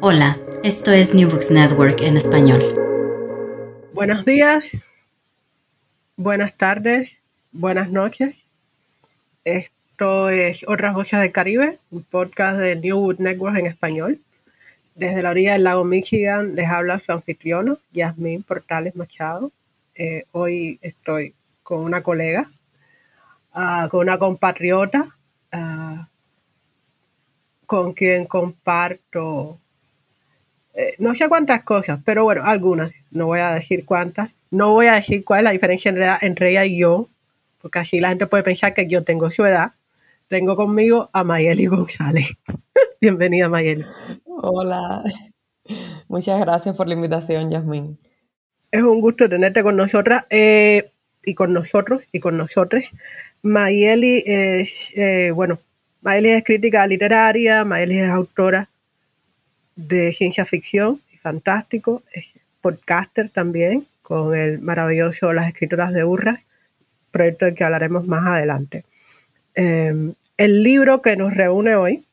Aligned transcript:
Hola, 0.00 0.36
esto 0.62 0.92
es 0.92 1.14
New 1.14 1.30
Books 1.30 1.50
Network 1.50 2.00
en 2.02 2.16
español. 2.16 2.62
Buenos 3.92 4.24
días, 4.24 4.64
buenas 6.16 6.54
tardes, 6.56 7.10
buenas 7.52 7.90
noches. 7.90 8.36
Esto 9.44 10.28
es 10.28 10.64
Otras 10.68 10.94
Voces 10.94 11.20
del 11.20 11.32
Caribe, 11.32 11.78
un 11.90 12.02
podcast 12.02 12.58
de 12.58 12.76
New 12.76 12.98
Books 12.98 13.20
Network 13.20 13.56
en 13.56 13.66
español. 13.66 14.20
Desde 14.94 15.22
la 15.22 15.30
orilla 15.30 15.54
del 15.54 15.64
lago 15.64 15.84
Michigan 15.84 16.54
les 16.54 16.68
habla 16.68 17.00
su 17.00 17.12
anfitriona, 17.12 17.76
Yasmín 17.92 18.42
Portales 18.42 18.96
Machado. 18.96 19.50
Eh, 19.94 20.24
hoy 20.32 20.78
estoy 20.82 21.34
con 21.62 21.80
una 21.80 22.02
colega, 22.02 22.50
uh, 23.54 23.88
con 23.88 24.00
una 24.00 24.18
compatriota, 24.18 25.16
uh, 25.52 26.04
con 27.66 27.92
quien 27.92 28.26
comparto 28.26 29.58
eh, 30.76 30.94
no 30.98 31.14
sé 31.14 31.26
cuántas 31.28 31.64
cosas, 31.64 32.00
pero 32.04 32.24
bueno, 32.24 32.44
algunas. 32.44 32.92
No 33.10 33.26
voy 33.26 33.40
a 33.40 33.52
decir 33.52 33.86
cuántas. 33.86 34.30
No 34.50 34.72
voy 34.72 34.86
a 34.86 34.94
decir 34.94 35.24
cuál 35.24 35.40
es 35.40 35.44
la 35.44 35.50
diferencia 35.52 36.18
entre, 36.20 36.50
ella 36.50 36.66
y 36.66 36.78
yo, 36.78 37.08
porque 37.62 37.78
así 37.78 37.98
la 37.98 38.10
gente 38.10 38.26
puede 38.26 38.42
pensar 38.42 38.74
que 38.74 38.86
yo 38.86 39.02
tengo 39.02 39.30
su 39.30 39.44
edad. 39.46 39.72
Tengo 40.28 40.54
conmigo 40.54 41.08
a 41.14 41.24
Mayeli 41.24 41.66
González. 41.66 42.28
Bienvenida, 43.00 43.48
Mayeli. 43.48 43.86
Hola. 44.26 45.02
Muchas 46.08 46.38
gracias 46.40 46.76
por 46.76 46.88
la 46.88 46.94
invitación, 46.94 47.50
Yasmin. 47.50 47.98
Es 48.70 48.82
un 48.82 49.00
gusto 49.00 49.28
tenerte 49.30 49.62
con 49.62 49.76
nosotras 49.76 50.26
eh, 50.28 50.90
y 51.24 51.34
con 51.34 51.54
nosotros 51.54 52.02
y 52.12 52.20
con 52.20 52.36
nosotros. 52.36 52.84
Mayeli 53.42 54.22
es, 54.26 54.70
eh, 54.94 55.30
bueno, 55.34 55.58
Mayeli 56.02 56.30
es 56.30 56.44
crítica 56.44 56.86
literaria, 56.86 57.64
Mayeli 57.64 58.00
es 58.00 58.10
autora 58.10 58.68
de 59.76 60.12
ciencia 60.12 60.44
ficción 60.46 61.00
fantástico, 61.26 62.02
es 62.12 62.26
podcaster 62.60 63.30
también, 63.30 63.84
con 64.02 64.32
el 64.32 64.60
maravilloso 64.60 65.32
Las 65.32 65.48
Escrituras 65.48 65.92
de 65.92 66.04
Urra, 66.04 66.40
proyecto 67.10 67.46
del 67.46 67.56
que 67.56 67.64
hablaremos 67.64 68.06
más 68.06 68.24
adelante. 68.26 68.84
Em, 69.54 70.14
el 70.36 70.62
libro 70.62 71.02
que 71.02 71.16
nos 71.16 71.34
reúne 71.34 71.74
hoy, 71.74 72.04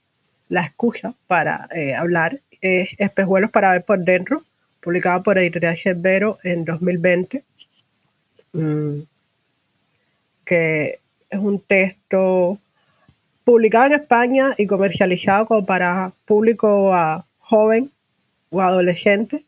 la 0.49 0.61
excusa 0.65 1.13
para 1.27 1.67
eh, 1.75 1.93
hablar, 1.93 2.39
es 2.61 2.95
Espejuelos 2.97 3.51
para 3.51 3.71
ver 3.71 3.83
por 3.83 3.99
dentro, 3.99 4.43
publicado 4.81 5.21
por 5.21 5.37
Editorial 5.37 5.77
Cervero 5.77 6.39
en 6.43 6.65
2020, 6.65 7.43
mm, 8.53 8.99
que 10.43 10.99
es 11.29 11.39
un 11.39 11.59
texto 11.59 12.57
publicado 13.43 13.87
en 13.87 13.93
España 13.93 14.55
y 14.57 14.65
comercializado 14.65 15.45
como 15.45 15.65
para 15.65 16.11
público 16.25 16.93
a 16.93 17.25
joven 17.53 17.91
o 18.49 18.61
adolescente, 18.61 19.43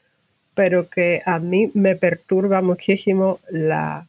pero 0.54 0.90
que 0.92 1.24
a 1.26 1.40
mí 1.40 1.72
me 1.74 1.96
perturba 1.96 2.62
muchísimo 2.62 3.40
la 3.50 4.06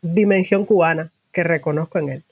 dimensión 0.00 0.64
cubana 0.64 1.10
que 1.32 1.42
reconozco 1.42 1.98
en 1.98 2.08
él. 2.10 2.22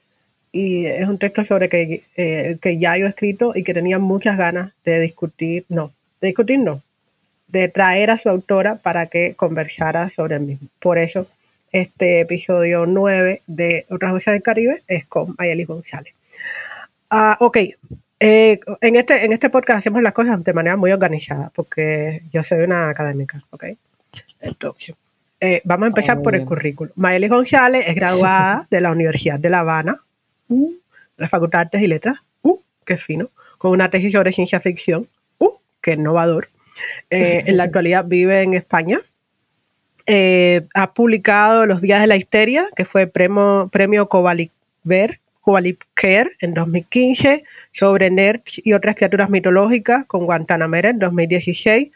Y 0.52 0.86
es 0.86 1.08
un 1.08 1.18
texto 1.18 1.44
sobre 1.44 1.68
que, 1.68 2.04
eh, 2.16 2.58
que 2.62 2.78
ya 2.78 2.96
yo 2.96 3.06
he 3.06 3.08
escrito 3.08 3.54
y 3.56 3.64
que 3.64 3.74
tenía 3.74 3.98
muchas 3.98 4.38
ganas 4.38 4.72
de 4.84 5.00
discutir, 5.00 5.64
no, 5.68 5.90
de 6.20 6.28
discutir 6.28 6.60
no, 6.60 6.80
de 7.48 7.66
traer 7.66 8.12
a 8.12 8.18
su 8.18 8.28
autora 8.28 8.76
para 8.76 9.06
que 9.06 9.34
conversara 9.34 10.12
sobre 10.14 10.36
el 10.36 10.42
mismo. 10.42 10.68
Por 10.78 10.98
eso 10.98 11.26
este 11.72 12.20
episodio 12.20 12.86
9 12.86 13.42
de 13.48 13.86
Otras 13.90 14.12
Voces 14.12 14.32
del 14.32 14.44
Caribe 14.44 14.82
es 14.86 15.06
con 15.06 15.34
Mayeli 15.36 15.64
González. 15.64 16.14
Ah, 17.10 17.36
ok, 17.40 17.58
eh, 18.24 18.60
en, 18.80 18.96
este, 18.96 19.24
en 19.24 19.32
este 19.32 19.50
podcast 19.50 19.80
hacemos 19.80 20.00
las 20.00 20.12
cosas 20.12 20.44
de 20.44 20.52
manera 20.52 20.76
muy 20.76 20.92
organizada, 20.92 21.50
porque 21.52 22.22
yo 22.32 22.44
soy 22.44 22.60
una 22.60 22.88
académica, 22.88 23.42
¿ok? 23.50 23.64
Entonces, 24.40 24.94
eh, 25.40 25.60
vamos 25.64 25.86
a 25.86 25.88
empezar 25.88 26.18
ah, 26.18 26.22
por 26.22 26.36
el 26.36 26.44
currículum. 26.44 26.92
Mayeli 26.94 27.26
González 27.26 27.84
es 27.88 27.96
graduada 27.96 28.66
de 28.70 28.80
la 28.80 28.92
Universidad 28.92 29.40
de 29.40 29.50
La 29.50 29.58
Habana, 29.58 30.00
uh, 30.48 30.72
la 31.16 31.28
Facultad 31.28 31.58
de 31.58 31.62
Artes 31.62 31.82
y 31.82 31.88
Letras, 31.88 32.18
uh, 32.42 32.60
qué 32.84 32.96
fino, 32.96 33.30
con 33.58 33.72
una 33.72 33.90
tesis 33.90 34.12
sobre 34.12 34.32
ciencia 34.32 34.60
ficción, 34.60 35.08
uh, 35.38 35.50
qué 35.80 35.94
innovador. 35.94 36.48
Eh, 37.10 37.42
en 37.46 37.56
la 37.56 37.64
actualidad 37.64 38.04
vive 38.04 38.42
en 38.42 38.54
España. 38.54 39.00
ha 40.06 40.92
publicado 40.94 41.66
Los 41.66 41.80
Días 41.80 42.00
de 42.00 42.06
la 42.06 42.16
Histeria, 42.16 42.68
que 42.76 42.84
fue 42.84 43.08
premio, 43.08 43.68
premio 43.72 44.08
Covaliver 44.08 45.18
Care 45.94 46.32
en 46.40 46.54
2015, 46.54 47.44
sobre 47.72 48.10
nerds 48.10 48.60
y 48.64 48.72
otras 48.72 48.96
criaturas 48.96 49.28
mitológicas 49.28 50.04
con 50.06 50.24
Guantanamera 50.24 50.90
en 50.90 50.98
2016, 50.98 51.90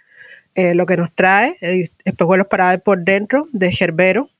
eh, 0.55 0.75
lo 0.75 0.87
que 0.87 0.97
nos 0.97 1.15
trae 1.15 1.57
eh, 1.61 1.91
Espejuelos 2.05 2.49
para 2.49 2.71
ver 2.71 2.81
por 2.81 2.99
dentro 3.05 3.49
de 3.53 3.73
Cerbero 3.73 4.31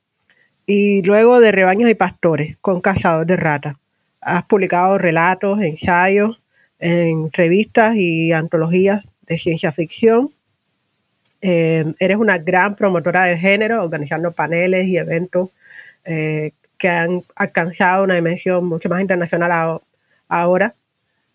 y 0.65 1.01
luego 1.03 1.39
de 1.39 1.51
Rebaños 1.51 1.89
y 1.89 1.95
Pastores 1.95 2.57
con 2.59 2.81
Cazador 2.81 3.25
de 3.25 3.37
Ratas. 3.37 3.75
Has 4.19 4.43
publicado 4.45 4.97
relatos, 4.97 5.61
ensayos 5.61 6.41
en 6.79 7.31
revistas 7.31 7.95
y 7.95 8.33
antologías 8.33 9.07
de 9.21 9.39
ciencia 9.39 9.71
ficción. 9.71 10.31
Eh, 11.41 11.85
eres 11.99 12.17
una 12.17 12.39
gran 12.39 12.75
promotora 12.75 13.25
del 13.25 13.37
género, 13.37 13.83
organizando 13.83 14.31
paneles 14.31 14.87
y 14.87 14.97
eventos 14.97 15.49
que 16.77 16.89
han 16.89 17.23
alcanzado 17.35 18.03
una 18.03 18.15
dimensión 18.15 18.65
mucho 18.65 18.89
más 18.89 19.01
internacional 19.01 19.79
ahora. 20.27 20.73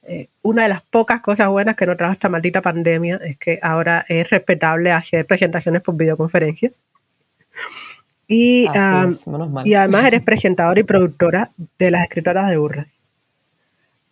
Eh, 0.05 0.29
una 0.43 0.65
de 0.65 0.69
las 0.69 0.83
pocas 0.83 1.21
cosas 1.21 1.49
buenas 1.49 1.77
que 1.77 1.87
no 1.87 1.97
trajo 1.97 2.13
esta 2.13 2.29
maldita 2.29 2.61
pandemia 2.61 3.21
es 3.25 3.37
que 3.39 3.59
ahora 3.63 4.05
es 4.09 4.29
respetable 4.31 4.91
hacer 4.91 5.27
presentaciones 5.27 5.83
por 5.83 5.97
videoconferencia. 5.97 6.71
Y, 8.27 8.67
y 9.65 9.75
además 9.75 10.05
eres 10.05 10.23
presentadora 10.23 10.81
y 10.81 10.85
productora 10.85 11.51
de 11.79 11.91
las 11.91 12.05
escritoras 12.05 12.49
de 12.49 12.59
Urra. 12.59 12.87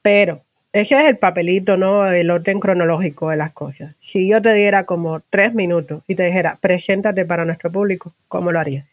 Pero 0.03 0.43
ese 0.73 0.95
es 1.01 1.09
el 1.09 1.17
papelito, 1.17 1.77
¿no? 1.77 2.07
El 2.07 2.31
orden 2.31 2.61
cronológico 2.61 3.31
de 3.31 3.37
las 3.37 3.53
cosas. 3.53 3.95
Si 4.01 4.29
yo 4.29 4.41
te 4.41 4.55
diera 4.55 4.85
como 4.85 5.21
tres 5.31 5.55
minutos 5.55 6.03
y 6.07 6.15
te 6.15 6.25
dijera, 6.25 6.59
preséntate 6.61 7.25
para 7.25 7.45
nuestro 7.45 7.73
público, 7.73 8.13
¿cómo 8.29 8.53
lo 8.53 8.61
harías? 8.61 8.87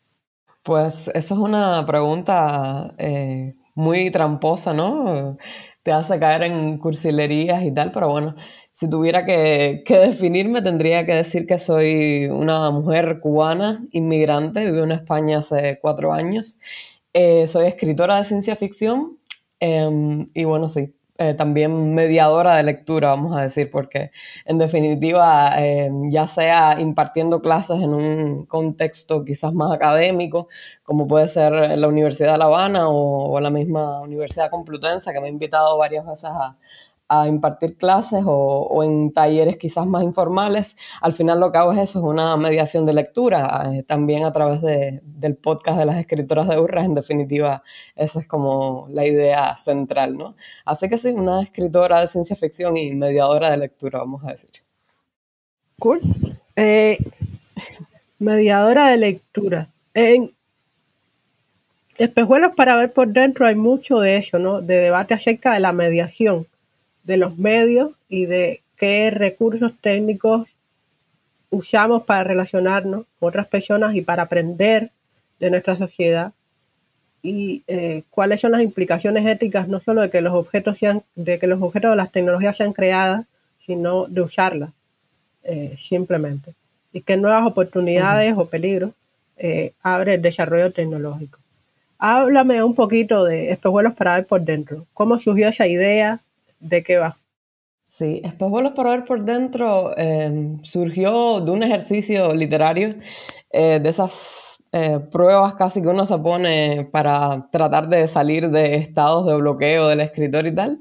Pues 0.67 1.09
eso 1.13 1.33
es 1.35 1.39
una 1.39 1.85
pregunta 1.85 2.93
eh, 2.97 3.55
muy 3.73 4.11
tramposa, 4.11 4.73
¿no? 4.73 5.37
Te 5.81 5.93
hace 5.93 6.19
caer 6.19 6.43
en 6.43 6.77
cursilerías 6.77 7.63
y 7.63 7.73
tal, 7.73 7.93
pero 7.93 8.09
bueno, 8.09 8.35
si 8.73 8.89
tuviera 8.89 9.25
que, 9.25 9.81
definirme, 9.87 10.61
tendría 10.61 11.05
que 11.05 11.13
decir 11.13 11.47
que 11.47 11.57
soy 11.57 12.25
una 12.29 12.69
mujer 12.71 13.21
cubana, 13.21 13.87
inmigrante, 13.93 14.69
vivo 14.69 14.83
en 14.83 14.91
España 14.91 15.37
hace 15.37 15.79
cuatro 15.81 16.11
años. 16.11 16.59
Eh, 17.13 17.47
soy 17.47 17.67
escritora 17.67 18.17
de 18.17 18.25
ciencia 18.25 18.57
ficción 18.57 19.19
em, 19.61 20.29
y 20.33 20.43
bueno, 20.43 20.67
sí, 20.67 20.96
eh, 21.17 21.33
también 21.33 21.93
mediadora 21.93 22.55
de 22.55 22.63
lectura, 22.63 23.09
vamos 23.09 23.37
a 23.37 23.41
decir, 23.41 23.71
porque 23.71 24.11
en 24.45 24.57
definitiva, 24.57 25.53
eh, 25.57 25.89
ya 26.09 26.27
sea 26.27 26.79
impartiendo 26.79 27.41
clases 27.41 27.81
en 27.81 27.93
un 27.93 28.45
contexto 28.45 29.25
quizás 29.25 29.53
más 29.53 29.73
académico, 29.75 30.47
como 30.83 31.07
puede 31.07 31.27
ser 31.27 31.77
la 31.77 31.87
Universidad 31.87 32.33
de 32.33 32.37
La 32.37 32.45
Habana 32.45 32.89
o, 32.89 33.31
o 33.31 33.39
la 33.39 33.49
misma 33.49 34.01
Universidad 34.01 34.49
Complutense, 34.49 35.11
que 35.13 35.19
me 35.19 35.27
ha 35.27 35.29
invitado 35.29 35.77
varias 35.77 36.05
veces 36.05 36.29
a, 36.31 36.55
a 37.09 37.27
impartir 37.27 37.77
clases 37.77 38.23
o, 38.25 38.83
en 38.83 39.11
talleres 39.13 39.57
quizás 39.57 39.85
más 39.85 40.03
informales. 40.03 40.75
Al 41.01 41.13
final 41.13 41.39
lo 41.39 41.51
que 41.51 41.57
hago 41.57 41.71
es 41.71 41.79
eso, 41.79 41.99
es 41.99 42.05
una 42.05 42.35
mediación 42.37 42.85
de 42.85 42.93
lectura, 42.93 43.71
eh, 43.73 43.83
también 43.83 44.25
a 44.25 44.33
través 44.33 44.61
del 44.61 45.35
podcast 45.35 45.79
de 45.79 45.85
las 45.85 45.97
escritoras 45.97 46.47
de 46.47 46.59
Urras, 46.59 46.85
en 46.85 46.95
definitiva, 46.95 47.63
esa 47.95 48.19
es 48.19 48.27
como 48.27 48.87
la 48.91 49.05
idea 49.05 49.57
central, 49.57 50.17
¿no? 50.17 50.35
Así 50.65 50.89
que 50.89 50.97
sí, 50.97 51.09
una 51.09 51.41
escritora 51.41 52.01
de 52.01 52.07
ciencia 52.07 52.35
ficción 52.35 52.77
y 52.77 52.93
mediadora 52.93 53.51
de 53.51 53.57
lectura, 53.57 53.99
vamos 53.99 54.23
a 54.23 54.31
decir. 54.31 54.51
Cool. 55.79 56.01
Eh, 56.55 56.97
mediadora 58.19 58.87
de 58.89 58.97
lectura. 58.97 59.69
En 59.93 60.33
Espejuelos 61.97 62.53
para 62.55 62.75
ver 62.75 62.93
por 62.93 63.07
dentro 63.07 63.47
hay 63.47 63.55
mucho 63.55 63.99
de 63.99 64.17
eso, 64.17 64.37
¿no? 64.37 64.61
De 64.61 64.77
debate 64.77 65.15
acerca 65.15 65.53
de 65.53 65.59
la 65.59 65.71
mediación 65.71 66.45
de 67.07 67.17
los 67.17 67.37
medios 67.37 67.91
y 68.09 68.25
de 68.25 68.61
qué 68.75 69.09
recursos 69.09 69.73
técnicos 69.81 70.45
usamos 71.49 72.03
para 72.03 72.25
relacionarnos 72.25 73.05
con 73.17 73.29
otras 73.29 73.47
personas 73.47 73.95
y 73.95 74.01
para 74.01 74.23
aprender 74.23 74.91
de 75.39 75.49
nuestra 75.49 75.77
sociedad. 75.77 76.33
Y 77.23 77.63
eh, 77.67 78.03
cuáles 78.09 78.41
son 78.41 78.51
las 78.51 78.61
implicaciones 78.61 79.25
éticas 79.25 79.69
no 79.69 79.79
solo 79.79 80.01
de 80.01 80.09
que 80.09 80.21
los 80.21 80.33
objetos 80.33 80.77
sean 80.77 81.01
de 81.15 81.39
que 81.39 81.47
los 81.47 81.61
objetos 81.61 81.91
de 81.91 81.97
las 81.97 82.11
tecnologías 82.11 82.57
sean 82.57 82.73
creadas 82.73 83.25
sino 83.65 84.07
de 84.07 84.21
usarlas 84.21 84.71
eh, 85.43 85.75
simplemente. 85.77 86.53
Y 86.91 87.01
qué 87.01 87.15
nuevas 87.15 87.45
oportunidades 87.47 88.33
o 88.37 88.45
peligros 88.45 88.91
eh, 89.37 89.71
abre 89.81 90.15
el 90.15 90.21
desarrollo 90.21 90.71
tecnológico. 90.71 91.39
Háblame 91.99 92.61
un 92.63 92.75
poquito 92.75 93.23
de 93.23 93.51
estos 93.51 93.71
vuelos 93.71 93.93
para 93.93 94.15
ver 94.15 94.25
por 94.25 94.41
dentro. 94.41 94.85
Cómo 94.93 95.19
surgió 95.19 95.47
esa 95.47 95.67
idea 95.67 96.19
de 96.59 96.83
qué 96.83 96.97
va? 96.97 97.17
Sí, 97.83 98.21
Espejuelos 98.23 98.73
para 98.73 98.91
ver 98.91 99.05
por 99.05 99.23
dentro 99.23 99.97
em, 99.97 100.61
surgió 100.61 101.39
de 101.39 101.51
un 101.51 101.63
ejercicio 101.63 102.33
literario, 102.33 102.95
eh, 103.49 103.79
de 103.81 103.89
esas 103.89 104.61
eh, 104.73 104.99
pruebas 105.09 105.53
casi 105.55 105.81
que 105.81 105.87
uno 105.87 106.05
se 106.05 106.17
pone 106.17 106.89
para 106.91 107.47
tratar 107.49 107.87
de 107.87 108.07
salir 108.09 108.49
de 108.49 108.75
estados 108.75 109.25
de 109.25 109.35
bloqueo 109.37 109.87
del 109.87 110.01
escritor 110.01 110.45
y 110.47 110.53
tal. 110.53 110.79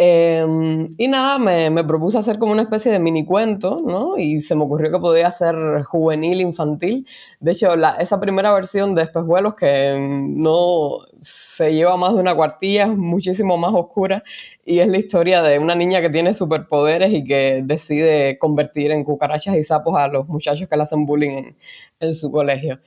Em, 0.00 0.86
y 0.96 1.08
nada, 1.08 1.40
me, 1.40 1.70
me, 1.70 1.82
propuse 1.82 2.18
hacer 2.18 2.38
como 2.38 2.52
una 2.52 2.62
especie 2.62 2.92
de 2.92 3.00
mini 3.00 3.24
cuento, 3.26 3.82
¿no? 3.84 4.16
Y 4.16 4.40
se 4.40 4.54
me 4.54 4.62
ocurrió 4.62 4.92
que 4.92 5.00
podía 5.00 5.28
ser 5.32 5.82
juvenil, 5.82 6.40
infantil. 6.40 7.04
De 7.40 7.50
hecho, 7.50 7.74
la, 7.74 7.96
esa 7.96 8.20
primera 8.20 8.52
versión 8.52 8.94
de 8.94 9.02
Espejuelos, 9.02 9.56
que 9.56 9.96
no 9.98 11.00
se 11.18 11.74
lleva 11.74 11.96
más 11.96 12.14
de 12.14 12.20
una 12.20 12.36
cuartilla, 12.36 12.84
es 12.84 12.96
muchísimo 12.96 13.56
más 13.56 13.74
oscura. 13.74 14.22
Y 14.64 14.78
es 14.78 14.86
la 14.86 14.98
historia 14.98 15.42
de 15.42 15.58
una 15.58 15.74
niña 15.74 16.00
que 16.00 16.10
tiene 16.10 16.32
superpoderes 16.32 17.12
y 17.12 17.24
que 17.24 17.62
decide 17.64 18.38
convertir 18.38 18.92
en 18.92 19.02
cucarachas 19.02 19.56
y 19.56 19.64
sapos 19.64 19.98
a 19.98 20.06
los 20.06 20.28
muchachos 20.28 20.68
que 20.68 20.76
le 20.76 20.84
hacen 20.84 21.06
bullying 21.06 21.54
en 21.98 22.14
su 22.14 22.30
colegio. 22.30 22.78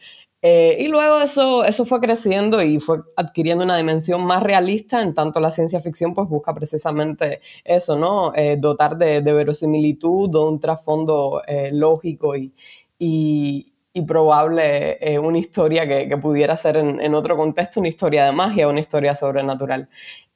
Eh, 0.44 0.78
y 0.80 0.88
luego 0.88 1.20
eso, 1.20 1.64
eso 1.64 1.86
fue 1.86 2.00
creciendo 2.00 2.64
y 2.64 2.80
fue 2.80 3.00
adquiriendo 3.16 3.64
una 3.64 3.78
dimensión 3.78 4.26
más 4.26 4.42
realista, 4.42 5.02
en 5.04 5.14
tanto 5.14 5.40
la 5.40 5.52
ciencia 5.52 5.80
ficción 5.80 6.16
pues 6.16 6.28
busca 6.28 6.54
precisamente 6.54 7.42
eso, 7.64 7.98
¿no? 7.98 8.34
Eh, 8.36 8.58
dotar 8.60 8.98
de, 8.98 9.22
de, 9.22 9.34
verosimilitud, 9.34 10.32
de 10.32 10.40
un 10.40 10.60
trasfondo 10.60 11.44
eh, 11.48 11.70
lógico 11.72 12.36
y, 12.36 12.52
y, 12.98 13.72
y 13.94 14.02
probable 14.04 15.20
una 15.22 15.38
historia 15.38 15.88
que, 15.88 16.08
que, 16.10 16.18
pudiera 16.18 16.58
ser 16.58 16.78
en, 16.78 17.00
en, 17.02 17.14
otro 17.14 17.38
contexto 17.38 17.80
una 17.80 17.90
historia 17.90 18.26
de 18.26 18.32
magia, 18.32 18.68
una 18.68 18.80
historia 18.80 19.14
sobrenatural. 19.16 19.90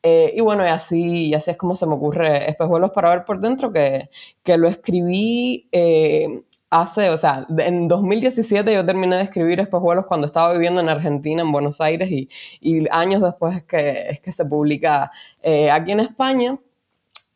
y 0.03 0.39
bueno, 0.41 0.63
y 0.65 0.69
así, 0.69 1.27
y 1.29 1.33
así 1.33 1.51
es 1.51 1.57
como 1.57 1.75
se 1.75 1.87
me 1.87 1.93
ocurre 1.95 2.49
Espejuelos 2.49 2.91
para 2.91 3.09
ver 3.09 3.25
por 3.25 3.39
dentro, 3.39 3.71
que, 3.71 4.09
que 4.43 4.57
lo 4.57 4.67
escribí 4.67 5.67
hace, 6.69 7.09
o 7.09 7.17
sea, 7.17 7.45
en 7.57 7.87
2017 7.87 8.73
yo 8.73 8.85
terminé 8.85 9.17
de 9.17 9.23
escribir 9.23 9.59
Espejuelos 9.59 10.05
cuando 10.05 10.27
estaba 10.27 10.53
viviendo 10.53 10.81
en 10.81 10.89
Argentina, 10.89 11.41
en 11.41 11.51
Buenos 11.51 11.81
Aires, 11.81 12.09
y, 12.11 12.29
y 12.59 12.85
años 12.91 13.21
después 13.21 13.57
es 13.57 13.63
que, 13.63 14.09
es 14.09 14.19
que 14.19 14.31
se 14.31 14.45
publica 14.45 15.11
eh, 15.43 15.71
aquí 15.71 15.91
en 15.91 16.01
España. 16.01 16.59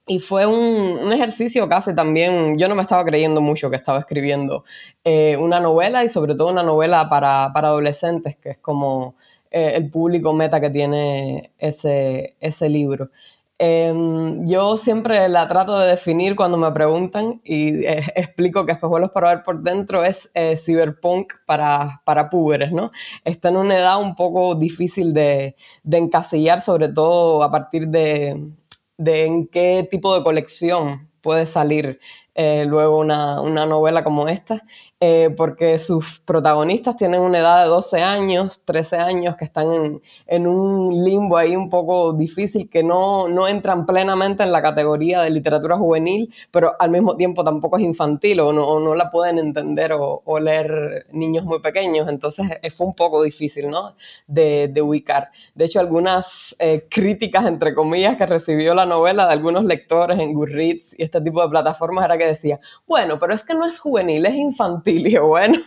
Y 0.07 0.17
fue 0.17 0.47
un, 0.47 1.13
ejercicio 1.13 1.69
casi 1.69 1.93
también, 1.95 2.57
yo 2.57 2.67
no 2.67 2.73
me 2.73 2.81
estaba 2.81 3.05
creyendo 3.05 3.41
mucho 3.41 3.69
que 3.69 3.75
estaba 3.75 3.99
escribiendo 3.99 4.63
eh, 5.03 5.37
una 5.37 5.59
novela 5.59 6.03
y 6.03 6.09
sobre 6.09 6.33
todo 6.33 6.47
una 6.49 6.63
novela 6.63 7.09
para, 7.09 7.51
para 7.53 7.67
adolescentes, 7.67 8.35
que 8.35 8.49
es 8.51 8.57
como 8.57 9.15
eh, 9.51 9.73
el 9.75 9.89
público 9.91 10.33
meta 10.33 10.59
que 10.59 10.71
tiene 10.71 11.51
ese, 11.59 12.35
ese 12.39 12.69
libro. 12.69 13.11
Em, 13.61 14.45
yo 14.47 14.77
siempre 14.77 15.27
la 15.27 15.45
trato 15.49 15.77
de 15.79 15.89
definir 15.89 16.37
cuando 16.37 16.57
me 16.57 16.71
preguntan 16.71 17.41
y 17.43 17.85
eh, 17.85 18.05
explico 18.15 18.65
que 18.65 18.71
Espejuelos 18.71 19.11
para 19.11 19.35
ver 19.35 19.43
por 19.43 19.61
dentro 19.61 20.05
es 20.05 20.31
eh, 20.33 20.55
cyberpunk 20.55 21.33
para, 21.45 22.01
para 22.05 22.29
púberes, 22.29 22.71
¿no? 22.71 22.91
Está 23.25 23.49
en 23.49 23.57
una 23.57 23.77
edad 23.77 24.01
un 24.01 24.15
poco 24.15 24.55
difícil 24.55 25.13
de, 25.13 25.57
de 25.83 25.97
encasillar, 25.97 26.61
sobre 26.61 26.87
todo 26.87 27.43
a 27.43 27.51
partir 27.51 27.89
de, 27.89 28.49
de, 28.97 29.25
en 29.25 29.47
qué 29.47 29.85
tipo 29.91 30.15
de 30.15 30.23
colección 30.23 31.09
puede 31.21 31.45
salir 31.45 31.99
eh, 32.35 32.63
luego 32.65 32.97
una, 32.97 33.41
una, 33.41 33.65
novela 33.65 34.05
como 34.05 34.29
esta, 34.29 34.63
eh, 35.01 35.33
porque 35.37 35.79
sus 35.79 36.19
protagonistas 36.19 36.97
tienen 36.97 37.21
una 37.21 37.39
edad 37.39 37.63
de 37.63 37.69
12 37.69 38.01
años, 38.01 38.65
13 38.65 38.97
años, 38.97 39.37
que 39.37 39.45
están 39.45 39.71
en, 39.71 40.01
en 40.27 40.45
un 40.45 41.05
limbo 41.05 41.37
ahí 41.37 41.55
un 41.55 41.69
poco 41.69 42.11
difícil, 42.11 42.69
que 42.69 42.83
no, 42.83 43.29
no, 43.29 43.47
entran 43.47 43.85
plenamente 43.85 44.43
en 44.43 44.51
la 44.51 44.61
categoría 44.61 45.21
de 45.21 45.29
literatura 45.29 45.77
juvenil, 45.77 46.33
pero 46.51 46.73
al 46.77 46.89
mismo 46.89 47.15
tiempo 47.15 47.45
tampoco 47.45 47.77
es 47.77 47.83
infantil 47.83 48.41
o 48.41 48.51
no, 48.51 48.67
o 48.67 48.81
no 48.81 48.93
la 48.93 49.09
pueden 49.09 49.39
entender 49.39 49.93
o, 49.93 50.21
o, 50.25 50.37
leer 50.37 51.05
niños 51.13 51.45
muy 51.45 51.61
pequeños, 51.61 52.09
entonces 52.09 52.47
eh, 52.61 52.69
fue 52.69 52.87
un 52.87 52.93
poco 52.93 53.23
difícil 53.23 53.69
¿no? 53.69 53.95
de, 54.27 54.67
de 54.67 54.81
ubicar. 54.81 55.29
De 55.55 55.63
hecho, 55.63 55.79
algunas 55.79 56.57
eh, 56.59 56.87
críticas, 56.89 57.45
entre 57.45 57.73
comillas, 57.73 58.17
que 58.17 58.25
recibió 58.25 58.75
la 58.75 58.85
novela 58.85 59.27
de 59.27 59.31
algunos 59.31 59.63
lectores 59.63 60.19
en 60.19 60.33
Goodreads 60.33 60.99
y 60.99 61.03
este 61.03 61.21
tipo 61.21 61.41
de 61.41 61.47
plataformas 61.47 62.03
era 62.03 62.17
que 62.17 62.25
decía, 62.25 62.59
bueno, 62.85 63.17
pero 63.17 63.33
es 63.33 63.43
que 63.43 63.53
no 63.53 63.65
es 63.65 63.79
juvenil, 63.79 64.25
es 64.25 64.35
infantil. 64.35 64.88
Y 65.05 65.11
yo, 65.11 65.27
bueno, 65.27 65.57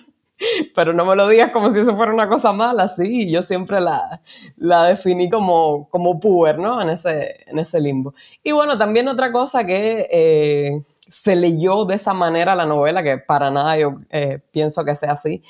pero 0.75 0.93
no 0.93 1.05
me 1.05 1.17
lo 1.17 1.29
digas 1.29 1.53
como 1.53 1.71
si 1.73 1.81
eso 1.81 1.97
fuera 1.97 2.13
una 2.15 2.29
cosa 2.29 2.53
mala, 2.53 2.89
sí, 2.89 3.31
yo 3.31 3.43
siempre 3.43 3.81
la, 3.81 4.21
la 4.57 4.85
definí 4.87 5.31
como, 5.31 5.89
como 5.91 6.19
puber, 6.21 6.59
¿no? 6.59 6.83
En 6.83 6.91
ese, 6.91 7.45
en 7.47 7.59
ese 7.59 7.81
limbo. 7.81 8.15
Y 8.43 8.53
bueno, 8.53 8.79
también 8.79 9.09
otra 9.09 9.33
cosa 9.33 9.65
que 9.67 10.09
eh, 10.11 10.83
se 10.99 11.37
leyó 11.37 11.85
de 11.85 11.97
esa 11.97 12.15
manera 12.15 12.55
la 12.55 12.67
novela, 12.67 13.03
que 13.03 13.19
para 13.19 13.51
nada 13.51 13.77
yo 13.79 14.01
eh, 14.11 14.41
pienso 14.51 14.85
que 14.85 14.97
sea 14.97 15.13
así, 15.13 15.43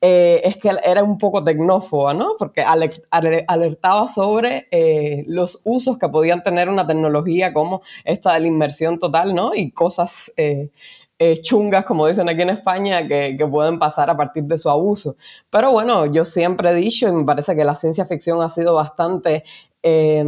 eh, 0.00 0.42
es 0.44 0.56
que 0.56 0.70
era 0.84 1.02
un 1.02 1.18
poco 1.18 1.42
tecnófoba, 1.42 2.14
¿no? 2.14 2.36
Porque 2.38 2.62
alertaba 2.62 4.06
sobre 4.06 4.68
eh, 4.70 5.24
los 5.26 5.60
usos 5.64 5.98
que 5.98 6.08
podían 6.08 6.42
tener 6.42 6.68
una 6.68 6.86
tecnología 6.86 7.52
como 7.52 7.82
esta 8.04 8.34
de 8.34 8.40
la 8.40 8.46
inmersión 8.46 8.98
total, 9.00 9.34
¿no? 9.34 9.54
Y 9.56 9.72
cosas 9.72 10.32
eh, 10.36 10.70
eh, 11.18 11.40
chungas, 11.40 11.84
como 11.84 12.06
dicen 12.06 12.28
aquí 12.28 12.42
en 12.42 12.50
España, 12.50 13.06
que, 13.06 13.36
que, 13.38 13.46
pueden 13.46 13.78
pasar 13.78 14.10
a 14.10 14.16
partir 14.16 14.44
de 14.44 14.58
su 14.58 14.70
abuso. 14.70 15.16
Pero 15.50 15.72
bueno, 15.72 16.06
yo 16.06 16.24
siempre 16.24 16.70
he 16.70 16.74
dicho, 16.74 17.08
y 17.08 17.12
me 17.12 17.24
parece 17.24 17.56
que 17.56 17.64
la 17.64 17.74
ciencia 17.74 18.06
ficción 18.06 18.40
ha 18.42 18.48
sido 18.48 18.74
bastante 18.74 19.44
eh, 19.82 20.24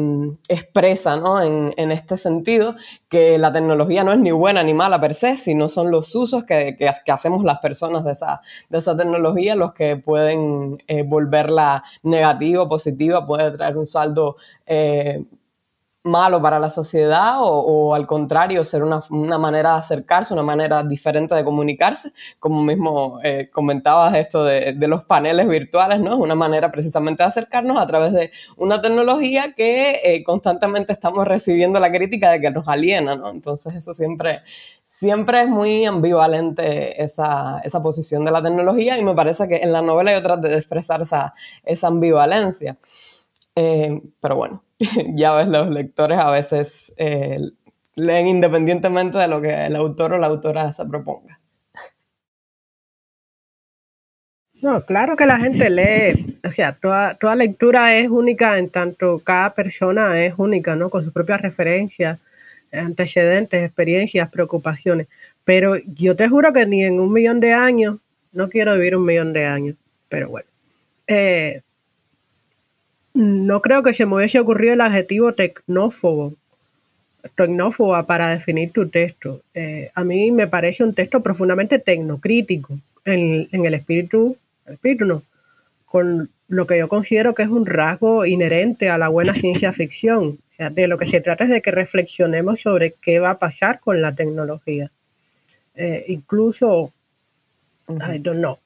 expresa 0.49 1.17
¿no? 1.17 1.43
en, 1.43 1.75
en, 1.77 1.91
este 1.91 2.17
sentido, 2.17 2.77
que 3.09 3.37
la 3.39 3.53
tecnología 3.53 4.05
no 4.05 4.13
es 4.13 4.19
ni 4.19 4.31
buena 4.31 4.63
ni 4.63 4.75
mala 4.75 5.01
per 5.01 5.15
se, 5.15 5.37
sino 5.37 5.69
son 5.69 5.91
los 5.91 6.15
usos 6.15 6.45
que, 6.45 6.77
que, 6.79 6.91
que 7.05 7.13
hacemos 7.13 7.43
las 7.45 7.59
personas 7.59 8.05
de 8.05 8.13
esa, 8.13 8.41
de 8.69 8.79
esa 8.79 8.97
tecnología 8.97 9.57
los 9.57 9.73
que 9.73 9.97
pueden 9.97 10.83
eh, 10.87 11.03
volverla 11.03 11.83
negativa 12.03 12.63
o 12.63 12.69
positiva, 12.69 13.27
puede 13.27 13.51
traer 13.51 13.77
un 13.77 13.87
saldo 13.87 14.37
eh, 14.67 15.25
malo 16.03 16.41
para 16.41 16.59
la 16.59 16.71
sociedad 16.71 17.37
o, 17.41 17.95
al 17.95 18.07
contrario, 18.07 18.65
ser 18.65 18.83
una, 18.83 19.01
una, 19.11 19.39
manera 19.39 19.73
de 19.75 19.81
acercarse, 19.81 20.33
una 20.33 20.43
manera 20.43 20.83
diferente 20.83 21.35
de 21.35 21.45
comunicarse, 21.45 22.13
como 22.39 22.63
mismo 22.63 23.21
eh, 23.23 23.51
comentabas 23.53 24.15
esto 24.15 24.45
de, 24.45 24.73
de, 24.73 24.89
los 24.89 25.05
paneles 25.05 25.47
virtuales, 25.47 26.01
¿no? 26.01 26.15
Es 26.15 26.21
una 26.21 26.35
manera 26.35 26.73
precisamente 26.73 27.23
de 27.23 27.29
acercarnos 27.29 27.79
a 27.79 27.87
través 27.87 28.13
de 28.15 28.31
una 28.57 28.81
tecnología 28.81 29.53
que 29.55 30.01
eh, 30.03 30.25
constantemente 30.25 30.93
estamos 30.93 31.27
recibiendo 31.27 31.79
la 31.81 31.93
crítica 31.93 32.31
de 32.31 32.41
que 32.41 32.51
nos 32.51 32.67
aliena, 32.67 33.15
¿no? 33.17 33.29
Entonces 33.29 33.75
eso 33.75 33.93
siempre, 33.93 34.41
siempre 34.87 35.43
es 35.43 35.49
muy 35.49 35.85
ambivalente 35.85 37.03
esa, 37.03 37.61
esa 37.63 37.83
posición 37.83 38.25
de 38.25 38.31
la 38.31 38.43
tecnología 38.43 38.97
y 38.99 39.05
me 39.05 39.15
parece 39.15 39.47
que 39.49 39.57
en 39.57 39.73
la 39.73 39.83
novela 39.83 40.13
yo 40.13 40.23
trato 40.23 40.49
de 40.49 40.57
expresar 40.57 41.03
esa, 41.03 41.35
esa 41.63 41.89
ambivalencia. 41.89 42.79
Eh, 43.55 44.01
pero 44.21 44.37
bueno, 44.37 44.63
ya 45.15 45.35
ves, 45.35 45.49
los 45.49 45.69
lectores 45.71 46.19
a 46.19 46.31
veces 46.31 46.93
eh, 46.97 47.39
leen 47.97 48.27
independientemente 48.27 49.19
de 49.19 49.29
lo 49.29 49.41
que 49.41 49.67
el 49.67 49.77
autor 49.77 50.15
o 50.15 50.19
la 50.19 50.27
autora 50.27 50.73
se 50.73 50.85
proponga. 50.87 51.39
No, 54.63 54.83
claro 54.85 55.17
que 55.17 55.25
la 55.25 55.39
gente 55.39 55.71
lee, 55.71 56.39
o 56.47 56.53
sea, 56.53 56.73
toda, 56.73 57.15
toda 57.15 57.35
lectura 57.35 57.97
es 57.97 58.11
única 58.11 58.59
en 58.59 58.69
tanto 58.69 59.21
cada 59.25 59.55
persona 59.55 60.23
es 60.23 60.35
única, 60.37 60.77
¿no? 60.77 60.91
Con 60.91 61.03
sus 61.03 61.15
propias 61.15 61.41
referencias, 61.41 62.19
antecedentes, 62.71 63.65
experiencias, 63.65 64.31
preocupaciones. 64.31 65.09
Pero 65.45 65.77
yo 65.79 66.15
te 66.15 66.29
juro 66.29 66.53
que 66.53 66.67
ni 66.67 66.85
en 66.85 67.01
un 67.01 67.11
millón 67.11 67.41
de 67.41 67.55
años, 67.55 67.99
no 68.33 68.51
quiero 68.51 68.75
vivir 68.75 68.97
un 68.97 69.07
millón 69.07 69.33
de 69.33 69.47
años, 69.47 69.77
pero 70.11 70.29
bueno, 70.29 70.49
eh, 71.07 71.63
no 73.15 73.61
creo 73.61 73.83
que 73.83 73.95
se 73.95 74.07
me 74.07 74.17
hubiese 74.17 74.39
ocurrido 74.39 74.75
el 74.75 74.81
adjetivo 74.81 75.33
tecnófobo, 75.33 76.35
tecnófoba 77.37 78.05
para 78.05 78.31
definir 78.31 78.73
tu 78.73 78.89
texto. 78.89 79.43
Eh, 79.55 79.91
a 79.95 80.05
mí 80.05 80.31
me 80.31 80.47
parece 80.47 80.85
un 80.85 80.95
texto 80.95 81.21
profundamente 81.21 81.79
tecnocrítico 81.79 82.79
en, 83.05 83.49
el 83.53 83.75
espíritu, 83.75 84.37
el 84.67 84.75
espíritu 84.75 85.05
no, 85.05 85.23
con 85.87 86.31
lo 86.49 86.67
que 86.67 86.79
yo 86.79 86.89
considero 86.89 87.35
que 87.35 87.43
es 87.43 87.49
un 87.49 87.67
rasgo 87.67 88.25
inherente 88.27 88.91
a 88.91 88.99
la 88.99 89.09
buena 89.09 89.35
ciencia 89.35 89.73
ficción. 89.73 90.39
O 90.53 90.57
sea, 90.57 90.71
de 90.71 90.89
lo 90.89 90.99
que 90.99 91.07
se 91.07 91.21
trata 91.21 91.45
es 91.45 91.51
de 91.51 91.63
que 91.63 91.71
reflexionemos 91.71 92.61
sobre 92.61 92.95
qué 93.01 93.19
va 93.19 93.31
a 93.31 93.39
pasar 93.39 93.81
con 93.81 94.01
la 94.03 94.15
tecnología. 94.15 94.91
Eh, 95.75 96.05
incluso, 96.09 96.93
uh. 97.87 98.13
I 98.13 98.19
don't 98.19 98.39
know, 98.39 98.59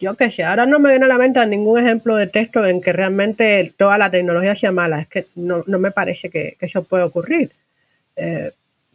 yo 0.00 0.14
qué 0.14 0.30
sé, 0.30 0.42
ahora 0.44 0.64
no 0.64 0.80
me 0.80 0.90
viene 0.90 1.04
a 1.04 1.08
la 1.08 1.18
mente 1.18 1.44
ningún 1.46 1.78
ejemplo 1.78 2.16
de 2.16 2.26
texto 2.26 2.64
en 2.64 2.80
que 2.80 2.92
realmente 2.92 3.72
toda 3.76 3.98
la 3.98 4.10
tecnología 4.10 4.56
sea 4.56 4.72
mala. 4.72 5.00
Es 5.00 5.08
que 5.08 5.26
no, 5.34 5.62
no 5.66 5.78
me 5.78 5.90
parece 5.90 6.30
que, 6.30 6.56
que, 6.58 6.66
eso 6.66 6.84
pueda 6.84 7.04
ocurrir. 7.04 7.50
Eh, 8.16 8.50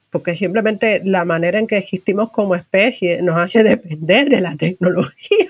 porque 0.09 0.35
simplemente 0.35 1.01
la 1.03 1.23
manera 1.23 1.59
en 1.59 1.67
que 1.67 1.77
existimos 1.77 2.31
como 2.31 2.55
especie 2.55 3.21
nos 3.21 3.37
hace 3.37 3.63
depender 3.75 4.29
de 4.29 4.41
la 4.41 4.55
tecnología. 4.57 5.47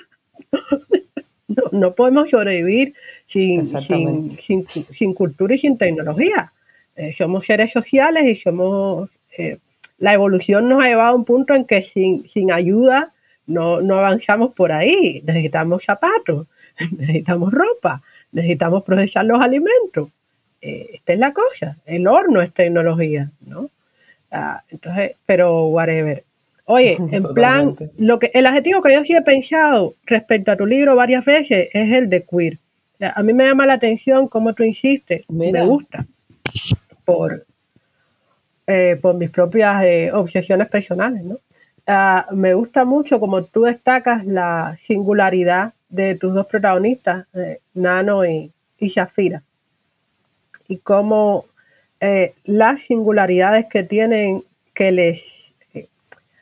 no, 1.48 1.64
no, 1.72 1.96
podemos 1.96 2.30
sobrevivir 2.30 2.94
sin, 3.26 3.66
sin, 3.66 4.38
sin, 4.38 4.68
sin, 4.68 5.14
cultura 5.14 5.56
y 5.56 5.60
sin 5.60 5.78
tecnología. 5.78 6.52
Eh, 6.98 7.14
somos 7.14 7.46
seres 7.46 7.72
sociales 7.72 8.26
y 8.26 8.36
somos... 8.36 9.10
Eh, 9.38 9.58
la 9.98 10.14
evolución 10.14 10.68
nos 10.68 10.84
ha 10.84 10.88
llevado 10.88 11.12
a 11.12 11.16
un 11.16 11.24
punto 11.24 11.54
en 11.54 11.64
que 11.64 11.82
sin, 11.82 12.28
sin 12.28 12.52
ayuda 12.52 13.14
no, 13.48 13.82
no 13.82 14.00
avanzamos 14.00 14.54
por 14.54 14.72
ahí. 14.72 15.22
Necesitamos 15.25 15.84
zapatos, 15.84 16.48
necesitamos 16.98 17.52
ropa, 17.52 18.02
necesitamos 18.32 18.84
procesar 18.84 19.25
los 19.25 19.42
alimentos. 19.42 20.10
Eh, 20.62 20.90
esta 20.94 21.14
es 21.14 21.20
la 21.20 21.34
cosa. 21.34 21.78
El 21.86 22.08
horno 22.08 22.42
es 22.42 22.54
tecnología, 22.54 23.30
¿no? 23.46 23.70
Ah, 24.32 24.64
entonces, 24.70 25.16
pero 25.25 25.68
whatever. 25.68 26.24
Oye, 26.66 26.98
en 27.12 27.24
plan, 27.34 27.75
lo 27.98 28.20
que, 28.20 28.32
el 28.34 28.46
adjetivo 28.46 28.82
que 28.82 28.94
yo 28.94 29.04
sí 29.04 29.16
he 29.16 29.22
pensado 29.22 29.94
respecto 30.06 30.52
a 30.52 30.58
tu 30.58 30.66
libro 30.66 30.96
varias 30.96 31.24
veces 31.24 31.70
es 31.74 31.92
el 31.92 32.10
de 32.10 32.24
queer. 32.24 32.58
A 33.00 33.22
mí 33.24 33.34
me 33.34 33.46
llama 33.46 33.66
la 33.66 33.74
atención 33.74 34.28
cómo 34.28 34.54
tú 34.54 34.64
insistes, 34.64 35.30
me 35.30 35.52
gusta, 35.64 36.06
por, 37.04 37.46
eh, 38.68 38.98
por 39.02 39.16
mis 39.16 39.30
propias 39.30 39.84
eh, 39.84 40.12
obsesiones 40.14 40.70
personales, 40.70 41.24
¿no? 41.24 41.38
Ah, 41.88 42.27
me 42.32 42.54
gusta 42.54 42.84
mucho 42.84 43.20
como 43.20 43.44
tú 43.44 43.63
destacas 43.63 44.25
la 44.25 44.77
singularidad 44.82 45.74
de 45.89 46.15
tus 46.15 46.34
dos 46.34 46.48
protagonistas, 46.48 47.27
Nano 47.74 48.25
y, 48.25 48.51
y 48.80 48.88
Shafira, 48.89 49.44
y 50.68 50.77
cómo 50.77 51.46
eh, 52.00 52.34
las 52.44 52.82
singularidades 52.82 53.68
que 53.68 53.84
tienen 53.84 54.44
que 54.74 54.92
les 54.92 55.54
eh, 55.74 55.88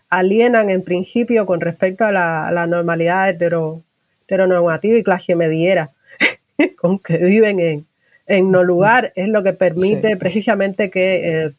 alienan 0.09 0.69
en 0.69 0.83
principio 0.83 1.45
con 1.45 1.62
respecto 1.62 2.05
a 2.05 2.12
la, 2.12 2.67
normalidad 2.67 3.29
hetero, 3.29 3.81
heteronormativa 4.23 4.97
y 4.97 5.03
clase 5.03 5.35
mediera 5.35 5.91
con 6.77 7.00
que 7.00 7.17
viven 7.17 7.59
en, 7.59 7.85
en 8.25 8.51
no 8.51 8.63
lugar 8.63 9.13
es 9.15 9.27
lo 9.27 9.43
que 9.43 9.53
permite 9.53 10.17
precisamente 10.17 10.89
que 10.89 11.43
eh, 11.45 11.53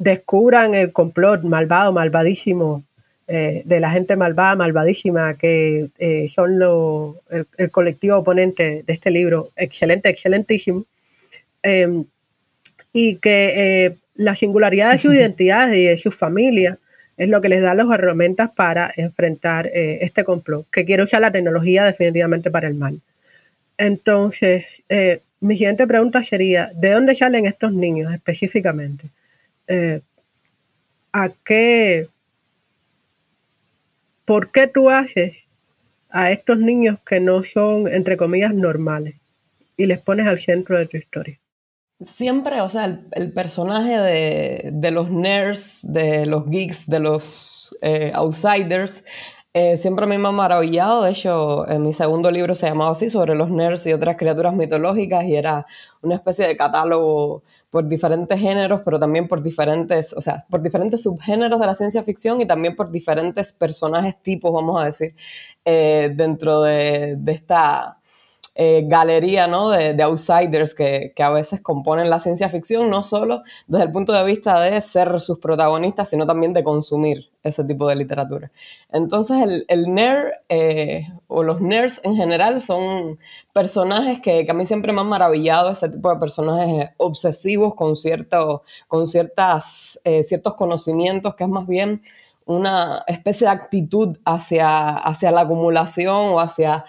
descubran 0.00 0.74
el 0.74 0.92
complot 0.92 1.42
malvado, 1.42 1.92
malvadísimo 1.92 2.82
eh, 3.28 3.62
de 3.66 3.80
la 3.80 3.90
gente 3.90 4.16
malvada, 4.16 4.56
malvadísima, 4.56 5.34
que 5.34 5.90
eh, 5.98 6.26
son 6.34 6.58
lo, 6.58 7.16
el, 7.28 7.70
colectivo 7.70 8.16
oponente 8.16 8.82
de 8.84 8.92
este 8.92 9.10
libro, 9.10 9.50
excelente, 9.56 10.08
excelentísimo, 10.08 10.86
em, 11.62 12.06
y 12.94 13.16
que 13.16 13.84
eh, 13.84 13.96
la 14.14 14.34
singularidad 14.34 14.92
de 14.92 14.98
sus 14.98 15.14
identidades 15.20 15.76
y 15.76 15.84
de 15.84 15.98
sus 15.98 16.16
familias 16.16 16.78
es 17.18 17.28
lo 17.28 17.42
que 17.42 17.50
les 17.50 17.60
da 17.60 17.74
las 17.74 17.90
herramientas 17.90 18.50
para 18.50 18.90
enfrentar 18.96 19.70
este 19.74 20.24
complot, 20.24 20.66
que 20.70 20.86
quiere 20.86 21.02
usar 21.02 21.20
la 21.20 21.30
tecnología 21.30 21.84
definitivamente 21.84 22.50
para 22.50 22.66
el 22.66 22.74
mal. 22.74 22.98
Entonces, 23.76 24.64
mi 25.40 25.58
siguiente 25.58 25.86
pregunta 25.86 26.24
sería, 26.24 26.70
¿de 26.74 26.92
dónde 26.92 27.14
salen 27.14 27.44
estos 27.44 27.74
niños 27.74 28.10
específicamente? 28.14 29.10
Eh, 29.72 30.00
a 31.12 31.28
qué, 31.44 32.08
por 34.24 34.50
qué 34.50 34.66
tú 34.66 34.90
haces 34.90 35.36
a 36.10 36.32
estos 36.32 36.58
niños 36.58 36.98
que 37.06 37.20
no 37.20 37.44
son, 37.44 37.86
entre 37.86 38.16
comillas, 38.16 38.52
normales 38.52 39.14
y 39.76 39.86
les 39.86 40.00
pones 40.00 40.26
al 40.26 40.40
centro 40.40 40.76
de 40.76 40.86
tu 40.86 40.96
historia. 40.96 41.38
Siempre, 42.02 42.60
o 42.62 42.68
sea, 42.68 43.00
el, 43.12 43.32
personaje 43.32 44.72
de, 44.72 44.90
los 44.90 45.08
nerds, 45.08 45.86
de 45.92 46.26
los 46.26 46.50
geeks, 46.50 46.88
de 46.88 46.98
los 46.98 47.76
eh, 47.80 48.10
outsiders, 48.14 49.04
eh, 49.52 49.76
siempre 49.76 50.06
me 50.06 50.14
ha 50.14 50.18
maravillado. 50.18 51.02
De 51.02 51.10
hecho, 51.10 51.68
en 51.68 51.82
mi 51.82 51.92
segundo 51.92 52.30
libro 52.30 52.54
se 52.54 52.68
llamaba 52.68 52.92
así, 52.92 53.10
sobre 53.10 53.34
los 53.34 53.50
nerds 53.50 53.86
y 53.86 53.92
otras 53.92 54.16
criaturas 54.16 54.54
mitológicas, 54.54 55.24
y 55.24 55.36
era 55.36 55.66
una 56.02 56.14
especie 56.14 56.46
de 56.46 56.56
catálogo 56.56 57.42
por 57.70 57.88
diferentes 57.88 58.38
géneros, 58.38 58.82
pero 58.84 58.98
también 58.98 59.28
por 59.28 59.42
diferentes, 59.42 60.12
o 60.12 60.20
sea, 60.20 60.46
por 60.48 60.62
diferentes 60.62 61.02
subgéneros 61.02 61.58
de 61.60 61.66
la 61.66 61.74
ciencia 61.74 62.02
ficción 62.02 62.40
y 62.40 62.46
también 62.46 62.76
por 62.76 62.90
diferentes 62.90 63.52
personajes 63.52 64.20
tipos, 64.22 64.52
vamos 64.52 64.80
a 64.80 64.86
decir, 64.86 65.14
eh, 65.64 66.12
dentro 66.14 66.62
de, 66.62 67.18
esta 67.26 67.99
eh, 68.62 68.84
galería 68.86 69.48
de, 69.48 70.02
outsiders 70.02 70.74
que, 70.74 71.14
a 71.18 71.30
veces 71.30 71.62
componen 71.62 72.10
la 72.10 72.20
ciencia 72.20 72.50
ficción, 72.50 72.90
no 72.90 73.02
solo 73.02 73.42
desde 73.66 73.86
el 73.86 73.90
punto 73.90 74.12
de 74.12 74.22
vista 74.22 74.60
de 74.60 74.78
ser 74.82 75.18
sus 75.18 75.38
protagonistas, 75.38 76.10
sino 76.10 76.26
también 76.26 76.52
de 76.52 76.62
consumir 76.62 77.30
ese 77.42 77.64
tipo 77.64 77.88
de 77.88 77.96
literatura. 77.96 78.52
Entonces 78.92 79.40
el, 79.40 79.64
el 79.66 79.94
nerd 79.94 80.32
eh, 80.50 81.06
o 81.26 81.42
los 81.42 81.62
nerds 81.62 82.04
en 82.04 82.16
general 82.16 82.60
son 82.60 83.18
personajes 83.54 84.20
que, 84.20 84.46
a 84.46 84.52
mí 84.52 84.66
siempre 84.66 84.92
me 84.92 85.00
han 85.00 85.08
maravillado, 85.08 85.70
ese 85.70 85.88
tipo 85.88 86.12
de 86.12 86.20
personajes 86.20 86.90
obsesivos 86.98 87.74
con, 87.74 87.96
cierto, 87.96 88.62
con 88.88 89.06
ciertas, 89.06 89.98
eh, 90.04 90.22
ciertos 90.22 90.54
conocimientos, 90.54 91.34
que 91.34 91.44
es 91.44 91.50
más 91.50 91.66
bien 91.66 92.02
una 92.44 93.04
especie 93.06 93.46
de 93.46 93.54
actitud 93.54 94.18
hacia, 94.26 94.96
hacia 94.96 95.30
la 95.30 95.42
acumulación 95.42 96.34
o 96.34 96.40
hacia 96.40 96.84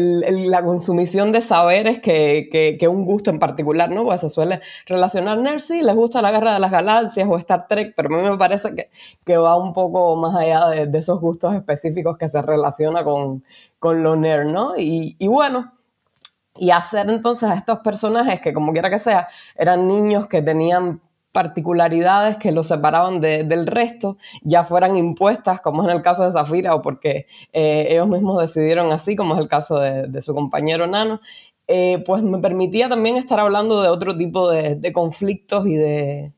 la 0.00 0.64
consumición 0.64 1.32
de 1.32 1.40
saberes 1.40 2.00
que, 2.00 2.76
que, 2.78 2.88
un 2.88 3.04
gusto 3.04 3.30
en 3.30 3.38
particular, 3.38 3.90
¿no? 3.90 4.04
Pues 4.04 4.20
se 4.20 4.28
suele 4.28 4.60
relacionar 4.86 5.38
nerd, 5.38 5.60
sí, 5.60 5.82
les 5.82 5.94
gusta 5.94 6.22
la 6.22 6.30
Guerra 6.30 6.54
de 6.54 6.60
las 6.60 6.70
Galaxias 6.70 7.28
o 7.28 7.36
Star 7.38 7.66
Trek, 7.68 7.94
pero 7.96 8.14
a 8.14 8.18
mí 8.18 8.28
me 8.28 8.38
parece 8.38 8.74
que, 8.74 8.90
que 9.24 9.36
va 9.36 9.56
un 9.56 9.72
poco 9.72 10.16
más 10.16 10.34
allá 10.34 10.68
de, 10.68 10.86
de, 10.86 10.98
esos 10.98 11.20
gustos 11.20 11.54
específicos 11.54 12.16
que 12.18 12.28
se 12.28 12.40
relaciona 12.42 13.04
con, 13.04 13.44
con 13.78 14.02
lo 14.02 14.16
nerd, 14.16 14.46
¿no? 14.46 14.76
Y, 14.76 15.16
y 15.18 15.28
bueno, 15.28 15.72
y 16.56 16.70
hacer 16.70 17.10
entonces 17.10 17.48
a 17.48 17.54
estos 17.54 17.78
personajes 17.80 18.40
que 18.40 18.52
como 18.52 18.72
quiera 18.72 18.90
que 18.90 18.98
sea, 18.98 19.28
eran 19.56 19.88
niños 19.88 20.26
que 20.26 20.42
tenían 20.42 21.00
particularidades 21.32 22.36
que 22.36 22.52
los 22.52 22.68
separaban 22.68 23.20
del 23.20 23.66
resto 23.66 24.18
ya 24.42 24.64
fueran 24.64 24.96
impuestas, 24.96 25.60
como 25.60 25.82
es 25.82 25.88
en 25.88 25.96
el 25.96 26.02
caso 26.02 26.24
de 26.24 26.30
Zafira, 26.30 26.74
o 26.74 26.82
porque 26.82 27.26
eh, 27.52 27.86
ellos 27.90 28.06
mismos 28.08 28.40
decidieron 28.40 28.92
así, 28.92 29.16
como 29.16 29.34
es 29.34 29.40
el 29.40 29.48
caso 29.48 29.80
de, 29.80 30.22
su 30.22 30.34
compañero 30.34 30.86
Nano, 30.86 31.20
eh, 31.66 32.02
pues 32.06 32.22
me 32.22 32.38
permitía 32.38 32.88
también 32.88 33.16
estar 33.16 33.40
hablando 33.40 33.82
de 33.82 33.88
otro 33.88 34.16
tipo 34.16 34.50
de, 34.50 34.92
conflictos 34.92 35.66
y 35.66 35.74
de, 35.76 36.32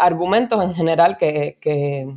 argumentos 0.00 0.62
en 0.62 0.74
general 0.74 1.18
que, 1.18 2.08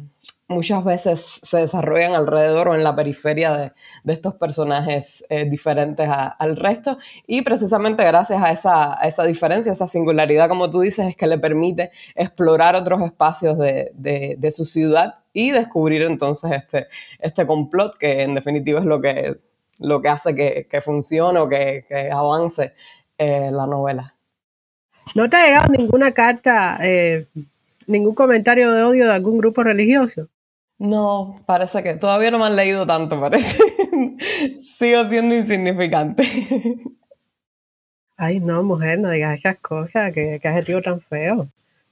muchas 0.47 0.83
veces 0.83 1.39
se 1.41 1.57
desarrollan 1.57 2.13
alrededor 2.13 2.69
o 2.69 2.75
en 2.75 2.83
la 2.83 2.95
periferia 2.95 3.73
de, 4.03 4.13
estos 4.13 4.35
personajes 4.35 5.25
eh, 5.29 5.45
diferentes 5.45 6.07
al 6.09 6.55
resto. 6.55 6.97
Y 7.25 7.41
precisamente 7.41 8.03
gracias 8.05 8.41
a 8.41 8.51
esa, 8.51 8.93
esa, 9.03 9.25
diferencia, 9.25 9.71
esa 9.71 9.87
singularidad, 9.87 10.47
como 10.49 10.69
tú 10.69 10.81
dices, 10.81 11.07
es 11.07 11.15
que 11.15 11.27
le 11.27 11.37
permite 11.37 11.91
explorar 12.15 12.75
otros 12.75 13.01
espacios 13.01 13.57
de, 13.57 13.91
de, 13.95 14.51
su 14.51 14.65
ciudad 14.65 15.15
y 15.33 15.51
descubrir 15.51 16.03
entonces 16.03 16.51
este, 16.51 16.87
este 17.19 17.45
complot 17.45 17.97
que 17.97 18.21
en 18.21 18.35
definitiva 18.35 18.79
es 18.79 18.85
lo 18.85 19.01
que, 19.01 19.37
lo 19.79 20.01
que 20.01 20.09
hace 20.09 20.35
que, 20.35 20.67
que 20.69 20.81
funcione 20.81 21.39
o 21.39 21.49
que, 21.49 21.85
que 21.89 22.11
avance 22.11 22.73
eh, 23.17 23.49
la 23.51 23.67
novela. 23.67 24.15
¿No 25.13 25.29
te 25.29 25.37
ha 25.37 25.45
llegado 25.45 25.67
ninguna 25.71 26.11
carta, 26.13 26.77
eh, 26.81 27.27
ningún 27.85 28.15
comentario 28.15 28.71
de 28.71 28.83
odio 28.83 29.05
de 29.05 29.13
algún 29.13 29.37
grupo 29.37 29.63
religioso? 29.63 30.29
No, 30.77 31.41
parece 31.45 31.81
que 31.83 31.93
todavía 31.95 32.31
no 32.31 32.39
me 32.39 32.45
han 32.45 32.55
leído 32.55 32.85
tanto, 32.85 33.19
parece. 33.19 33.57
Sigo 34.57 35.05
siendo 35.05 35.35
insignificante. 35.35 36.23
Ay, 38.17 38.39
no, 38.39 38.63
mujer, 38.63 38.99
no 38.99 39.09
digas 39.11 39.39
esas 39.39 39.57
cosas, 39.59 40.13
que, 40.13 40.39
que 40.41 40.47
adjetivo 40.47 40.81
tan 40.81 41.01
feo. 41.01 41.47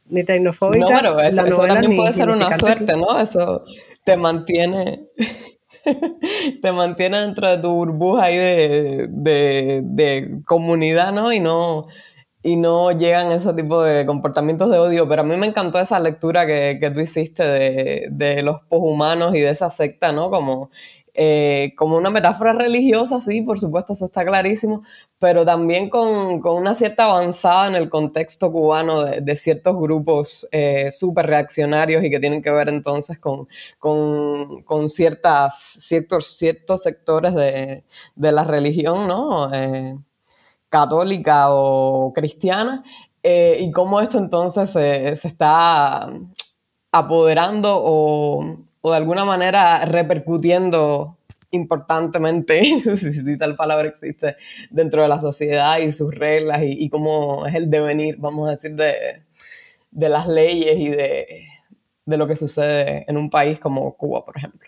Ni 0.10 0.24
tecnofóbica. 0.24 0.86
No, 0.86 0.96
pero 0.96 1.20
eso, 1.22 1.66
también 1.66 1.96
puede 1.96 2.12
ser 2.12 2.30
una 2.30 2.58
suerte, 2.58 2.96
¿no? 2.98 3.20
Eso 3.20 3.64
te 4.04 4.18
mantiene, 4.18 5.08
te 6.62 6.72
mantiene 6.74 7.22
dentro 7.22 7.50
de 7.50 7.58
tu 7.58 7.70
burbuja 7.74 8.24
ahí 8.26 8.38
de, 8.38 9.08
de, 9.10 9.82
de 9.84 10.42
comunidad, 10.46 11.14
¿no? 11.14 11.32
Y 11.32 11.40
no, 11.40 11.88
y 12.44 12.58
no 12.58 12.92
llegan 12.92 13.32
ese 13.32 13.54
tipo 13.54 13.82
de 13.82 14.06
comportamientos 14.06 14.70
de 14.70 14.78
odio, 14.78 15.08
pero 15.08 15.22
a 15.22 15.26
mí 15.26 15.38
me 15.38 15.48
encantó 15.48 15.80
esa 15.80 16.00
lectura 16.00 16.46
que, 16.46 16.78
que 16.80 16.92
tú 16.92 17.00
hiciste 17.00 17.44
de, 17.48 18.08
de, 18.12 18.44
los 18.44 18.62
poshumanos 18.64 19.34
y 19.36 19.40
de 19.40 19.50
esa 19.50 19.70
secta, 19.70 20.12
¿no? 20.12 20.30
Como, 20.30 20.70
eh, 21.14 21.74
como 21.78 21.96
una 21.98 22.10
metáfora 22.10 22.54
religiosa, 22.54 23.20
sí, 23.22 23.42
por 23.44 23.60
supuesto, 23.60 23.94
eso 23.94 24.04
está 24.06 24.26
clarísimo, 24.26 24.84
pero 25.20 25.46
también 25.46 25.90
con, 25.90 26.42
con 26.42 26.56
una 26.58 26.76
cierta 26.76 27.06
avanzada 27.06 27.68
en 27.70 27.76
el 27.76 27.90
contexto 27.90 28.52
cubano 28.52 29.04
de, 29.04 29.22
de 29.22 29.36
ciertos 29.38 29.78
grupos 29.80 30.48
eh, 30.52 30.92
súper 30.92 31.28
reaccionarios 31.28 32.04
y 32.04 32.10
que 32.10 32.20
tienen 32.20 32.42
que 32.42 32.52
ver 32.52 32.68
entonces 32.68 33.20
con, 33.20 33.48
con, 33.80 34.64
con 34.64 34.90
ciertas, 34.90 35.56
ciertos, 35.56 36.28
ciertos 36.38 36.84
sectores 36.84 37.36
de, 37.36 37.84
de 38.16 38.32
la 38.32 38.44
religión, 38.44 39.08
¿no? 39.08 39.54
Eh, 39.54 39.98
católica 40.74 41.52
o 41.52 42.12
cristiana, 42.14 42.84
eh, 43.22 43.58
y 43.60 43.72
cómo 43.72 44.02
esto 44.02 44.18
entonces 44.18 44.72
se, 44.72 45.10
está 45.12 46.10
apoderando 46.92 47.80
o, 47.80 48.58
de 48.84 48.96
alguna 48.96 49.24
manera 49.24 49.86
repercutiendo 49.86 51.18
importantemente, 51.52 52.64
si 52.98 53.38
tal 53.38 53.56
palabra 53.56 53.88
existe, 53.88 54.36
dentro 54.72 55.04
de 55.04 55.10
la 55.10 55.20
sociedad 55.20 55.78
y 55.78 55.92
sus 55.92 56.14
reglas 56.16 56.62
y, 56.64 56.90
cómo 56.90 57.46
es 57.46 57.54
el 57.54 57.70
devenir, 57.70 58.16
vamos 58.18 58.48
a 58.48 58.52
decir, 58.52 58.74
de, 58.74 59.22
de 59.92 60.10
las 60.10 60.28
leyes 60.28 60.76
y 60.80 60.90
de, 60.90 61.46
de 62.06 62.18
lo 62.18 62.28
que 62.28 62.36
sucede 62.36 63.06
en 63.08 63.18
un 63.18 63.30
país 63.30 63.60
como 63.60 63.96
Cuba, 63.96 64.26
por 64.26 64.38
ejemplo. 64.38 64.68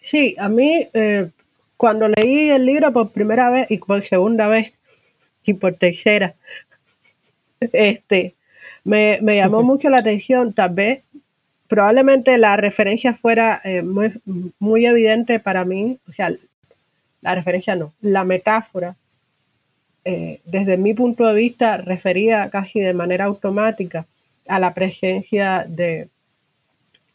Sí, 0.00 0.34
a 0.38 0.48
mí 0.48 0.88
eh, 0.94 1.30
cuando 1.80 2.08
leí 2.08 2.50
el 2.50 2.66
libro 2.66 2.92
por 2.92 3.10
primera 3.10 3.48
vez 3.48 3.70
y 3.70 3.78
por 3.78 4.06
segunda 4.06 4.48
vez 4.48 4.74
y 5.46 5.54
por 5.54 5.72
tercera, 5.76 6.34
este, 7.58 8.34
me, 8.84 9.18
llamó 9.22 9.62
mucho 9.70 9.88
la 9.88 10.00
atención, 10.00 10.52
tal 10.52 10.74
vez, 10.74 11.02
probablemente 11.68 12.36
la 12.36 12.58
referencia 12.58 13.14
fuera 13.14 13.62
eh, 13.64 13.80
muy, 13.80 14.12
muy 14.58 14.84
evidente 14.84 15.40
para 15.40 15.64
mí, 15.64 15.98
o 16.06 16.12
sea, 16.12 16.30
la 17.22 17.34
referencia 17.34 17.74
no, 17.76 17.94
la 18.02 18.24
metáfora, 18.24 18.94
eh, 20.04 20.42
desde 20.44 20.76
mi 20.76 20.92
punto 20.92 21.26
de 21.28 21.34
vista, 21.34 21.78
refería 21.78 22.50
casi 22.50 22.80
de 22.80 22.92
manera 22.92 23.24
automática 23.24 24.04
a 24.46 24.58
la 24.58 24.74
presencia 24.74 25.64
de, 25.66 26.10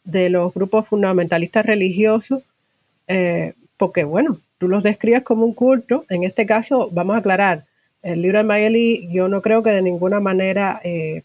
de 0.02 0.28
los 0.28 0.52
grupos 0.52 0.88
fundamentalistas 0.88 1.64
religiosos, 1.64 2.42
eh, 3.06 3.54
porque 3.76 4.02
bueno, 4.02 4.40
tú 4.58 4.68
los 4.68 4.82
describes 4.82 5.22
como 5.22 5.44
un 5.44 5.54
culto, 5.54 6.04
en 6.08 6.24
este 6.24 6.46
caso, 6.46 6.88
vamos 6.92 7.16
a 7.16 7.18
aclarar, 7.18 7.64
el 8.02 8.22
libro 8.22 8.38
de 8.38 8.44
Mayeli 8.44 9.08
yo 9.10 9.28
no 9.28 9.42
creo 9.42 9.62
que 9.62 9.70
de 9.70 9.82
ninguna 9.82 10.20
manera 10.20 10.80
eh, 10.84 11.22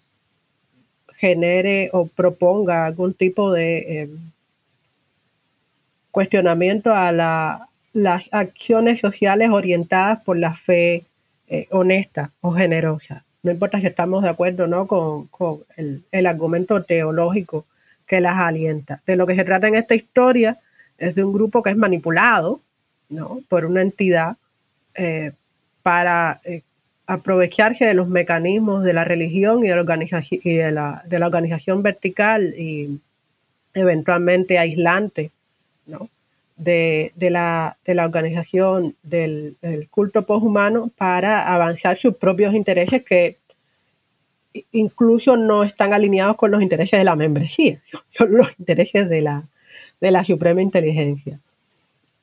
genere 1.17 1.89
o 1.93 2.07
proponga 2.07 2.85
algún 2.85 3.13
tipo 3.13 3.51
de 3.51 4.09
cuestionamiento 6.11 6.93
a 6.93 7.11
la, 7.11 7.69
las 7.93 8.29
acciones 8.31 8.99
sociales 8.99 9.49
orientadas 9.49 10.23
por 10.23 10.37
la 10.37 10.53
fe 10.53 11.03
eh, 11.47 11.67
honesta 11.71 12.31
o 12.41 12.51
generosa. 12.51 13.23
No 13.43 13.51
importa 13.51 13.79
si 13.81 13.87
estamos 13.87 14.23
de 14.23 14.29
acuerdo 14.29 14.65
o 14.65 14.67
no 14.67 14.87
con, 14.87 15.29
el, 15.75 16.25
argumento 16.25 16.83
teológico 16.83 17.65
que 18.05 18.21
las 18.21 18.37
alienta. 18.37 19.01
De 19.05 19.15
lo 19.15 19.25
que 19.25 19.35
se 19.35 19.43
trata 19.43 19.67
en 19.67 19.75
esta 19.75 19.95
historia 19.95 20.57
es 20.97 21.15
de 21.15 21.23
un 21.23 21.33
grupo 21.33 21.63
que 21.63 21.71
es 21.71 21.77
manipulado 21.77 22.61
¿no? 23.11 23.41
por 23.47 23.65
una 23.65 23.81
entidad 23.81 24.37
eh, 24.95 25.31
para 25.83 26.39
eh, 26.43 26.61
aprovecharse 27.05 27.85
de 27.85 27.93
los 27.93 28.07
mecanismos 28.07 28.83
de 28.83 28.93
la 28.93 29.03
religión 29.03 29.63
y 29.63 29.67
de 29.67 29.75
la 29.75 29.81
organización, 29.81 30.41
de 30.43 30.71
la, 30.71 31.03
de 31.05 31.19
la 31.19 31.81
vertical 31.81 32.53
y 32.57 32.99
eventualmente 33.73 34.57
aislante, 34.57 35.31
¿no? 35.85 36.09
de, 36.55 37.11
la, 37.17 37.75
organización 37.85 38.95
del, 39.03 39.57
culto 39.89 40.23
poshumano 40.23 40.89
para 40.97 41.53
avanzar 41.53 41.97
sus 41.97 42.15
propios 42.15 42.53
intereses 42.53 43.03
que 43.03 43.37
incluso 44.71 45.37
no 45.37 45.63
están 45.63 45.93
alineados 45.93 46.35
con 46.35 46.51
los 46.51 46.61
intereses 46.61 46.99
de 46.99 47.03
la 47.03 47.15
membresía, 47.15 47.81
son 48.17 48.33
los 48.37 48.47
intereses 48.59 49.09
de 49.09 49.21
la, 49.21 49.43
de 49.99 50.11
la 50.11 50.23
suprema 50.23 50.61
inteligencia. 50.61 51.39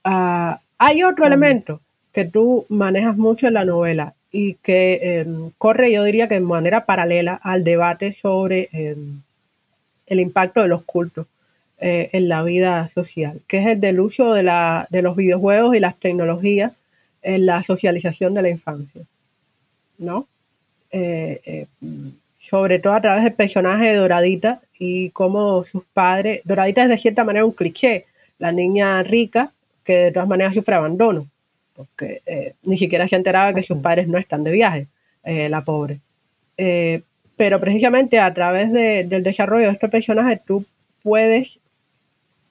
Ah, 0.04 0.61
hay 0.78 1.02
otro 1.02 1.26
elemento 1.26 1.80
que 2.12 2.25
tú 2.25 2.66
manejas 2.68 3.16
mucho 3.16 3.49
en 3.49 3.54
la 3.54 3.64
novela 3.64 4.14
y 4.30 4.54
que 4.54 5.20
em, 5.20 5.50
corre, 5.58 5.92
yo 5.92 6.04
diría 6.04 6.28
que 6.28 6.35
de 6.35 6.40
manera 6.40 6.85
paralela 6.85 7.35
al 7.35 7.64
debate 7.64 8.16
sobre 8.20 8.68
em, 8.73 9.23
el 10.06 10.20
impacto 10.20 10.62
de 10.62 10.68
los 10.68 10.85
cultos 10.85 11.26
eh, 11.80 12.11
en 12.12 12.28
la 12.28 12.42
vida 12.42 12.90
social, 12.94 13.40
que 13.47 13.58
es 13.58 13.66
el 13.66 13.80
del 13.80 14.00
uso 14.00 14.32
de, 14.32 14.42
la, 14.42 14.87
de 14.90 15.02
los 15.02 15.16
videojuegos 15.16 15.76
y 15.76 15.80
las 15.80 15.99
tecnologías 15.99 16.73
en 17.23 17.47
la 17.47 17.62
socialización 17.62 18.35
de 18.35 18.42
la 18.42 18.50
infancia, 18.50 19.02
¿no? 19.99 20.26
Eh, 20.90 21.40
eh, 21.44 21.66
sobre 22.38 22.78
todo 22.78 22.94
a 22.94 23.00
través 23.00 23.25
del 23.25 23.35
personaje 23.35 23.88
de 23.88 23.97
Doradita 23.97 24.61
y 24.78 25.11
cómo 25.11 25.64
sus 25.64 25.85
padres, 25.85 26.40
Doradita 26.44 26.85
es 26.85 26.88
de 26.88 26.99
cierta 26.99 27.25
manera 27.25 27.44
un 27.44 27.53
cliché, 27.53 28.07
la 28.38 28.53
niña 28.53 29.03
rica 29.03 29.53
que 29.88 29.96
de 29.96 30.12
todas 30.12 30.29
maneras 30.29 30.53
sufre 30.53 30.74
abandono, 30.74 31.27
porque 31.74 32.20
ni 32.62 32.77
siquiera 32.77 33.09
se 33.09 33.16
enteraba 33.16 33.55
que 33.55 33.62
sus 33.62 33.79
padres 33.79 34.07
no 34.07 34.18
están 34.18 34.44
de 34.44 34.51
viaje, 34.51 34.87
la 35.24 35.62
pobre. 35.62 36.01
pero 37.37 37.59
precisamente 37.59 38.18
a 38.18 38.35
través 38.35 38.70
del 38.70 39.22
desarrollo 39.22 39.68
de 39.68 39.72
este 39.72 39.88
personaje 39.88 40.42
tú 40.46 40.66
puedes 41.03 41.59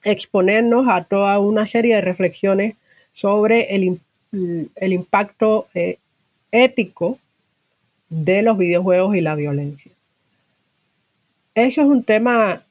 exponernos 0.04 0.88
a 0.89 1.04
toda 1.04 1.38
una 1.38 1.67
serie 1.67 1.93
de 1.93 2.02
reflexiones 2.02 2.76
sobre 3.13 3.76
el, 3.76 4.00
impacto 4.82 5.67
eh, 5.76 6.00
ético 6.52 7.19
de 8.10 8.41
los 8.41 8.58
videojuegos 8.58 9.15
y 9.15 9.21
la 9.21 9.36
violencia. 9.36 9.91
Eso 11.54 11.82
es 11.82 11.88
un 11.88 12.04
tema 12.04 12.63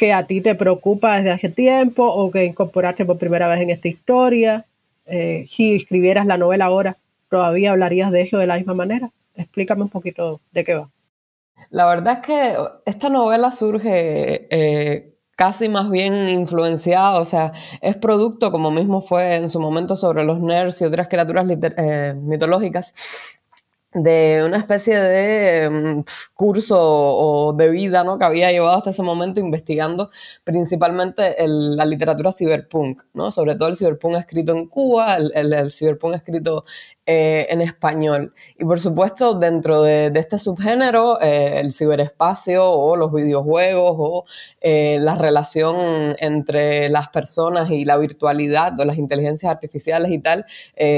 que 0.00 0.14
a 0.14 0.24
ti 0.24 0.40
te 0.40 0.54
preocupa 0.54 1.16
desde 1.16 1.30
hace 1.30 1.50
tiempo 1.50 2.06
o 2.06 2.30
que 2.30 2.46
incorporaste 2.46 3.04
por 3.04 3.18
primera 3.18 3.48
vez 3.48 3.60
en 3.60 3.68
esta 3.68 3.86
historia. 3.86 4.64
Eh, 5.04 5.44
si 5.50 5.74
escribieras 5.74 6.24
la 6.24 6.38
novela 6.38 6.64
ahora, 6.64 6.96
¿todavía 7.28 7.72
hablarías 7.72 8.10
de 8.10 8.22
eso 8.22 8.38
de 8.38 8.46
la 8.46 8.56
misma 8.56 8.72
manera? 8.72 9.10
Explícame 9.34 9.82
un 9.82 9.90
poquito 9.90 10.40
de 10.52 10.64
qué 10.64 10.74
va. 10.74 10.88
La 11.68 11.84
verdad 11.84 12.14
es 12.14 12.26
que 12.26 12.56
esta 12.86 13.10
novela 13.10 13.50
surge 13.50 14.46
eh, 14.48 15.12
casi 15.36 15.68
más 15.68 15.90
bien 15.90 16.30
influenciado, 16.30 17.20
o 17.20 17.26
sea, 17.26 17.52
es 17.82 17.96
producto, 17.96 18.50
como 18.50 18.70
mismo 18.70 19.02
fue 19.02 19.34
en 19.34 19.50
su 19.50 19.60
momento 19.60 19.96
sobre 19.96 20.24
los 20.24 20.40
nerds 20.40 20.80
y 20.80 20.86
otras 20.86 21.08
criaturas 21.08 21.46
eh, 21.50 22.14
mitológicas, 22.16 23.38
de 23.92 24.42
una 24.46 24.58
especie 24.58 24.98
de 24.98 25.68
mm, 25.68 26.04
curso 26.34 26.76
o 26.78 27.52
de 27.52 27.68
vida 27.70 28.04
¿no? 28.04 28.18
que 28.18 28.24
había 28.24 28.52
llevado 28.52 28.78
hasta 28.78 28.90
ese 28.90 29.02
momento 29.02 29.40
investigando 29.40 30.10
principalmente 30.44 31.34
la 31.46 31.84
literatura 31.84 32.32
cyberpunk, 32.32 33.02
¿no? 33.14 33.32
sobre 33.32 33.56
todo 33.56 33.68
el 33.68 33.76
cyberpunk 33.76 34.16
escrito 34.16 34.52
en 34.52 34.66
Cuba, 34.68 35.16
el, 35.16 35.52
el, 35.52 35.72
cyberpunk 35.72 36.14
escrito 36.14 36.64
eh, 37.06 37.46
en 37.50 37.60
español. 37.62 38.34
Y 38.58 38.64
por 38.64 38.78
supuesto, 38.78 39.34
dentro 39.34 39.82
de, 39.82 40.12
este 40.14 40.38
subgénero, 40.38 41.20
eh, 41.20 41.58
el 41.58 41.72
ciberespacio 41.72 42.70
o 42.70 42.94
los 42.94 43.12
videojuegos 43.12 43.96
o 43.98 44.24
eh, 44.60 44.98
la 45.00 45.16
relación 45.16 46.14
entre 46.18 46.88
las 46.88 47.08
personas 47.08 47.70
y 47.70 47.84
la 47.84 47.96
virtualidad 47.96 48.78
o 48.78 48.84
las 48.84 48.98
inteligencias 48.98 49.50
artificiales 49.50 50.12
y 50.12 50.20
tal, 50.20 50.46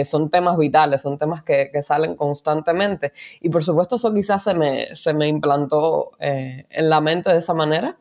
son 0.04 0.28
temas 0.28 0.58
vitales, 0.58 1.00
son 1.00 1.16
temas 1.16 1.44
que, 1.44 1.70
salen 1.82 2.16
constantemente. 2.16 3.12
Y 3.40 3.48
por 3.48 3.64
supuesto, 3.64 3.96
eso 3.96 4.12
quizás 4.12 4.42
se 4.42 4.54
me, 4.54 4.94
se 4.94 5.14
me 5.14 5.28
implantó 5.28 6.10
en 6.18 6.90
la 6.90 7.00
mente 7.00 7.32
de 7.32 7.38
esa 7.38 7.54
manera. 7.54 7.96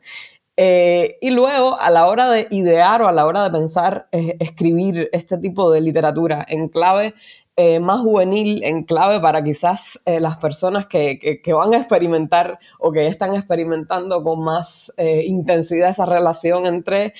y 0.56 1.30
luego, 1.30 1.80
a 1.80 1.90
la 1.90 2.06
hora 2.08 2.28
de 2.30 2.46
idear 2.50 3.00
o 3.02 3.08
a 3.08 3.12
la 3.12 3.26
hora 3.26 3.44
de 3.44 3.50
pensar, 3.50 4.08
escribir 4.12 5.08
este 5.12 5.38
tipo 5.38 5.70
de 5.72 5.80
literatura 5.80 6.44
en 6.48 6.68
clave 6.68 7.14
eh, 7.54 7.80
más 7.80 8.00
juvenil 8.00 8.64
en 8.64 8.82
clave 8.84 9.20
para 9.20 9.44
quizás 9.44 10.00
eh, 10.06 10.20
las 10.20 10.38
personas 10.38 10.86
que, 10.86 11.42
van 11.54 11.74
a 11.74 11.76
experimentar 11.76 12.58
o 12.78 12.90
que 12.92 13.06
están 13.06 13.34
experimentando 13.34 14.22
con 14.22 14.42
más 14.42 14.90
eh, 14.96 15.24
intensidad 15.26 15.90
esa 15.90 16.06
relación 16.06 16.64
entre 16.64 17.12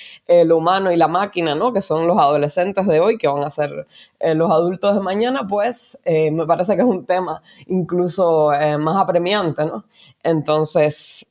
lo 0.46 0.56
humano 0.56 0.90
y 0.90 0.96
la 0.96 1.08
máquina, 1.08 1.54
¿no? 1.54 1.74
Que 1.74 1.82
son 1.82 2.06
los 2.06 2.16
adolescentes 2.16 2.86
de 2.86 3.00
hoy, 3.00 3.18
que 3.18 3.28
van 3.28 3.44
a 3.44 3.50
ser 3.50 3.86
los 4.34 4.50
adultos 4.50 4.94
de 4.94 5.00
mañana, 5.00 5.46
pues 5.46 6.00
me 6.06 6.46
parece 6.46 6.76
que 6.76 6.80
es 6.80 6.88
un 6.88 7.04
tema 7.04 7.42
incluso 7.66 8.50
más 8.78 8.96
apremiante, 8.96 9.66
¿no? 9.66 9.84
Entonces, 10.22 11.26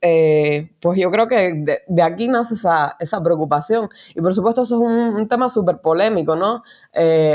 pues 0.80 0.98
yo 0.98 1.10
creo 1.10 1.26
que 1.26 1.80
de, 1.88 2.02
aquí 2.02 2.28
nace 2.28 2.54
esa, 2.54 3.22
preocupación. 3.24 3.88
Y 4.14 4.20
por 4.20 4.34
supuesto 4.34 4.62
eso 4.62 4.76
es 4.76 5.16
un, 5.16 5.26
tema 5.26 5.48
súper 5.48 5.78
polémico, 5.78 6.36
¿no? 6.36 6.62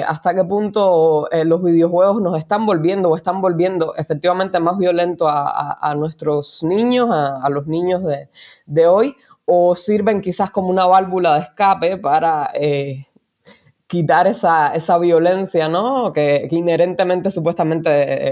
hasta 0.07 0.33
qué 0.33 0.43
punto 0.45 1.27
los 1.43 1.57
videojuegos 1.67 2.21
nos 2.21 2.37
están 2.37 2.65
volviendo 2.65 3.09
o 3.09 3.15
están 3.15 3.41
volviendo 3.41 3.95
efectivamente 3.95 4.59
más 4.59 4.77
violento 4.77 5.27
a, 5.27 5.93
nuestros 5.95 6.63
niños, 6.63 7.09
a, 7.11 7.47
los 7.49 7.67
niños 7.67 8.01
de, 8.65 8.87
hoy, 8.87 9.15
o 9.45 9.75
sirven 9.75 10.21
quizás 10.21 10.51
como 10.51 10.69
una 10.69 10.85
válvula 10.85 11.35
de 11.35 11.41
escape 11.41 11.97
para 11.97 12.51
eh, 12.53 13.07
quitar 13.87 14.27
esa, 14.27 14.97
violencia, 14.99 15.69
¿no? 15.69 16.11
Que, 16.13 16.47
inherentemente 16.51 17.31
supuestamente 17.31 17.89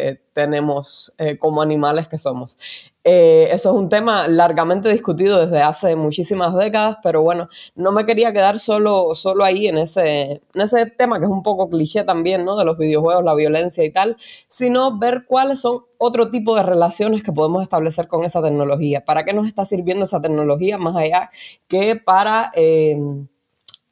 eh, 0.09 0.21
tenemos 0.33 1.15
eh, 1.17 1.37
como 1.39 1.61
animales 1.61 2.07
que 2.09 2.17
somos. 2.17 2.59
Eh, 3.05 3.47
eso 3.51 3.69
es 3.69 3.75
un 3.75 3.87
tema 3.87 4.27
largamente 4.27 4.89
discutido 4.91 5.45
desde 5.45 5.61
hace 5.61 5.95
muchísimas 5.95 6.55
décadas, 6.55 6.97
pero 7.03 7.21
bueno, 7.21 7.49
no 7.75 7.91
me 7.93 8.05
quería 8.05 8.33
quedar 8.33 8.59
solo, 8.59 9.15
solo 9.15 9.45
ahí 9.45 9.67
en 9.67 9.77
ese, 9.77 10.41
en 10.53 10.61
ese 10.61 10.87
tema 10.87 11.19
que 11.19 11.25
es 11.25 11.31
un 11.31 11.43
poco 11.43 11.69
cliché 11.69 12.03
también, 12.03 12.43
¿no? 12.43 12.57
De 12.57 12.65
los 12.65 12.77
videojuegos, 12.77 13.23
la 13.23 13.35
violencia 13.35 13.83
y 13.85 13.91
tal, 13.91 14.17
sino 14.49 14.97
ver 14.99 15.25
cuáles 15.25 15.61
son 15.61 15.85
otro 15.97 16.31
tipo 16.31 16.55
de 16.55 16.63
relaciones 16.63 17.23
que 17.23 17.31
podemos 17.31 17.63
establecer 17.63 18.07
con 18.09 18.25
esa 18.25 18.41
tecnología. 18.41 19.05
¿Para 19.05 19.23
qué 19.23 19.33
nos 19.33 19.47
está 19.47 19.63
sirviendo 19.63 20.03
esa 20.03 20.21
tecnología 20.21 20.77
más 20.77 20.95
allá 20.97 21.29
que 21.67 21.95
para 21.95 22.51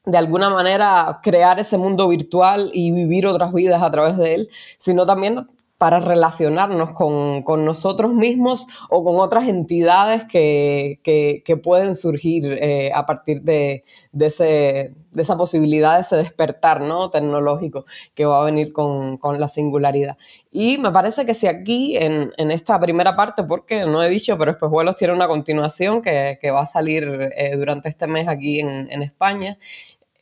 de 0.06 0.18
alguna 0.18 0.50
manera 0.50 1.20
crear 1.24 1.60
ese 1.60 1.78
mundo 1.78 2.08
virtual 2.08 2.70
y 2.74 2.92
vivir 2.92 3.26
otras 3.28 3.54
vidas 3.54 3.82
a 3.82 3.92
través 3.92 4.18
de 4.18 4.36
él, 4.36 4.50
sino 4.78 5.06
también 5.06 5.48
para 5.84 6.00
relacionarnos 6.00 6.94
con, 6.94 7.66
nosotros 7.66 8.14
mismos 8.14 8.68
o 8.90 9.04
con 9.04 9.20
otras 9.20 9.50
entidades 9.50 10.24
que, 10.24 11.60
pueden 11.62 11.94
surgir 11.94 12.54
eh, 12.54 12.90
a 12.96 13.06
partir 13.06 13.42
de, 13.42 13.84
ese, 14.18 14.94
de, 15.12 15.22
esa 15.22 15.36
posibilidad 15.36 15.96
de 15.96 16.02
ese 16.04 16.16
despertar 16.16 16.80
¿no? 16.80 17.10
tecnológico 17.10 17.84
que 18.14 18.24
va 18.24 18.42
a 18.42 18.46
venir 18.46 18.72
con, 18.72 19.20
la 19.38 19.50
singularidad. 19.50 20.18
Y 20.54 20.78
me 20.78 20.90
parece 20.90 21.26
que 21.26 21.34
si 21.34 21.48
aquí, 21.48 21.98
en, 21.98 22.32
esta 22.38 22.80
primera 22.80 23.18
parte, 23.18 23.44
porque 23.44 23.86
no 23.86 24.02
he 24.02 24.08
dicho, 24.08 24.38
pero 24.38 24.52
Espejuelos 24.52 24.96
tiene 24.96 25.14
una 25.14 25.28
continuación 25.28 26.02
que, 26.02 26.40
va 26.50 26.62
a 26.62 26.66
salir 26.66 27.04
eh, 27.36 27.58
durante 27.58 27.90
este 27.90 28.08
mes 28.08 28.30
aquí 28.30 28.62
en, 28.62 28.88
en 28.90 29.04
España, 29.04 29.58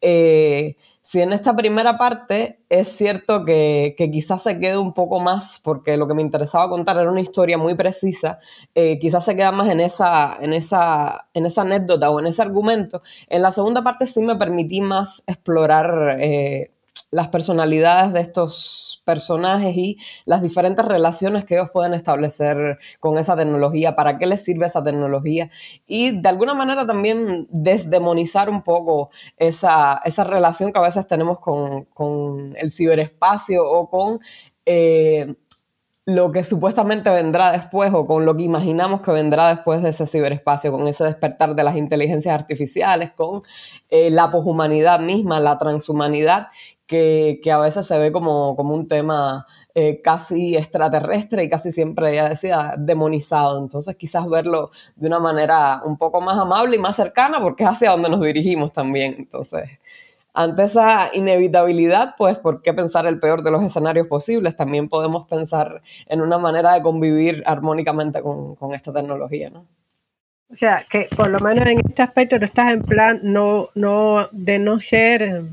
eh, 0.01 0.75
si 1.03 1.21
en 1.21 1.33
esta 1.33 1.55
primera 1.55 1.97
parte 1.97 2.59
es 2.69 2.87
cierto 2.89 3.43
que, 3.45 3.95
quizás 4.11 4.43
se 4.43 4.59
quede 4.59 4.77
un 4.77 4.93
poco 4.93 5.19
más, 5.19 5.59
porque 5.63 5.97
lo 5.97 6.07
que 6.07 6.13
me 6.13 6.21
interesaba 6.21 6.69
contar 6.69 6.97
era 6.97 7.11
una 7.11 7.21
historia 7.21 7.57
muy 7.57 7.75
precisa, 7.75 8.39
eh, 8.75 8.99
quizás 8.99 9.25
se 9.25 9.35
queda 9.35 9.51
más 9.51 9.69
en 9.69 9.79
esa, 9.79 10.37
en, 10.41 10.53
esa, 10.53 11.27
en 11.33 11.45
esa 11.45 11.61
anécdota 11.61 12.09
o 12.09 12.19
en 12.19 12.27
ese 12.27 12.41
argumento, 12.41 13.01
en 13.27 13.41
la 13.41 13.51
segunda 13.51 13.83
parte 13.83 14.05
sí 14.07 14.21
me 14.21 14.35
permití 14.35 14.81
más 14.81 15.23
explorar 15.27 16.17
eh, 16.19 16.71
las 17.12 17.28
personalidades 17.28 18.13
de 18.13 18.21
estos 18.21 19.02
personajes 19.06 19.76
y 19.76 19.97
las 20.26 20.41
diferentes 20.41 20.84
relaciones 20.84 21.43
que 21.43 21.56
ellos 21.56 21.69
pueden 21.71 21.93
establecer 21.93 22.80
con 23.00 23.17
esa 23.17 23.36
tecnología, 23.36 23.95
para 23.95 24.17
qué 24.17 24.26
les 24.26 24.43
sirve 24.43 24.65
esa 24.65 24.84
tecnología 24.84 25.52
y 25.86 26.21
de 26.21 26.30
alguna 26.30 26.54
manera 26.54 26.88
también 26.88 27.47
desdemonizar 27.52 28.50
un 28.50 28.63
poco 28.63 29.10
esa, 29.38 30.02
relación 30.24 30.71
que 30.71 30.80
a 30.80 30.84
veces 30.84 31.06
tenemos 31.06 31.39
con, 31.41 32.56
el 32.58 32.71
ciberespacio 32.71 33.69
o 33.69 33.89
con... 33.89 34.19
Eh, 34.65 35.36
lo 36.06 36.32
que 36.32 36.43
supuestamente 36.43 37.12
vendrá 37.12 37.52
después 37.52 37.93
o 37.93 38.08
con 38.08 38.26
lo 38.26 38.36
que 38.36 38.43
imaginamos 38.43 39.02
que 39.02 39.12
vendrá 39.12 39.50
después 39.50 39.84
de 39.84 39.89
ese 39.89 40.08
ciberespacio, 40.08 40.71
con 40.71 40.88
ese 40.88 41.04
despertar 41.04 41.56
de 41.56 41.63
las 41.63 41.76
inteligencias 41.76 42.34
artificiales, 42.34 43.12
con 43.12 43.43
eh, 43.89 44.10
la 44.10 44.32
poshumanidad 44.32 45.00
misma, 45.00 45.39
la 45.39 45.60
transhumanidad 45.60 46.47
que, 46.91 47.51
a 47.51 47.58
veces 47.58 47.86
se 47.86 47.97
ve 47.97 48.12
como, 48.12 48.51
un 48.51 48.88
tema 48.88 49.47
eh, 49.73 50.01
casi 50.01 50.58
extraterrestre 50.58 51.43
y 51.45 51.49
casi 51.49 51.71
siempre, 51.71 52.13
ya 52.15 52.30
decía, 52.30 52.75
demonizado. 52.77 53.60
Entonces 53.60 53.95
quizás 53.95 54.27
verlo 54.27 54.71
de 54.95 55.08
una 55.08 55.19
manera 55.19 55.82
un 55.86 55.97
poco 55.97 56.19
más 56.19 56.38
amable 56.38 56.75
y 56.75 56.80
más 56.80 56.97
cercana 56.97 57.39
porque 57.39 57.63
es 57.63 57.69
hacia 57.69 57.91
donde 57.91 58.10
nos 58.10 58.21
dirigimos 58.21 58.73
también. 58.73 59.15
Entonces, 59.17 59.80
ante 60.34 60.63
esa 60.63 61.10
inevitabilidad, 61.13 62.15
pues, 62.17 62.38
¿por 62.38 62.62
qué 62.62 62.73
pensar 62.73 63.06
el 63.08 63.19
peor 63.19 63.41
de 63.41 63.51
los 63.51 63.63
escenarios 63.63 64.08
posibles? 64.08 64.56
También 64.58 64.89
podemos 64.89 65.27
pensar 65.27 65.82
en 66.08 66.21
una 66.21 66.38
manera 66.38 66.73
de 66.73 66.82
convivir 66.82 67.41
armónicamente 67.45 68.21
con, 68.21 68.73
esta 68.73 68.91
tecnología, 68.91 69.49
¿no? 69.49 69.65
O 70.49 70.56
sea, 70.58 70.86
que 70.91 71.08
por 71.15 71.30
lo 71.30 71.39
menos 71.39 71.65
en 71.65 71.80
este 71.80 72.01
aspecto 72.01 72.38
no 72.38 72.45
estás 72.45 72.73
en 72.73 72.82
plan 72.82 73.21
no, 73.23 73.69
no, 73.75 74.27
de 74.34 74.60
no 74.60 74.82
ser 74.82 75.45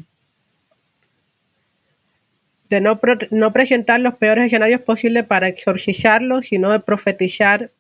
de 2.68 2.80
no, 2.80 2.98
no 3.30 3.52
presentar 3.52 4.00
los 4.00 4.14
peores 4.14 4.46
escenarios 4.46 4.82
posibles 4.82 5.26
para 5.26 5.48
exorcizarlos, 5.48 6.46
sino 6.46 6.70
de 6.70 6.80
profetizar 6.80 7.70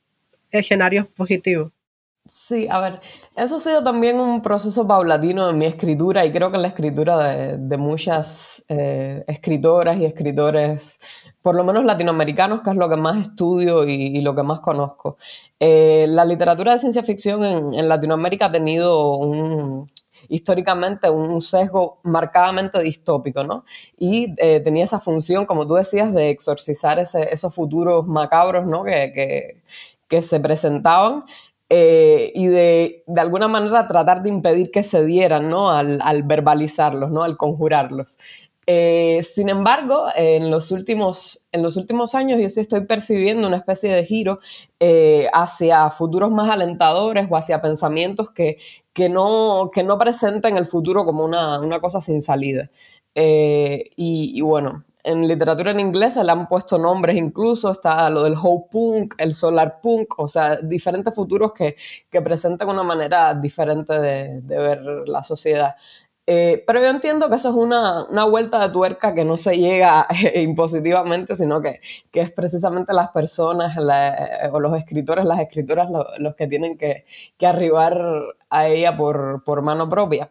escenarios 0.50 1.06
positivos. 1.06 1.72
Sí, 2.28 2.68
a 2.70 2.78
ver, 2.80 3.00
eso 3.36 3.56
ha 3.56 3.58
sido 3.58 3.82
también 3.82 4.20
un 4.20 4.42
proceso 4.42 4.86
paulatino 4.86 5.48
en 5.48 5.56
mi 5.56 5.64
escritura 5.64 6.26
y 6.26 6.32
creo 6.32 6.50
que 6.50 6.56
en 6.56 6.62
la 6.62 6.68
escritura 6.68 7.16
de, 7.56 7.76
muchas 7.78 8.66
eh, 8.68 9.24
escritoras 9.26 9.96
y 9.98 10.04
escritores, 10.04 11.00
por 11.40 11.54
lo 11.54 11.64
menos 11.64 11.84
latinoamericanos, 11.86 12.60
que 12.60 12.68
es 12.68 12.76
lo 12.76 12.90
que 12.90 12.96
más 12.96 13.16
estudio 13.16 13.88
y, 13.88 14.20
lo 14.20 14.34
que 14.34 14.42
más 14.42 14.60
conozco. 14.60 15.16
Eh, 15.58 16.04
la 16.10 16.26
literatura 16.26 16.72
de 16.72 16.78
ciencia 16.80 17.02
ficción 17.02 17.72
en 17.74 17.88
Latinoamérica 17.88 18.46
ha 18.46 18.52
tenido 18.52 19.16
un, 19.16 19.88
históricamente 20.28 21.08
un 21.10 21.40
sesgo 21.40 22.00
marcadamente 22.02 22.80
distópico, 22.82 23.44
¿no? 23.44 23.64
Y 23.98 24.34
eh, 24.38 24.60
tenía 24.60 24.84
esa 24.84 25.00
función, 25.00 25.46
como 25.46 25.66
tú 25.66 25.74
decías, 25.74 26.14
de 26.14 26.30
exorcizar 26.30 26.98
esos 26.98 27.54
futuros 27.54 28.06
macabros, 28.06 28.66
¿no? 28.66 28.84
Que, 28.84 29.62
que, 30.08 30.22
se 30.22 30.40
presentaban. 30.40 31.24
Eh, 31.70 32.32
y 32.34 32.46
de, 32.46 33.04
de, 33.06 33.20
alguna 33.20 33.46
manera 33.46 33.86
tratar 33.88 34.22
de 34.22 34.30
impedir 34.30 34.70
que 34.70 34.82
se 34.82 35.04
dieran, 35.04 35.50
¿no? 35.50 35.70
Al, 35.70 36.00
al 36.02 36.22
verbalizarlos, 36.22 37.10
¿no? 37.10 37.22
Al 37.22 37.36
conjurarlos. 37.36 38.18
Eh, 38.70 39.22
sin 39.22 39.48
embargo, 39.48 40.08
en, 40.14 40.50
los 40.50 40.70
últimos, 40.72 41.48
en 41.52 41.62
los 41.62 41.78
últimos 41.78 42.14
años 42.14 42.38
yo 42.38 42.50
sí 42.50 42.60
estoy 42.60 42.82
percibiendo 42.82 43.46
una 43.46 43.56
especie 43.56 43.90
de 43.90 44.04
giro 44.04 44.40
hacia 45.32 45.90
futuros 45.90 46.30
más 46.30 46.50
alentadores 46.50 47.26
o 47.30 47.36
hacia 47.36 47.62
pensamientos 47.62 48.30
que, 48.30 48.58
que, 48.98 49.08
no, 49.08 49.70
que 49.72 49.84
no 49.84 49.96
presenten 49.96 50.56
el 50.56 50.66
futuro 50.66 51.04
como 51.04 51.24
una, 51.24 51.60
una 51.60 51.78
cosa 51.78 52.00
sin 52.00 52.20
salida. 52.20 52.68
Eh, 53.14 53.90
y, 53.94 54.40
bueno, 54.40 54.84
en 55.04 55.28
literatura 55.28 55.70
en 55.70 55.78
inglés 55.78 56.14
se 56.14 56.24
le 56.24 56.32
han 56.32 56.48
puesto 56.48 56.78
nombres 56.78 57.16
incluso, 57.16 57.70
está 57.70 58.10
lo 58.10 58.24
del 58.24 58.34
Hope 58.36 58.66
Punk, 58.72 59.14
el 59.18 59.34
Solar 59.34 59.80
Punk, 59.80 60.18
o 60.18 60.26
sea, 60.26 60.56
diferentes 60.56 61.14
futuros 61.14 61.52
que, 61.52 61.76
que 62.10 62.20
presentan 62.22 62.70
una 62.70 62.82
manera 62.82 63.34
diferente 63.34 64.00
de, 64.00 64.40
de 64.40 64.58
ver 64.58 64.82
la 65.06 65.22
sociedad. 65.22 65.76
Eh, 66.30 66.62
pero 66.66 66.82
yo 66.82 66.90
entiendo 66.90 67.30
que 67.30 67.36
eso 67.36 67.48
es 67.48 67.54
una, 67.54 68.04
una, 68.04 68.26
vuelta 68.26 68.60
de 68.60 68.70
tuerca 68.70 69.14
que 69.14 69.24
no 69.24 69.38
se 69.38 69.56
llega 69.56 70.06
impositivamente, 70.34 71.34
sino 71.34 71.62
que, 71.62 71.80
que, 72.10 72.20
es 72.20 72.30
precisamente 72.30 72.92
las 72.92 73.08
personas 73.12 73.74
eh, 73.78 74.50
o 74.52 74.60
los 74.60 74.76
escritores, 74.76 75.24
las 75.24 75.40
escritoras 75.40 75.88
los 76.18 76.34
que 76.36 76.46
tienen 76.46 76.76
que, 76.76 77.06
que, 77.38 77.46
arribar 77.46 77.98
a 78.50 78.66
ella 78.66 78.94
por, 78.94 79.42
por 79.42 79.62
mano 79.62 79.88
propia. 79.88 80.30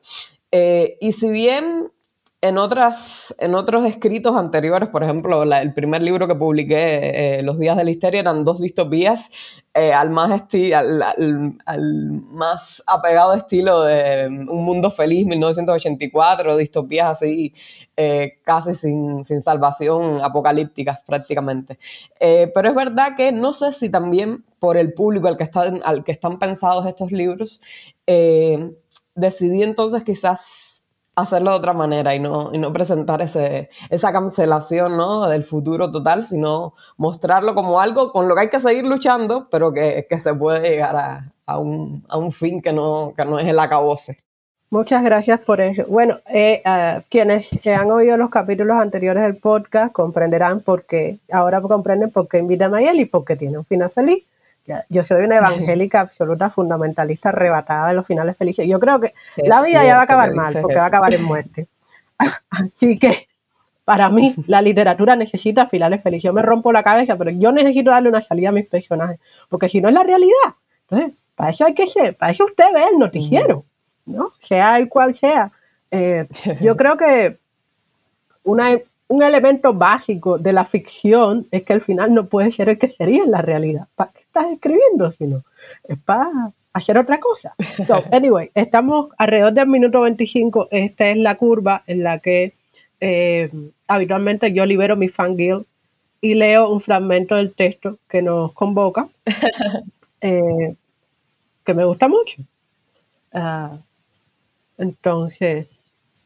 Eh, 0.52 1.00
y 1.02 1.14
si 1.14 1.32
bien 1.32 1.92
en, 2.41 2.60
otras, 2.60 3.36
en 3.39 3.56
otros 3.56 3.84
escritos 3.86 4.36
anteriores, 4.36 4.89
por 4.89 5.04
ejemplo, 5.04 5.41
el 5.41 5.73
primer 5.73 6.04
libro 6.04 6.28
que 6.28 6.36
publiqué, 6.36 7.38
eh, 7.39 7.41
Los 7.41 7.58
días 7.58 7.76
de 7.78 7.84
la 7.84 7.89
histeria, 7.89 8.19
eran 8.19 8.43
dos 8.43 8.60
distopías 8.60 9.32
eh, 9.73 9.91
al, 9.91 10.12
más 10.12 10.30
al, 10.76 11.04
al, 11.65 12.12
más 12.32 12.84
apegado 12.86 13.34
estilo 13.34 13.82
de 13.82 14.28
Un 14.28 14.63
mundo 14.63 14.91
feliz, 14.91 15.26
1984, 15.26 16.58
distopías 16.58 17.10
así 17.10 17.56
eh, 17.95 18.39
casi 18.43 18.76
sin, 18.76 19.23
sin, 19.23 19.41
salvación, 19.41 20.23
apocalípticas 20.23 21.00
prácticamente. 21.08 21.80
pero 22.19 22.69
es 22.69 22.76
verdad 22.76 23.15
que 23.17 23.32
no 23.32 23.52
sé 23.52 23.71
si 23.71 23.89
también 23.89 24.45
por 24.60 24.78
el 24.78 24.93
público 24.93 25.28
al 25.28 25.38
que, 25.38 25.43
están, 25.43 25.82
al 25.84 26.04
que 26.04 26.12
están 26.12 26.38
pensados 26.38 26.86
estos 26.86 27.12
libros, 27.12 27.62
decidí 29.15 29.63
entonces 29.63 30.04
quizás 30.04 30.77
hacerlo 31.18 31.50
de 31.50 31.58
otra 31.58 31.74
manera 31.74 32.14
y 32.14 32.20
no, 32.20 32.52
y 32.54 32.60
no 32.60 32.72
presentar 32.72 33.22
ese, 33.22 33.70
esa 33.90 34.12
cancelación 34.12 34.96
¿no? 34.96 35.28
del 35.28 35.44
futuro 35.44 35.92
total, 35.92 36.24
sino 36.24 36.76
mostrarlo 36.96 37.56
como 37.56 37.82
algo 37.82 38.12
con 38.12 38.28
lo 38.28 38.36
que 38.36 38.42
hay 38.42 38.50
que 38.50 38.60
seguir 38.60 38.86
luchando, 38.86 39.48
pero 39.50 39.74
que, 39.74 40.06
que 40.08 40.20
se 40.20 40.36
puede 40.36 40.70
llegar 40.70 40.96
a, 40.96 41.34
a, 41.48 41.58
un, 41.58 42.06
a, 42.08 42.18
un, 42.18 42.32
fin 42.32 42.62
que 42.62 42.72
no, 42.72 43.14
que 43.18 43.26
no 43.26 43.40
es 43.40 43.48
el 43.48 43.58
acabose. 43.58 44.18
Muchas 44.70 45.04
gracias 45.04 45.40
por 45.40 45.60
eso. 45.60 45.86
Bueno, 45.88 46.20
eh, 46.32 46.62
uh, 46.64 47.02
quienes 47.10 47.50
han 47.66 47.90
oído 47.90 48.16
los 48.18 48.30
capítulos 48.30 48.78
anteriores 48.80 49.24
del 49.24 49.38
podcast 49.38 49.94
comprenderán 49.94 50.60
por 50.60 50.86
qué, 50.86 51.18
ahora 51.32 51.62
comprenden 51.62 52.12
por 52.12 52.28
qué 52.28 52.38
invita 52.38 52.66
a 52.66 52.70
Mayel 52.70 53.00
y 53.00 53.06
por 53.06 53.26
qué 53.26 53.36
tiene 53.36 53.58
un 53.58 53.66
final 53.66 53.90
feliz 53.90 54.24
yo 54.90 55.04
soy 55.04 55.26
una 55.26 55.38
evangélica 55.38 56.02
absoluta, 56.02 56.50
fundamentalista, 56.50 57.30
arrebatada 57.30 57.90
de 57.90 57.94
los 57.96 58.06
finales 58.06 58.38
felices. 58.38 58.68
Yo 58.68 58.80
creo 58.80 59.00
que 59.00 59.14
la 59.38 59.62
vida 59.62 59.84
ya 59.84 59.96
va 59.96 60.02
a 60.02 60.04
acabar 60.04 60.34
mal, 60.34 60.54
porque 60.62 60.76
va 60.76 60.84
a 60.84 60.88
acabar 60.88 61.14
en 61.14 61.24
muerte. 61.24 61.68
Así 62.50 62.98
que, 62.98 63.28
para 63.86 64.10
mí, 64.10 64.36
la 64.48 64.62
literatura 64.62 65.16
necesita 65.16 65.68
finales 65.68 66.04
felices. 66.04 66.24
Yo 66.24 66.34
me 66.34 66.42
rompo 66.42 66.72
la 66.72 66.84
cabeza, 66.84 67.16
pero 67.16 67.32
yo 67.32 67.52
necesito 67.52 67.92
darle 67.92 68.10
una 68.10 68.22
salida 68.22 68.50
a 68.50 68.54
mis 68.54 68.68
personajes, 68.68 69.20
porque 69.50 69.70
si 69.70 69.82
no 69.82 69.88
es 69.88 69.96
la 69.96 70.04
realidad. 70.04 70.56
Entonces, 70.90 71.18
para 71.36 71.52
eso 71.52 71.66
hay 71.66 71.74
que 71.74 71.88
ser, 71.88 72.16
para 72.16 72.32
eso 72.32 72.46
usted 72.46 72.66
ve 72.74 72.84
el 72.92 73.00
noticiero, 73.00 73.64
¿no? 74.06 74.32
Sea 74.42 74.78
el 74.78 74.90
cual 74.90 75.16
sea. 75.16 75.52
Eh, 75.92 76.28
yo 76.62 76.76
creo 76.76 76.98
que 76.98 77.38
una, 78.44 78.78
un 79.08 79.24
elemento 79.24 79.74
básico 79.74 80.38
de 80.38 80.54
la 80.54 80.66
ficción 80.66 81.48
es 81.52 81.64
que 81.64 81.74
el 81.74 81.82
final 81.82 82.14
no 82.14 82.26
puede 82.26 82.52
ser 82.52 82.70
el 82.70 82.80
que 82.80 82.90
sería 82.90 83.24
en 83.24 83.32
la 83.32 83.42
realidad 83.42 83.88
escribiendo, 84.45 85.12
sino 85.13 85.43
es 85.84 85.97
para 86.00 86.54
hacer 86.73 86.97
otra 86.97 87.19
cosa. 87.19 87.56
So, 87.86 88.04
anyway, 88.12 88.52
estamos 88.54 89.10
alrededor 89.17 89.54
del 89.54 89.67
minuto 89.67 90.02
25. 90.02 90.69
Esta 90.71 91.10
es 91.10 91.17
la 91.17 91.36
curva 91.36 91.84
en 91.88 92.04
la 92.04 92.19
que 92.19 92.54
eh, 93.00 93.50
habitualmente 93.88 94.54
yo 94.54 94.65
libero 94.65 94.95
mi 94.95 95.10
fangirl 95.10 95.65
y 96.21 96.34
leo 96.34 96.69
un 96.69 96.82
fragmento 96.82 97.36
del 97.36 97.54
texto 97.54 97.97
que 98.10 98.21
nos 98.21 98.54
convoca, 98.54 99.08
eh, 100.21 100.76
que 101.63 101.73
me 101.73 101.86
gusta 101.86 102.08
mucho. 102.08 102.41
Ah, 103.34 103.78
entonces, 104.78 105.67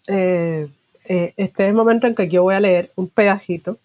eh, 0.07 0.69
este 1.03 1.63
es 1.63 1.69
el 1.69 1.73
momento 1.73 2.07
en 2.07 2.15
que 2.15 2.29
yo 2.29 2.43
voy 2.43 2.55
a 2.55 2.59
leer 2.59 2.91
un 2.95 3.09
pedacito 3.09 3.77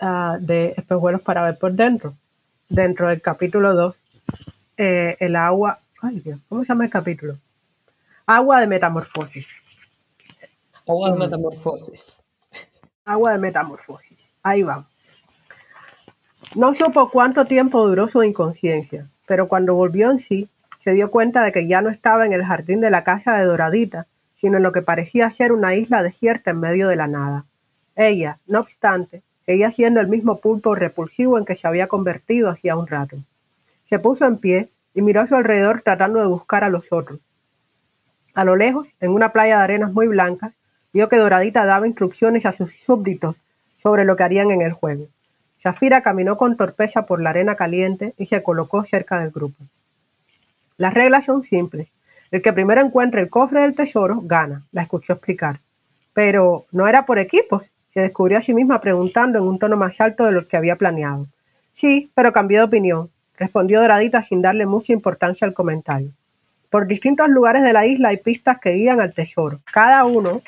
ah, 0.00 0.38
de 0.40 0.74
espejuelos 0.76 1.22
para 1.22 1.42
ver 1.42 1.56
por 1.58 1.72
dentro. 1.72 2.14
Dentro 2.68 3.08
del 3.08 3.22
capítulo 3.22 3.74
2, 3.74 3.96
eh, 4.76 5.16
el 5.20 5.36
agua, 5.36 5.80
ay 6.02 6.20
Dios, 6.20 6.38
¿cómo 6.48 6.62
se 6.62 6.68
llama 6.68 6.84
el 6.84 6.90
capítulo? 6.90 7.38
Agua 8.26 8.60
de 8.60 8.66
metamorfosis. 8.66 9.46
Agua 10.86 11.10
de 11.10 11.16
mm. 11.16 11.18
metamorfosis. 11.18 12.24
Agua 13.04 13.32
de 13.32 13.38
metamorfosis. 13.38 14.18
Ahí 14.42 14.62
va. 14.62 14.86
No 16.54 16.74
supo 16.74 17.10
cuánto 17.10 17.46
tiempo 17.46 17.86
duró 17.86 18.08
su 18.08 18.22
inconsciencia, 18.22 19.08
pero 19.26 19.48
cuando 19.48 19.74
volvió 19.74 20.10
en 20.10 20.20
sí, 20.20 20.48
se 20.84 20.92
dio 20.92 21.10
cuenta 21.10 21.42
de 21.42 21.52
que 21.52 21.66
ya 21.66 21.80
no 21.82 21.90
estaba 21.90 22.26
en 22.26 22.32
el 22.32 22.44
jardín 22.44 22.80
de 22.80 22.90
la 22.90 23.04
casa 23.04 23.36
de 23.36 23.44
Doradita, 23.44 24.06
sino 24.40 24.58
en 24.58 24.62
lo 24.62 24.72
que 24.72 24.82
parecía 24.82 25.30
ser 25.30 25.52
una 25.52 25.74
isla 25.74 26.02
desierta 26.02 26.50
en 26.50 26.60
medio 26.60 26.88
de 26.88 26.96
la 26.96 27.06
nada. 27.06 27.46
Ella, 27.96 28.38
no 28.46 28.60
obstante, 28.60 29.22
seguía 29.48 29.70
siendo 29.70 30.00
el 30.00 30.08
mismo 30.08 30.40
pulpo 30.40 30.74
repulsivo 30.74 31.38
en 31.38 31.46
que 31.46 31.54
se 31.54 31.66
había 31.66 31.86
convertido 31.86 32.50
hacía 32.50 32.76
un 32.76 32.86
rato. 32.86 33.16
Se 33.88 33.98
puso 33.98 34.26
en 34.26 34.36
pie 34.36 34.68
y 34.92 35.00
miró 35.00 35.22
a 35.22 35.26
su 35.26 35.34
alrededor 35.34 35.80
tratando 35.80 36.20
de 36.20 36.26
buscar 36.26 36.64
a 36.64 36.68
los 36.68 36.92
otros. 36.92 37.18
A 38.34 38.44
lo 38.44 38.56
lejos, 38.56 38.86
en 39.00 39.10
una 39.10 39.32
playa 39.32 39.56
de 39.56 39.64
arenas 39.64 39.94
muy 39.94 40.06
blancas, 40.06 40.52
vio 40.92 41.08
que 41.08 41.16
Doradita 41.16 41.64
daba 41.64 41.86
instrucciones 41.86 42.44
a 42.44 42.52
sus 42.52 42.70
súbditos 42.84 43.36
sobre 43.82 44.04
lo 44.04 44.16
que 44.16 44.24
harían 44.24 44.50
en 44.50 44.60
el 44.60 44.72
juego. 44.72 45.06
Shafira 45.64 46.02
caminó 46.02 46.36
con 46.36 46.58
torpeza 46.58 47.06
por 47.06 47.22
la 47.22 47.30
arena 47.30 47.54
caliente 47.54 48.12
y 48.18 48.26
se 48.26 48.42
colocó 48.42 48.84
cerca 48.84 49.18
del 49.18 49.30
grupo. 49.30 49.64
Las 50.76 50.92
reglas 50.92 51.24
son 51.24 51.42
simples. 51.42 51.88
El 52.30 52.42
que 52.42 52.52
primero 52.52 52.82
encuentre 52.82 53.22
el 53.22 53.30
cofre 53.30 53.62
del 53.62 53.74
tesoro 53.74 54.20
gana, 54.24 54.66
la 54.72 54.82
escuchó 54.82 55.14
explicar. 55.14 55.60
Pero 56.12 56.66
no 56.70 56.86
era 56.86 57.06
por 57.06 57.18
equipos, 57.18 57.62
se 57.94 58.00
descubrió 58.00 58.38
a 58.38 58.42
sí 58.42 58.54
misma 58.54 58.80
preguntando 58.80 59.38
en 59.38 59.44
un 59.44 59.58
tono 59.58 59.76
más 59.76 60.00
alto 60.00 60.24
de 60.24 60.32
lo 60.32 60.46
que 60.46 60.56
había 60.56 60.76
planeado. 60.76 61.26
Sí, 61.74 62.10
pero 62.14 62.32
cambió 62.32 62.58
de 62.58 62.64
opinión, 62.64 63.10
respondió 63.36 63.80
Doradita 63.80 64.22
sin 64.24 64.42
darle 64.42 64.66
mucha 64.66 64.92
importancia 64.92 65.46
al 65.46 65.54
comentario. 65.54 66.10
Por 66.70 66.86
distintos 66.86 67.28
lugares 67.28 67.62
de 67.62 67.72
la 67.72 67.86
isla 67.86 68.10
hay 68.10 68.18
pistas 68.18 68.58
que 68.60 68.72
guían 68.72 69.00
al 69.00 69.14
tesoro. 69.14 69.60
Cada 69.72 70.04
uno 70.04 70.42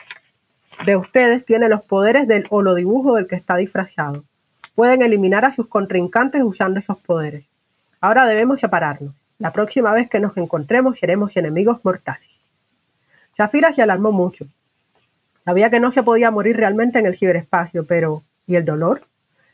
de 0.84 0.96
ustedes 0.96 1.44
tiene 1.44 1.68
los 1.68 1.82
poderes 1.82 2.28
del 2.28 2.44
holodibujo 2.50 3.16
del 3.16 3.26
que 3.26 3.36
está 3.36 3.56
disfrazado. 3.56 4.24
Pueden 4.74 5.02
eliminar 5.02 5.44
a 5.44 5.54
sus 5.54 5.66
contrincantes 5.66 6.42
usando 6.42 6.80
esos 6.80 6.98
poderes. 6.98 7.44
Ahora 8.00 8.26
debemos 8.26 8.60
separarnos. 8.60 9.14
La 9.38 9.52
próxima 9.52 9.92
vez 9.92 10.10
que 10.10 10.20
nos 10.20 10.36
encontremos 10.36 10.98
seremos 10.98 11.36
enemigos 11.36 11.82
mortales. 11.84 12.28
Zafira 13.36 13.72
se 13.72 13.82
alarmó 13.82 14.12
mucho. 14.12 14.46
Sabía 15.44 15.70
que 15.70 15.80
no 15.80 15.92
se 15.92 16.02
podía 16.02 16.30
morir 16.30 16.56
realmente 16.56 16.98
en 16.98 17.06
el 17.06 17.16
ciberespacio, 17.16 17.86
pero 17.86 18.22
¿y 18.46 18.56
el 18.56 18.64
dolor? 18.64 19.02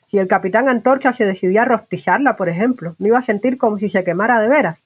Si 0.09 0.19
el 0.19 0.29
capitán 0.29 0.69
Antorcha 0.69 1.13
se 1.13 1.25
decidía 1.25 1.63
a 1.63 1.67
rostizarla, 1.67 2.37
por 2.37 2.49
ejemplo, 2.49 2.95
¿no 2.99 3.07
iba 3.07 3.19
a 3.19 3.23
sentir 3.23 3.59
como 3.59 3.79
si 3.79 3.89
se 3.89 4.05
quemara 4.05 4.41
de 4.41 4.49
veras? 4.49 4.79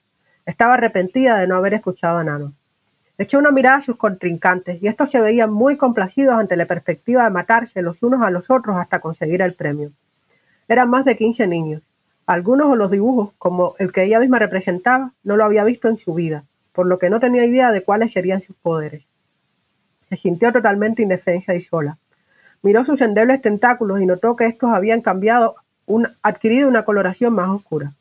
Estaba 0.47 0.75
arrepentida 0.75 1.39
de 1.39 1.47
no 1.47 1.57
haber 1.57 1.75
escuchado 1.75 2.19
a 2.19 2.25
Nano. 2.25 2.53
Echó 3.19 3.39
una 3.39 3.51
mirada 3.51 3.77
a 3.77 3.85
sus 3.85 3.97
contrincantes 3.97 4.83
y 4.83 4.89
estos 4.89 5.11
se 5.11 5.21
veían 5.21 5.53
muy 5.53 5.77
complacidos 5.77 6.37
ante 6.37 6.57
la 6.57 6.65
perspectiva 6.65 7.25
de 7.25 7.31
matarse 7.31 7.83
los 7.83 8.03
unos 8.03 8.23
a 8.23 8.31
los 8.31 8.51
otros 8.51 8.79
hasta 8.79 9.01
conseguir 9.01 9.43
el 9.43 9.53
premio. 9.53 9.91
Eran 10.69 10.89
más 10.89 11.05
de 11.05 11.17
quince 11.17 11.47
niños. 11.47 11.83
Algunos 12.25 12.71
o 12.71 12.77
los 12.77 12.91
dibujos, 12.91 13.35
como 13.37 13.75
el 13.79 13.93
que 13.93 14.05
ella 14.05 14.21
misma 14.21 14.39
representaba, 14.39 15.13
no 15.23 15.37
lo 15.37 15.45
había 15.45 15.65
visto 15.65 15.89
en 15.89 15.99
su 15.99 16.15
vida, 16.15 16.45
por 16.73 16.87
lo 16.87 16.99
que 16.99 17.11
no 17.11 17.21
tenía 17.21 17.45
idea 17.45 17.73
de 17.73 17.83
cuáles 17.83 18.13
serían 18.13 18.41
sus 18.41 18.57
poderes. 18.57 19.10
Se 20.11 20.17
sintió 20.17 20.53
totalmente 20.53 21.03
indefensa 21.03 21.55
y 21.55 21.63
sola. 21.63 21.97
Miró 22.63 22.85
sus 22.85 23.01
endebles 23.01 23.41
tentáculos 23.41 24.01
y 24.03 24.07
notó 24.07 24.37
que 24.37 24.47
estos 24.47 24.71
habían 24.71 25.01
cambiado, 25.01 25.55
adquirido 26.23 26.69
una 26.69 26.85
coloración 26.85 27.33
más 27.33 27.49
oscura. 27.49 27.93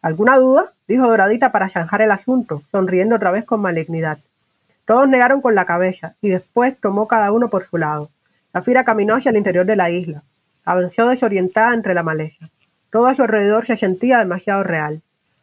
¿Alguna 0.00 0.38
duda? 0.38 0.72
dijo 0.86 1.06
Doradita 1.06 1.50
para 1.50 1.68
zanjar 1.68 2.02
el 2.02 2.12
asunto, 2.12 2.62
sonriendo 2.70 3.16
otra 3.16 3.32
vez 3.32 3.44
con 3.44 3.60
malignidad. 3.60 4.18
Todos 4.84 5.08
negaron 5.08 5.40
con 5.40 5.56
la 5.56 5.64
cabeza, 5.64 6.14
y 6.22 6.28
después 6.28 6.78
tomó 6.78 7.08
cada 7.08 7.32
uno 7.32 7.50
por 7.50 7.66
su 7.66 7.76
lado. 7.76 8.10
Zafira 8.52 8.84
caminó 8.84 9.16
hacia 9.16 9.30
el 9.30 9.36
interior 9.36 9.66
de 9.66 9.74
la 9.74 9.90
isla. 9.90 10.22
Avanzó 10.64 11.08
desorientada 11.08 11.74
entre 11.74 11.92
la 11.92 12.04
maleza. 12.04 12.48
Todo 12.90 13.08
a 13.08 13.16
su 13.16 13.22
alrededor 13.22 13.66
se 13.66 13.76
sentía 13.76 14.18
demasiado 14.18 14.62
real. 14.62 15.02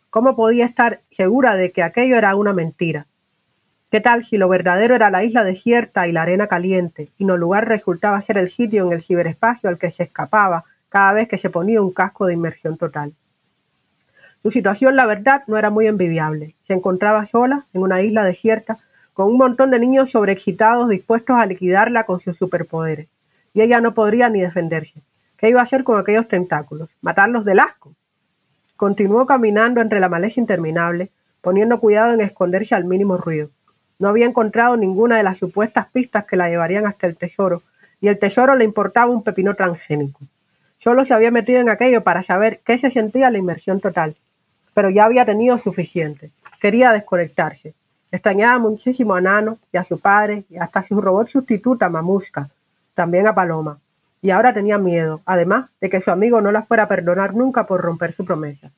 ¿Cómo 0.09 0.35
podía 0.35 0.65
estar 0.65 1.01
segura 1.11 1.55
de 1.55 1.71
que 1.71 1.83
aquello 1.83 2.15
era 2.15 2.35
una 2.35 2.53
mentira? 2.53 3.05
¿Qué 3.93 4.01
tal 4.01 4.25
si 4.25 4.37
lo 4.37 4.49
verdadero 4.49 4.95
era 4.95 5.11
la 5.11 5.23
isla 5.23 5.43
desierta 5.43 6.07
y 6.07 6.11
la 6.11 6.23
arena 6.23 6.47
caliente, 6.47 7.11
y 7.19 7.25
no 7.25 7.37
lugar 7.37 7.67
resultaba 7.67 8.19
ser 8.23 8.39
el 8.39 8.49
sitio 8.49 8.87
en 8.87 8.91
el 8.91 9.03
ciberespacio 9.03 9.69
al 9.69 9.77
que 9.77 9.91
se 9.91 10.01
escapaba 10.01 10.63
cada 10.89 11.13
vez 11.13 11.27
que 11.27 11.37
se 11.37 11.51
ponía 11.51 11.79
un 11.79 11.93
casco 11.93 12.25
de 12.25 12.33
inmersión 12.33 12.75
total? 12.75 13.13
Su 14.41 14.49
situación, 14.49 14.95
la 14.95 15.05
verdad, 15.05 15.43
no 15.45 15.59
era 15.59 15.69
muy 15.69 15.85
envidiable. 15.85 16.55
Se 16.65 16.73
encontraba 16.73 17.27
sola 17.27 17.65
en 17.71 17.83
una 17.83 18.01
isla 18.01 18.23
desierta 18.23 18.79
con 19.13 19.27
un 19.27 19.37
montón 19.37 19.69
de 19.69 19.77
niños 19.77 20.09
sobreexcitados 20.09 20.89
dispuestos 20.89 21.37
a 21.37 21.45
liquidarla 21.45 22.05
con 22.05 22.19
sus 22.19 22.35
superpoderes, 22.35 23.09
y 23.53 23.61
ella 23.61 23.79
no 23.79 23.93
podría 23.93 24.27
ni 24.27 24.41
defenderse. 24.41 25.03
¿Qué 25.37 25.49
iba 25.49 25.61
a 25.61 25.65
hacer 25.65 25.83
con 25.83 25.99
aquellos 25.99 26.27
tentáculos? 26.27 26.89
¿Matarlos 27.01 27.45
del 27.45 27.59
asco? 27.59 27.93
Continuó 28.75 29.27
caminando 29.27 29.81
entre 29.81 29.99
la 29.99 30.09
maleza 30.09 30.39
interminable, 30.39 31.11
poniendo 31.41 31.77
cuidado 31.77 32.15
en 32.15 32.21
esconderse 32.21 32.73
al 32.73 32.85
mínimo 32.85 33.17
ruido. 33.17 33.51
No 34.03 34.09
había 34.09 34.25
encontrado 34.25 34.75
ninguna 34.75 35.15
de 35.15 35.23
las 35.23 35.37
supuestas 35.37 35.87
pistas 35.87 36.25
que 36.25 36.35
la 36.35 36.49
llevarían 36.49 36.85
hasta 36.85 37.07
el 37.07 37.15
tesoro, 37.15 37.61
y 38.01 38.09
el 38.09 38.19
tesoro 38.19 38.53
le 38.53 38.65
importaba 38.65 39.09
un 39.09 39.23
pepino 39.23 39.53
transgénico. 39.53 40.19
Solo 40.77 41.05
se 41.05 41.13
había 41.13 41.31
metido 41.31 41.61
en 41.61 41.69
aquello 41.69 42.03
para 42.03 42.21
saber 42.21 42.59
qué 42.65 42.77
se 42.77 42.91
sentía 42.91 43.31
la 43.31 43.37
inmersión 43.37 43.79
total, 43.79 44.17
pero 44.73 44.89
ya 44.89 45.05
había 45.05 45.23
tenido 45.23 45.57
suficiente. 45.57 46.31
Quería 46.59 46.91
desconectarse. 46.91 47.75
Extrañaba 48.11 48.59
muchísimo 48.59 49.15
a 49.15 49.21
Nano 49.21 49.57
y 49.71 49.77
a 49.77 49.85
su 49.85 49.97
padre 49.97 50.43
y 50.49 50.57
hasta 50.57 50.81
a 50.81 50.85
su 50.85 50.99
robot 50.99 51.29
sustituta 51.29 51.87
Mamushka, 51.87 52.49
también 52.95 53.25
a 53.27 53.33
Paloma 53.33 53.79
y 54.21 54.31
ahora 54.31 54.53
tenía 54.53 54.77
miedo, 54.77 55.21
además 55.25 55.69
de 55.79 55.89
que 55.89 56.01
su 56.01 56.11
amigo 56.11 56.41
no 56.41 56.51
la 56.51 56.63
fuera 56.63 56.83
a 56.83 56.87
perdonar 56.89 57.35
nunca 57.35 57.65
por 57.65 57.79
romper 57.79 58.11
su 58.11 58.25
promesa. 58.25 58.69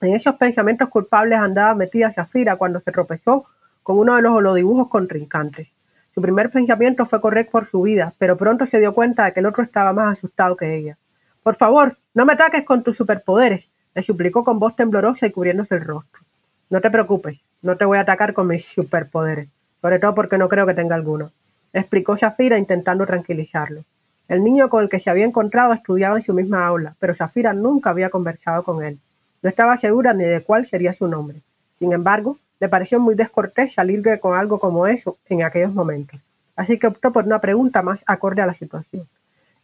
En 0.00 0.14
esos 0.14 0.36
pensamientos 0.36 0.88
culpables 0.88 1.40
andaba 1.40 1.74
metida 1.74 2.12
Shafira 2.14 2.54
cuando 2.54 2.78
se 2.78 2.92
tropezó 2.92 3.46
con 3.86 4.00
uno 4.00 4.16
de 4.16 4.22
los 4.22 4.32
holodibujos 4.32 4.88
contrincantes. 4.88 5.68
Su 6.12 6.20
primer 6.20 6.50
pensamiento 6.50 7.06
fue 7.06 7.20
correr 7.20 7.48
por 7.48 7.70
su 7.70 7.82
vida, 7.82 8.14
pero 8.18 8.36
pronto 8.36 8.66
se 8.66 8.80
dio 8.80 8.92
cuenta 8.92 9.24
de 9.24 9.32
que 9.32 9.38
el 9.38 9.46
otro 9.46 9.62
estaba 9.62 9.92
más 9.92 10.18
asustado 10.18 10.56
que 10.56 10.74
ella. 10.74 10.98
Por 11.44 11.54
favor, 11.54 11.96
no 12.12 12.26
me 12.26 12.32
ataques 12.32 12.64
con 12.64 12.82
tus 12.82 12.96
superpoderes, 12.96 13.68
le 13.94 14.02
suplicó 14.02 14.42
con 14.42 14.58
voz 14.58 14.74
temblorosa 14.74 15.28
y 15.28 15.30
cubriéndose 15.30 15.76
el 15.76 15.84
rostro. 15.84 16.20
No 16.68 16.80
te 16.80 16.90
preocupes, 16.90 17.38
no 17.62 17.76
te 17.76 17.84
voy 17.84 17.98
a 17.98 18.00
atacar 18.00 18.32
con 18.32 18.48
mis 18.48 18.66
superpoderes, 18.66 19.48
sobre 19.80 20.00
todo 20.00 20.16
porque 20.16 20.36
no 20.36 20.48
creo 20.48 20.66
que 20.66 20.74
tenga 20.74 20.96
alguno, 20.96 21.30
explicó 21.72 22.16
Shafira 22.16 22.58
intentando 22.58 23.06
tranquilizarlo. 23.06 23.84
El 24.26 24.42
niño 24.42 24.68
con 24.68 24.82
el 24.82 24.90
que 24.90 24.98
se 24.98 25.10
había 25.10 25.26
encontrado 25.26 25.72
estudiaba 25.72 26.16
en 26.16 26.24
su 26.24 26.34
misma 26.34 26.66
aula, 26.66 26.96
pero 26.98 27.14
Zafira 27.14 27.52
nunca 27.52 27.90
había 27.90 28.10
conversado 28.10 28.64
con 28.64 28.82
él. 28.82 28.98
No 29.42 29.48
estaba 29.48 29.78
segura 29.78 30.12
ni 30.12 30.24
de 30.24 30.42
cuál 30.42 30.66
sería 30.66 30.92
su 30.92 31.06
nombre. 31.06 31.38
Sin 31.78 31.92
embargo, 31.92 32.36
le 32.58 32.68
pareció 32.68 33.00
muy 33.00 33.14
descortés 33.14 33.74
salir 33.74 34.02
con 34.20 34.36
algo 34.36 34.58
como 34.58 34.86
eso 34.86 35.18
en 35.28 35.42
aquellos 35.42 35.74
momentos. 35.74 36.20
Así 36.56 36.78
que 36.78 36.86
optó 36.86 37.12
por 37.12 37.24
una 37.24 37.40
pregunta 37.40 37.82
más 37.82 38.00
acorde 38.06 38.42
a 38.42 38.46
la 38.46 38.54
situación. 38.54 39.06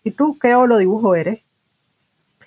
¿Y 0.05 0.11
tú 0.11 0.38
qué 0.38 0.55
holo 0.55 0.76
dibujo 0.78 1.14
eres? 1.14 1.42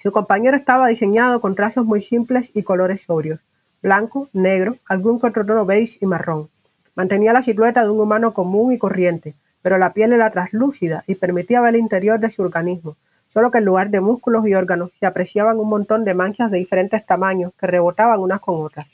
Su 0.04 0.12
compañero 0.12 0.56
estaba 0.56 0.88
diseñado 0.88 1.42
con 1.42 1.56
trazos 1.56 1.86
muy 1.86 2.02
simples 2.02 2.52
y 2.54 2.62
colores 2.62 3.02
sobrios, 3.08 3.40
blanco, 3.82 4.30
negro, 4.34 4.76
algún 4.88 5.20
otro 5.24 5.46
tono 5.46 5.66
beige 5.66 5.98
y 6.00 6.06
marrón. 6.06 6.50
Mantenía 6.96 7.34
la 7.34 7.44
silueta 7.44 7.82
de 7.84 7.90
un 7.90 8.00
humano 8.00 8.34
común 8.34 8.72
y 8.72 8.78
corriente, 8.78 9.34
pero 9.64 9.80
la 9.80 9.94
piel 9.94 10.14
era 10.14 10.30
traslúcida 10.30 11.04
y 11.08 11.16
permitía 11.16 11.60
ver 11.60 11.74
el 11.74 11.82
interior 11.82 12.20
de 12.20 12.30
su 12.30 12.44
organismo, 12.44 12.98
solo 13.34 13.50
que 13.50 13.58
en 13.58 13.66
lugar 13.66 13.90
de 13.90 14.00
músculos 14.00 14.48
y 14.48 14.54
órganos 14.54 14.92
se 15.00 15.08
apreciaban 15.08 15.58
un 15.58 15.70
montón 15.70 16.06
de 16.06 16.14
manchas 16.14 16.52
de 16.52 16.60
diferentes 16.60 17.04
tamaños 17.06 17.52
que 17.60 17.66
rebotaban 17.66 18.20
unas 18.20 18.42
con 18.42 18.64
otras. 18.64 18.86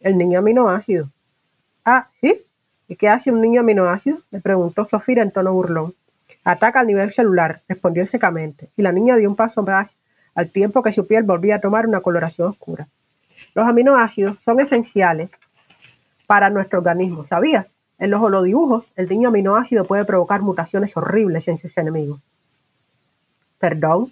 El 0.00 0.16
niño 0.16 0.38
aminoácido. 0.38 1.10
Ah, 1.84 2.08
¿sí? 2.20 2.42
¿Y 2.88 2.96
qué 2.96 3.08
hace 3.08 3.30
un 3.30 3.40
niño 3.40 3.60
aminoácido? 3.60 4.18
le 4.30 4.40
preguntó 4.40 4.86
Sofía 4.86 5.22
en 5.22 5.30
tono 5.30 5.52
burlón. 5.52 5.94
Ataca 6.42 6.80
al 6.80 6.86
nivel 6.86 7.12
celular, 7.12 7.60
respondió 7.68 8.06
secamente, 8.06 8.70
y 8.76 8.82
la 8.82 8.92
niña 8.92 9.16
dio 9.16 9.28
un 9.28 9.36
paso 9.36 9.62
más 9.62 9.90
al 10.34 10.50
tiempo 10.50 10.82
que 10.82 10.92
su 10.92 11.06
piel 11.06 11.24
volvía 11.24 11.56
a 11.56 11.60
tomar 11.60 11.86
una 11.86 12.00
coloración 12.00 12.48
oscura. 12.48 12.88
Los 13.54 13.68
aminoácidos 13.68 14.38
son 14.44 14.60
esenciales 14.60 15.30
para 16.26 16.48
nuestro 16.48 16.78
organismo, 16.78 17.26
¿sabías? 17.26 17.66
En 17.98 18.10
los 18.10 18.22
holodibujos, 18.22 18.86
el 18.96 19.08
niño 19.08 19.28
aminoácido 19.28 19.84
puede 19.84 20.06
provocar 20.06 20.40
mutaciones 20.40 20.96
horribles 20.96 21.46
en 21.48 21.58
sus 21.58 21.76
enemigos. 21.76 22.20
Perdón, 23.58 24.10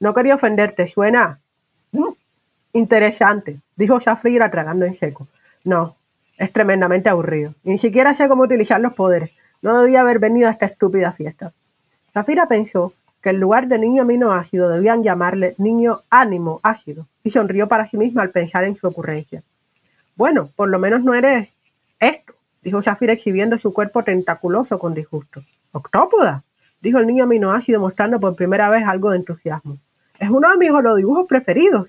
no 0.00 0.14
quería 0.14 0.36
ofenderte, 0.36 0.88
suena 0.88 1.40
interesante, 2.78 3.60
dijo 3.76 3.98
Shafira 4.00 4.50
tragando 4.50 4.84
en 4.84 4.96
seco. 4.96 5.28
No, 5.64 5.96
es 6.38 6.52
tremendamente 6.52 7.08
aburrido. 7.08 7.54
ni 7.64 7.78
siquiera 7.78 8.14
sé 8.14 8.28
cómo 8.28 8.44
utilizar 8.44 8.80
los 8.80 8.94
poderes. 8.94 9.30
No 9.62 9.80
debía 9.80 10.02
haber 10.02 10.18
venido 10.18 10.48
a 10.48 10.52
esta 10.52 10.66
estúpida 10.66 11.12
fiesta. 11.12 11.52
Zafira 12.12 12.46
pensó 12.46 12.92
que 13.22 13.30
en 13.30 13.40
lugar 13.40 13.66
de 13.68 13.78
niño 13.78 14.02
aminoácido 14.02 14.68
debían 14.68 15.02
llamarle 15.02 15.54
niño 15.58 16.00
ánimo 16.10 16.60
ácido, 16.62 17.06
y 17.24 17.30
sonrió 17.30 17.66
para 17.66 17.88
sí 17.88 17.96
misma 17.96 18.22
al 18.22 18.30
pensar 18.30 18.64
en 18.64 18.76
su 18.76 18.86
ocurrencia. 18.86 19.42
Bueno, 20.14 20.50
por 20.54 20.68
lo 20.68 20.78
menos 20.78 21.02
no 21.02 21.14
eres 21.14 21.48
esto, 21.98 22.34
dijo 22.62 22.80
Shafira 22.82 23.14
exhibiendo 23.14 23.58
su 23.58 23.72
cuerpo 23.72 24.02
tentaculoso 24.02 24.78
con 24.78 24.94
disgusto. 24.94 25.42
¿Octópoda? 25.72 26.44
dijo 26.80 26.98
el 26.98 27.06
niño 27.06 27.24
aminoácido 27.24 27.80
mostrando 27.80 28.20
por 28.20 28.36
primera 28.36 28.70
vez 28.70 28.86
algo 28.86 29.10
de 29.10 29.16
entusiasmo. 29.16 29.78
Es 30.18 30.30
uno 30.30 30.50
de 30.50 30.56
mis 30.56 30.70
holodibujos 30.70 31.26
preferidos. 31.26 31.88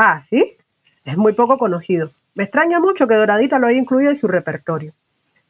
Ah, 0.00 0.22
¿sí? 0.30 0.56
Es 1.04 1.16
muy 1.16 1.32
poco 1.32 1.58
conocido. 1.58 2.12
Me 2.36 2.44
extraña 2.44 2.78
mucho 2.78 3.08
que 3.08 3.16
Doradita 3.16 3.58
lo 3.58 3.66
haya 3.66 3.80
incluido 3.80 4.12
en 4.12 4.20
su 4.20 4.28
repertorio. 4.28 4.92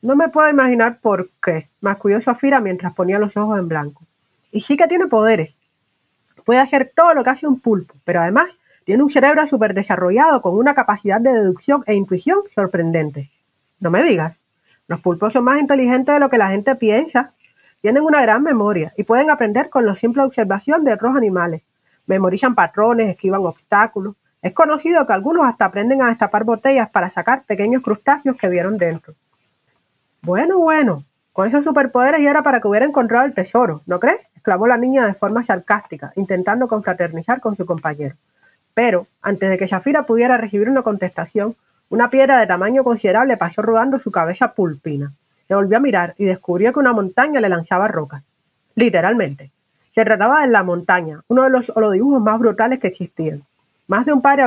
No 0.00 0.16
me 0.16 0.30
puedo 0.30 0.48
imaginar 0.48 1.00
por 1.02 1.28
qué, 1.42 1.68
masculló 1.82 2.22
Sofira 2.22 2.58
mientras 2.58 2.94
ponía 2.94 3.18
los 3.18 3.37
ojos 3.37 3.58
en 3.58 3.68
blanco. 3.68 4.06
Y 4.50 4.62
sí 4.62 4.78
que 4.78 4.87
tiene 4.87 5.06
poderes. 5.06 5.54
Puede 6.46 6.61
hacer 6.61 6.90
todo 6.96 7.12
lo 7.12 7.22
que 7.22 7.28
hace 7.28 7.46
un 7.46 7.61
pulpo, 7.61 7.92
pero 8.06 8.22
además 8.22 8.48
tiene 8.87 9.02
un 9.02 9.11
cerebro 9.11 9.46
súper 9.48 9.74
desarrollado 9.74 10.40
con 10.40 10.56
una 10.56 10.74
capacidad 10.74 11.20
de 11.20 11.34
deducción 11.34 11.84
e 11.87 11.92
intuición 11.92 12.38
sorprendente. 12.54 13.30
No 13.80 13.90
me 13.90 14.02
digas. 14.02 14.34
Los 14.87 15.00
pulpos 15.00 15.34
son 15.34 15.44
más 15.44 15.61
inteligentes 15.61 16.14
de 16.14 16.20
lo 16.20 16.30
que 16.30 16.38
la 16.38 16.48
gente 16.48 16.74
piensa. 16.74 17.34
Tienen 17.82 18.02
una 18.02 18.22
gran 18.22 18.42
memoria 18.42 18.94
y 18.96 19.02
pueden 19.02 19.28
aprender 19.28 19.68
con 19.68 19.84
la 19.84 19.94
simple 19.96 20.22
observación 20.22 20.84
de 20.84 20.94
otros 20.94 21.14
animales. 21.14 21.61
Memorizan 22.06 22.54
patrones, 22.54 23.11
esquivan 23.11 23.44
obstáculos. 23.44 24.14
Es 24.40 24.55
conocido 24.55 25.07
que 25.07 25.12
algunos 25.12 25.46
hasta 25.46 25.64
aprenden 25.64 26.03
a 26.03 26.09
destapar 26.09 26.44
botellas 26.44 26.90
para 26.90 27.11
sacar 27.11 27.42
pequeños 27.44 27.83
crustáceos 27.83 28.37
que 28.37 28.48
vieron 28.48 28.79
dentro. 28.79 29.14
Bueno, 30.22 30.59
bueno, 30.59 31.05
con 31.33 31.48
esos 31.48 31.64
superpoderes 31.64 32.22
ya 32.22 32.31
era 32.31 32.42
para 32.42 32.61
que 32.61 32.68
hubiera 32.68 32.87
encontrado 32.87 33.27
el 33.27 33.35
tesoro, 33.35 33.83
¿no 33.87 33.98
crees? 33.98 34.20
exclamó 34.35 34.66
la 34.66 34.77
niña 34.77 35.07
de 35.07 35.14
forma 35.14 35.44
sarcástica, 35.44 36.12
intentando 36.16 36.68
confraternizar 36.68 37.40
con 37.40 37.57
su 37.57 37.66
compañero. 37.66 38.14
Pero, 38.74 39.07
antes 39.22 39.51
de 39.51 39.59
que 39.59 39.66
Shafira 39.66 40.05
pudiera 40.05 40.37
recibir 40.37 40.68
una 40.68 40.83
contestación, 40.83 41.55
una 41.90 42.11
piedra 42.11 42.38
de 42.38 42.46
tamaño 42.46 42.85
considerable 42.85 43.37
pasó 43.37 43.62
rodando 43.62 43.98
su 43.98 44.11
cabeza 44.11 44.53
pulpina. 44.53 45.12
Se 45.48 45.55
volvió 45.55 45.79
a 45.79 45.81
mirar 45.81 46.14
y 46.18 46.27
descubrió 46.27 46.72
que 46.72 46.79
una 46.79 46.92
montaña 46.92 47.40
le 47.40 47.48
lanzaba 47.48 47.88
rocas. 47.88 48.22
Literalmente. 48.74 49.51
Se 49.94 50.05
trataba 50.05 50.42
de 50.42 50.48
la 50.48 50.62
montaña, 50.62 51.22
uno 51.29 51.42
de 51.42 51.51
los 51.51 51.70
holodibujos 51.74 52.22
más 52.22 52.38
brutales 52.38 52.79
que 52.79 52.88
existían. 52.88 53.42
Más 53.88 54.05
de 54.05 54.12
un 54.12 54.20
padre 54.20 54.44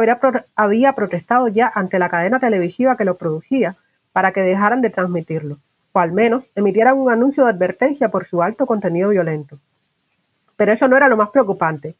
había 0.55 0.93
protestado 0.93 1.47
ya 1.47 1.71
ante 1.73 1.97
la 1.97 2.09
cadena 2.09 2.39
televisiva 2.39 2.95
que 2.95 3.05
lo 3.05 3.17
producía 3.17 3.75
para 4.11 4.31
que 4.33 4.41
dejaran 4.41 4.81
de 4.81 4.91
transmitirlo, 4.91 5.57
o 5.93 5.99
al 5.99 6.11
menos 6.11 6.43
emitieran 6.53 6.95
un 6.99 7.11
anuncio 7.11 7.45
de 7.45 7.49
advertencia 7.49 8.09
por 8.09 8.27
su 8.27 8.43
alto 8.43 8.67
contenido 8.67 9.09
violento. 9.09 9.57
Pero 10.57 10.73
eso 10.73 10.87
no 10.87 10.95
era 10.95 11.07
lo 11.07 11.17
más 11.17 11.31
preocupante. 11.31 11.95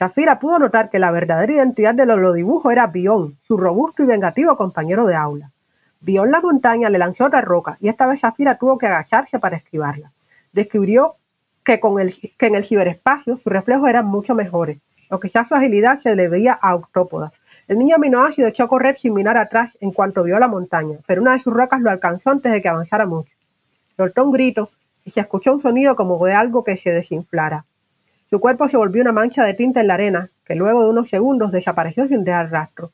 Shafira 0.00 0.38
pudo 0.38 0.58
notar 0.58 0.88
que 0.88 0.98
la 0.98 1.10
verdadera 1.10 1.52
identidad 1.52 1.94
del 1.94 2.12
holodibujo 2.12 2.70
era 2.70 2.86
Bion, 2.86 3.36
su 3.46 3.58
robusto 3.58 4.02
y 4.02 4.06
vengativo 4.06 4.56
compañero 4.56 5.06
de 5.06 5.16
aula. 5.16 5.50
Bion 6.00 6.30
la 6.30 6.40
montaña 6.40 6.88
le 6.88 6.96
lanzó 6.96 7.26
otra 7.26 7.42
roca 7.42 7.76
y 7.78 7.90
esta 7.90 8.06
vez 8.06 8.22
Shafira 8.22 8.56
tuvo 8.56 8.78
que 8.78 8.86
agacharse 8.86 9.38
para 9.38 9.58
esquivarla. 9.58 10.12
Descubrió 10.50 11.16
que, 11.62 11.78
con 11.78 12.00
el, 12.00 12.14
que 12.38 12.46
en 12.46 12.54
el 12.54 12.64
ciberespacio 12.64 13.36
sus 13.36 13.52
reflejos 13.52 13.90
eran 13.90 14.06
mucho 14.06 14.34
mejores, 14.34 14.78
o 15.10 15.20
quizás 15.20 15.48
su 15.48 15.54
agilidad 15.54 16.00
se 16.00 16.14
debía 16.14 16.52
a 16.52 16.74
octópodas. 16.74 17.32
El 17.68 17.78
niño 17.78 17.96
aminoácido 17.96 18.48
echó 18.48 18.64
a 18.64 18.68
correr 18.68 18.98
sin 18.98 19.14
mirar 19.14 19.36
atrás 19.36 19.76
en 19.80 19.90
cuanto 19.90 20.22
vio 20.22 20.38
la 20.38 20.48
montaña, 20.48 20.98
pero 21.06 21.22
una 21.22 21.32
de 21.32 21.42
sus 21.42 21.52
rocas 21.52 21.80
lo 21.80 21.90
alcanzó 21.90 22.30
antes 22.30 22.52
de 22.52 22.62
que 22.62 22.68
avanzara 22.68 23.06
mucho. 23.06 23.30
Soltó 23.96 24.24
un 24.24 24.32
grito 24.32 24.70
y 25.04 25.10
se 25.10 25.20
escuchó 25.20 25.52
un 25.52 25.62
sonido 25.62 25.96
como 25.96 26.24
de 26.24 26.34
algo 26.34 26.64
que 26.64 26.76
se 26.76 26.90
desinflara. 26.90 27.64
Su 28.28 28.40
cuerpo 28.40 28.68
se 28.68 28.76
volvió 28.76 29.02
una 29.02 29.12
mancha 29.12 29.44
de 29.44 29.54
tinta 29.54 29.80
en 29.80 29.86
la 29.86 29.94
arena, 29.94 30.30
que 30.44 30.54
luego 30.54 30.82
de 30.82 30.90
unos 30.90 31.08
segundos 31.08 31.52
desapareció 31.52 32.08
sin 32.08 32.24
dejar 32.24 32.50
rastro. 32.50 32.90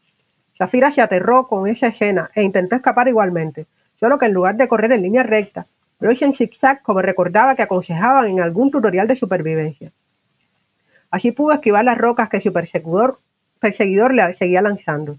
Zafira 0.59 0.92
se 0.92 1.01
aterró 1.01 1.48
con 1.48 1.66
esa 1.66 1.88
escena 1.88 2.31
e 2.35 2.42
intentó 2.42 2.77
escapar 2.77 3.09
igualmente, 3.09 3.66
solo 3.98 4.18
que 4.18 4.27
en 4.27 4.35
lugar 4.35 4.57
de 4.57 4.68
correr 4.68 4.92
en 4.92 5.03
línea 5.03 5.22
recta, 5.22 5.66
lo 6.01 6.11
hizo 6.11 6.25
en 6.25 6.35
zigzag 6.35 6.83
como 6.83 7.01
recordaba 7.01 7.55
que 7.55 7.62
aconsejaban 7.62 8.27
en 8.27 8.40
algún 8.40 8.70
tutorial 8.70 9.07
de 9.07 9.16
supervivencia. 9.16 9.92
Así 11.12 11.31
pudo 11.31 11.53
esquivar 11.53 11.85
las 11.85 11.98
rocas 11.98 12.31
que 12.31 12.40
su 12.40 12.53
perseguidor, 12.55 13.18
le 14.14 14.35
seguía 14.35 14.62
lanzando. 14.62 15.18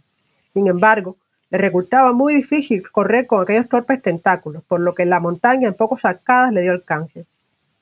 Sin 0.51 0.67
embargo, 0.67 1.17
le 1.51 1.59
resultaba 1.59 2.13
muy 2.13 2.33
difícil 2.33 2.89
correr 2.89 3.27
con 3.27 3.43
aquellos 3.43 3.69
torpes 3.69 4.01
tentáculos, 4.01 4.63
por 4.63 4.79
lo 4.79 4.95
que 4.95 5.05
la 5.05 5.19
montaña 5.19 5.67
en 5.67 5.75
pocos 5.75 6.03
arcadas 6.03 6.51
le 6.51 6.63
dio 6.63 6.71
alcance. 6.71 7.27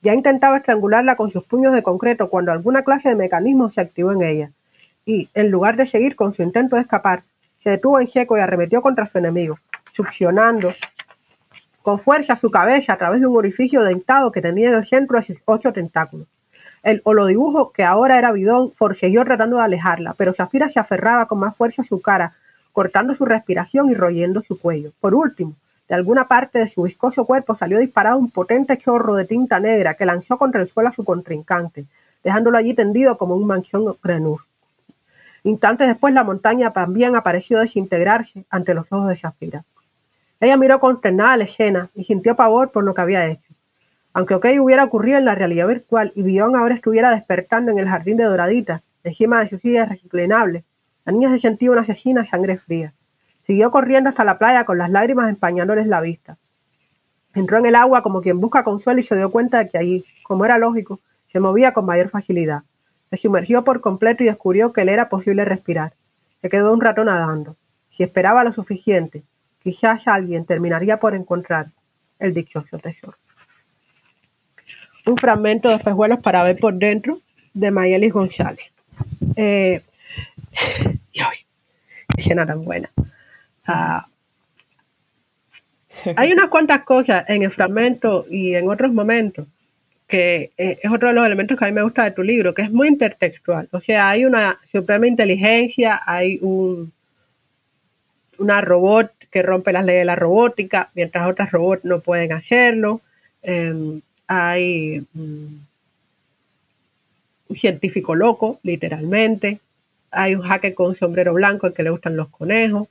Ya 0.02 0.12
intentaba 0.12 0.58
estrangularla 0.58 1.16
con 1.16 1.32
sus 1.32 1.44
puños 1.44 1.72
de 1.72 1.82
concreto 1.82 2.28
cuando 2.28 2.52
alguna 2.52 2.82
clase 2.82 3.08
de 3.08 3.14
mecanismo 3.14 3.70
se 3.70 3.80
activó 3.80 4.12
en 4.12 4.22
ella, 4.22 4.50
y, 5.06 5.30
en 5.32 5.50
lugar 5.50 5.76
de 5.76 5.86
seguir 5.86 6.14
con 6.14 6.34
su 6.34 6.42
intento 6.42 6.76
de 6.76 6.82
escapar, 6.82 7.22
se 7.62 7.70
detuvo 7.70 7.98
en 7.98 8.08
seco 8.08 8.36
y 8.36 8.40
arremetió 8.40 8.82
contra 8.82 9.06
su 9.06 9.16
enemigo, 9.16 9.58
succionando 9.94 10.74
con 11.80 11.98
fuerza 11.98 12.36
su 12.36 12.50
cabeza 12.50 12.92
a 12.92 12.98
través 12.98 13.22
de 13.22 13.26
un 13.26 13.38
orificio 13.38 13.82
dentado 13.82 14.30
que 14.32 14.42
tenía 14.42 14.68
en 14.68 14.74
el 14.74 14.86
centro 14.86 15.18
de 15.18 15.24
sus 15.24 15.38
ocho 15.46 15.72
tentáculos. 15.72 16.28
El 16.82 17.00
holodibujo, 17.04 17.70
que 17.70 17.84
ahora 17.84 18.18
era 18.18 18.32
bidón, 18.32 18.72
forcejeó 18.72 19.24
tratando 19.24 19.58
de 19.58 19.62
alejarla, 19.62 20.14
pero 20.18 20.32
Zafira 20.32 20.68
se 20.68 20.80
aferraba 20.80 21.26
con 21.26 21.38
más 21.38 21.56
fuerza 21.56 21.82
a 21.82 21.84
su 21.84 22.02
cara, 22.02 22.34
cortando 22.72 23.14
su 23.14 23.24
respiración 23.24 23.90
y 23.90 23.94
royendo 23.94 24.42
su 24.42 24.58
cuello. 24.58 24.90
Por 25.00 25.14
último, 25.14 25.54
de 25.88 25.94
alguna 25.94 26.26
parte 26.26 26.58
de 26.58 26.68
su 26.68 26.82
viscoso 26.82 27.24
cuerpo 27.24 27.54
salió 27.54 27.78
disparado 27.78 28.18
un 28.18 28.30
potente 28.30 28.78
chorro 28.78 29.14
de 29.14 29.26
tinta 29.26 29.60
negra 29.60 29.94
que 29.94 30.06
lanzó 30.06 30.38
contra 30.38 30.60
el 30.60 30.68
suelo 30.68 30.88
a 30.88 30.94
su 30.94 31.04
contrincante, 31.04 31.84
dejándolo 32.24 32.58
allí 32.58 32.74
tendido 32.74 33.16
como 33.16 33.36
un 33.36 33.46
manchón 33.46 33.94
granur. 34.02 34.40
Instantes 35.44 35.88
después 35.88 36.14
la 36.14 36.24
montaña 36.24 36.70
también 36.72 37.14
apareció 37.14 37.60
desintegrarse 37.60 38.44
ante 38.48 38.74
los 38.74 38.86
ojos 38.90 39.08
de 39.08 39.16
Shafira. 39.16 39.64
Ella 40.40 40.56
miró 40.56 40.80
consternada 40.80 41.36
la 41.36 41.44
escena 41.44 41.88
y 41.94 42.04
sintió 42.04 42.34
pavor 42.34 42.70
por 42.70 42.84
lo 42.84 42.94
que 42.94 43.00
había 43.00 43.26
hecho. 43.28 43.51
Aunque 44.14 44.34
OK 44.34 44.46
hubiera 44.60 44.84
ocurrido 44.84 45.18
en 45.18 45.24
la 45.24 45.34
realidad 45.34 45.66
virtual 45.66 46.12
y 46.14 46.22
Bion 46.22 46.54
ahora 46.56 46.74
estuviera 46.74 47.10
despertando 47.10 47.70
en 47.70 47.78
el 47.78 47.88
jardín 47.88 48.16
de 48.16 48.24
Doradita, 48.24 48.82
de 49.02 49.48
su 49.48 49.58
silla 49.58 49.86
reciclinable, 49.86 50.64
la 51.04 51.12
niña 51.12 51.30
se 51.30 51.40
sentía 51.40 51.70
una 51.70 51.80
asesina 51.80 52.20
a 52.20 52.26
sangre 52.26 52.56
fría. 52.58 52.92
Siguió 53.46 53.70
corriendo 53.70 54.10
hasta 54.10 54.24
la 54.24 54.38
playa 54.38 54.64
con 54.64 54.78
las 54.78 54.90
lágrimas 54.90 55.28
empañándoles 55.28 55.86
la 55.86 56.00
vista. 56.00 56.36
Entró 57.34 57.58
en 57.58 57.66
el 57.66 57.74
agua 57.74 58.02
como 58.02 58.20
quien 58.20 58.40
busca 58.40 58.62
consuelo 58.62 59.00
y 59.00 59.04
se 59.04 59.16
dio 59.16 59.30
cuenta 59.30 59.58
de 59.58 59.68
que 59.68 59.78
allí, 59.78 60.04
como 60.22 60.44
era 60.44 60.58
lógico, 60.58 61.00
se 61.32 61.40
movía 61.40 61.72
con 61.72 61.86
mayor 61.86 62.08
facilidad. 62.08 62.62
Se 63.10 63.16
sumergió 63.16 63.64
por 63.64 63.80
completo 63.80 64.22
y 64.22 64.26
descubrió 64.26 64.72
que 64.72 64.84
le 64.84 64.92
era 64.92 65.08
posible 65.08 65.44
respirar. 65.44 65.94
Se 66.40 66.48
quedó 66.48 66.72
un 66.72 66.80
rato 66.80 67.04
nadando. 67.04 67.56
Si 67.90 68.02
esperaba 68.02 68.44
lo 68.44 68.52
suficiente, 68.52 69.24
quizás 69.62 70.06
alguien 70.06 70.44
terminaría 70.44 70.98
por 71.00 71.14
encontrar 71.14 71.66
el 72.18 72.34
dichoso 72.34 72.78
tesoro. 72.78 73.16
Un 75.06 75.16
fragmento 75.16 75.68
de 75.68 75.76
espejuelos 75.76 76.20
para 76.20 76.42
ver 76.44 76.58
por 76.58 76.74
dentro 76.74 77.20
de 77.54 77.70
Mayelis 77.70 78.12
González. 78.12 78.66
Eh, 79.36 79.82
y 81.12 81.20
hoy, 81.20 81.36
qué 82.16 82.34
tan 82.34 82.64
buena. 82.64 82.90
Hay 86.16 86.32
unas 86.32 86.48
cuantas 86.48 86.84
cosas 86.84 87.28
en 87.28 87.42
el 87.42 87.52
fragmento 87.52 88.26
y 88.30 88.54
en 88.54 88.68
otros 88.68 88.92
momentos 88.92 89.46
que 90.08 90.50
eh, 90.58 90.78
es 90.82 90.92
otro 90.92 91.08
de 91.08 91.14
los 91.14 91.24
elementos 91.24 91.58
que 91.58 91.64
a 91.64 91.68
mí 91.68 91.74
me 91.74 91.82
gusta 91.82 92.04
de 92.04 92.10
tu 92.10 92.22
libro, 92.22 92.52
que 92.52 92.60
es 92.60 92.70
muy 92.70 92.88
intertextual. 92.88 93.68
O 93.72 93.80
sea, 93.80 94.10
hay 94.10 94.26
una 94.26 94.58
suprema 94.70 95.06
inteligencia, 95.06 96.02
hay 96.04 96.38
un, 96.42 96.92
una 98.36 98.60
robot 98.60 99.10
que 99.30 99.40
rompe 99.40 99.72
las 99.72 99.86
leyes 99.86 100.02
de 100.02 100.04
la 100.04 100.16
robótica, 100.16 100.90
mientras 100.94 101.26
otras 101.26 101.50
robots 101.50 101.86
no 101.86 102.00
pueden 102.00 102.32
hacerlo. 102.34 103.00
Em, 103.42 104.02
hay 104.26 105.04
un 105.14 105.66
científico 107.56 108.14
loco, 108.14 108.60
literalmente. 108.62 109.58
Hay 110.10 110.34
un 110.34 110.42
hacker 110.42 110.74
con 110.74 110.88
un 110.88 110.96
sombrero 110.96 111.34
blanco 111.34 111.66
al 111.66 111.74
que 111.74 111.82
le 111.82 111.90
gustan 111.90 112.16
los 112.16 112.28
conejos. 112.28 112.88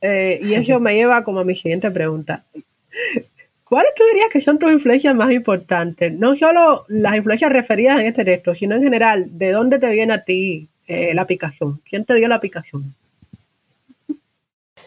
Eh, 0.00 0.40
y 0.42 0.54
eso 0.54 0.80
me 0.80 0.94
lleva 0.94 1.24
como 1.24 1.40
a 1.40 1.44
mi 1.44 1.56
siguiente 1.56 1.90
pregunta. 1.90 2.44
¿Cuáles 3.64 3.94
tú 3.96 4.04
dirías 4.06 4.28
que 4.30 4.42
son 4.42 4.58
tus 4.58 4.70
influencias 4.70 5.14
más 5.16 5.32
importantes? 5.32 6.12
No 6.12 6.36
solo 6.36 6.84
las 6.88 7.16
influencias 7.16 7.50
referidas 7.50 8.00
en 8.00 8.06
este 8.06 8.24
texto, 8.24 8.54
sino 8.54 8.76
en 8.76 8.82
general, 8.82 9.26
¿de 9.38 9.50
dónde 9.50 9.78
te 9.78 9.90
viene 9.90 10.12
a 10.12 10.22
ti 10.22 10.68
eh, 10.86 11.14
la 11.14 11.22
aplicación? 11.22 11.80
¿Quién 11.88 12.04
te 12.04 12.14
dio 12.14 12.28
la 12.28 12.36
aplicación? 12.36 12.94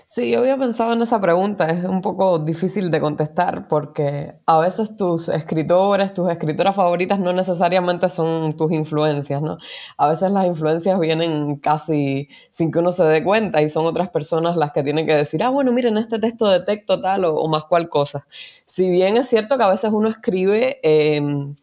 Sí, 0.10 0.32
yo 0.32 0.40
había 0.40 0.56
pensado 0.58 0.94
en 0.94 1.02
esa 1.02 1.20
pregunta, 1.20 1.66
es 1.66 1.84
un 1.84 2.02
poco 2.02 2.40
difícil 2.40 2.90
de 2.90 3.02
contestar 3.02 3.68
porque 3.68 4.36
a 4.46 4.58
veces 4.58 4.96
tus 4.96 5.28
escritores, 5.28 6.14
tus 6.14 6.30
escritoras 6.32 6.78
favoritas 6.78 7.20
no 7.20 7.34
necesariamente 7.34 8.08
son 8.08 8.56
tus 8.56 8.72
influencias, 8.72 9.42
¿no? 9.42 9.58
A 9.98 10.08
veces 10.08 10.32
las 10.32 10.46
influencias 10.46 10.98
vienen 10.98 11.58
casi 11.58 12.30
sin 12.52 12.72
que 12.72 12.80
uno 12.80 12.94
se 12.94 13.04
dé 13.04 13.22
cuenta 13.22 13.62
y 13.62 13.70
son 13.70 13.86
otras 13.86 14.08
personas 14.10 14.56
las 14.56 14.72
que 14.72 14.82
tienen 14.82 15.06
que 15.06 15.14
decir, 15.14 15.44
ah, 15.44 15.50
bueno, 15.50 15.74
miren, 15.74 15.98
este 15.98 16.20
texto 16.20 16.48
detecto 16.48 17.02
tal 17.02 17.26
o, 17.26 17.46
más 17.50 17.66
cual 17.66 17.90
cosa. 17.90 18.26
Si 18.66 18.90
bien 18.90 19.18
es 19.18 19.28
cierto 19.28 19.58
que 19.58 19.64
a 19.66 19.70
veces 19.70 19.92
uno 19.92 20.08
escribe... 20.08 20.80
Em, 20.84 21.56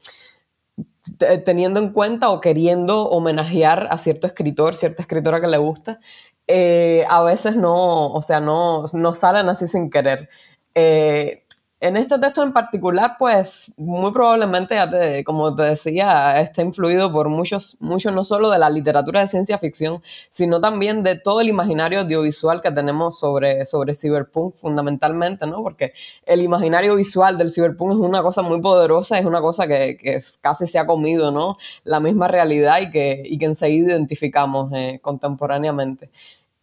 teniendo 1.44 1.80
en 1.80 1.90
cuenta 1.92 2.30
o 2.30 2.40
queriendo 2.40 3.04
homenajear 3.10 3.88
a 3.90 3.98
cierto 3.98 4.26
escritor, 4.26 4.74
cierta 4.74 5.02
escritora 5.02 5.38
que 5.38 5.48
le 5.48 5.58
gusta, 5.58 6.00
eh, 6.46 7.04
a 7.08 7.22
veces 7.22 7.56
no, 7.56 8.12
o 8.12 8.22
sea, 8.22 8.40
no, 8.40 8.84
no 8.92 9.14
salen 9.14 9.48
así 9.48 9.66
sin 9.66 9.90
querer. 9.90 10.28
Eh, 10.74 11.43
en 11.80 11.96
este 11.98 12.18
texto 12.18 12.42
en 12.42 12.52
particular, 12.52 13.16
pues 13.18 13.74
muy 13.76 14.10
probablemente, 14.12 14.76
como 15.24 15.54
te 15.54 15.64
decía, 15.64 16.40
está 16.40 16.62
influido 16.62 17.12
por 17.12 17.28
muchos, 17.28 17.76
muchos 17.80 18.12
no 18.14 18.24
solo 18.24 18.50
de 18.50 18.58
la 18.58 18.70
literatura 18.70 19.20
de 19.20 19.26
ciencia 19.26 19.58
ficción, 19.58 20.02
sino 20.30 20.60
también 20.60 21.02
de 21.02 21.16
todo 21.16 21.40
el 21.42 21.48
imaginario 21.48 22.00
audiovisual 22.00 22.62
que 22.62 22.70
tenemos 22.70 23.18
sobre, 23.18 23.66
sobre 23.66 23.94
cyberpunk 23.94 24.56
fundamentalmente, 24.56 25.46
¿no? 25.46 25.62
Porque 25.62 25.92
el 26.24 26.40
imaginario 26.40 26.94
visual 26.94 27.36
del 27.36 27.50
cyberpunk 27.50 27.92
es 27.92 27.98
una 27.98 28.22
cosa 28.22 28.40
muy 28.42 28.60
poderosa, 28.60 29.18
es 29.18 29.26
una 29.26 29.40
cosa 29.42 29.66
que, 29.66 29.98
que 29.98 30.18
casi 30.40 30.66
se 30.66 30.78
ha 30.78 30.86
comido, 30.86 31.32
¿no? 31.32 31.58
La 31.84 32.00
misma 32.00 32.28
realidad 32.28 32.80
y 32.80 32.90
que, 32.90 33.22
y 33.24 33.36
que 33.36 33.44
enseguida 33.44 33.92
identificamos 33.92 34.70
eh, 34.72 35.00
contemporáneamente. 35.02 36.10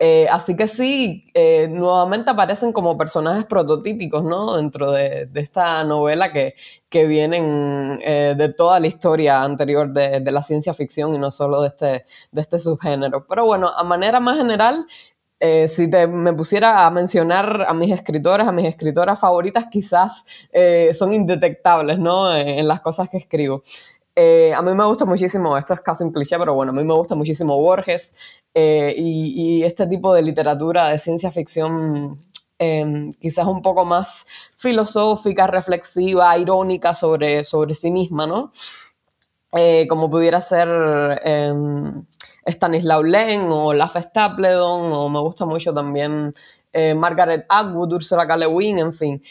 Eh, 0.04 0.28
así 0.32 0.56
que 0.56 0.66
sí, 0.66 1.26
eh, 1.36 1.68
nuevamente 1.70 2.32
aparecen 2.32 2.74
como 2.74 2.98
personajes 2.98 3.46
prototípicos, 3.46 4.24
¿no? 4.24 4.58
Dentro 4.58 4.92
de, 4.94 5.30
esta 5.36 5.84
novela 5.84 6.34
que, 6.34 6.56
que 6.90 7.06
vienen 7.06 8.00
eh, 8.02 8.34
de 8.36 8.50
toda 8.50 8.80
la 8.80 8.88
historia 8.88 9.44
anterior 9.44 9.94
de, 9.94 10.20
la 10.32 10.42
ciencia 10.42 10.74
ficción 10.74 11.14
y 11.14 11.20
no 11.20 11.30
solo 11.30 11.62
de 11.62 11.68
este, 11.68 12.06
de 12.32 12.42
este 12.42 12.58
subgénero. 12.58 13.28
Pero 13.28 13.46
bueno, 13.46 13.70
a 13.70 13.84
manera 13.84 14.20
más 14.20 14.38
general, 14.40 14.88
si 15.68 15.90
te, 15.90 16.08
me 16.08 16.34
pusiera 16.34 16.88
a 16.88 16.92
mencionar 16.92 17.66
a 17.68 17.74
mis 17.76 17.92
escritores, 17.92 18.48
a 18.48 18.52
mis 18.52 18.66
escritoras 18.66 19.20
favoritas, 19.20 19.66
quizás 19.72 20.26
son 20.94 21.14
indetectables, 21.14 22.00
¿no? 22.00 22.36
en 22.36 22.68
las 22.68 22.82
cosas 22.82 23.08
que 23.10 23.18
escribo. 23.18 23.64
A 24.16 24.62
mí 24.62 24.74
me 24.76 24.86
gusta 24.86 25.06
muchísimo, 25.06 25.58
esto 25.58 25.74
es 25.74 25.82
casi 25.82 26.04
un 26.04 26.12
cliché, 26.12 26.38
pero 26.38 26.54
bueno, 26.54 26.72
a 26.72 26.76
mí 26.76 26.84
me 26.84 26.94
gusta 26.94 27.16
muchísimo 27.16 27.58
Borges, 27.58 28.14
eh, 28.54 28.94
y, 28.98 29.64
este 29.64 29.88
tipo 29.88 30.14
de 30.14 30.22
literatura 30.22 30.90
de 30.90 31.00
ciencia 31.00 31.32
ficción 31.32 32.20
em, 32.60 33.12
quizás 33.14 33.48
un 33.48 33.62
poco 33.62 33.86
más 33.86 34.28
filosófica, 34.58 35.48
reflexiva, 35.48 36.38
irónica 36.38 36.94
sobre, 36.94 37.44
sobre 37.44 37.74
sí 37.76 37.92
misma, 37.92 38.28
¿no? 38.28 38.52
Eh, 39.54 39.88
como 39.90 40.10
pudiera 40.10 40.40
ser 40.42 40.68
em, 41.24 42.06
Stanislaw 42.46 43.04
Lem 43.04 43.52
o 43.52 43.74
Lafe 43.74 44.02
Stapledon, 44.02 44.92
o 44.94 45.10
me 45.10 45.20
gusta 45.22 45.46
mucho 45.46 45.74
también 45.74 46.34
eh, 46.74 46.94
Margaret 46.94 47.46
Atwood, 47.50 47.94
Ursula 47.94 48.28
K. 48.28 48.36
En 48.46 48.94
fin. 48.94 49.22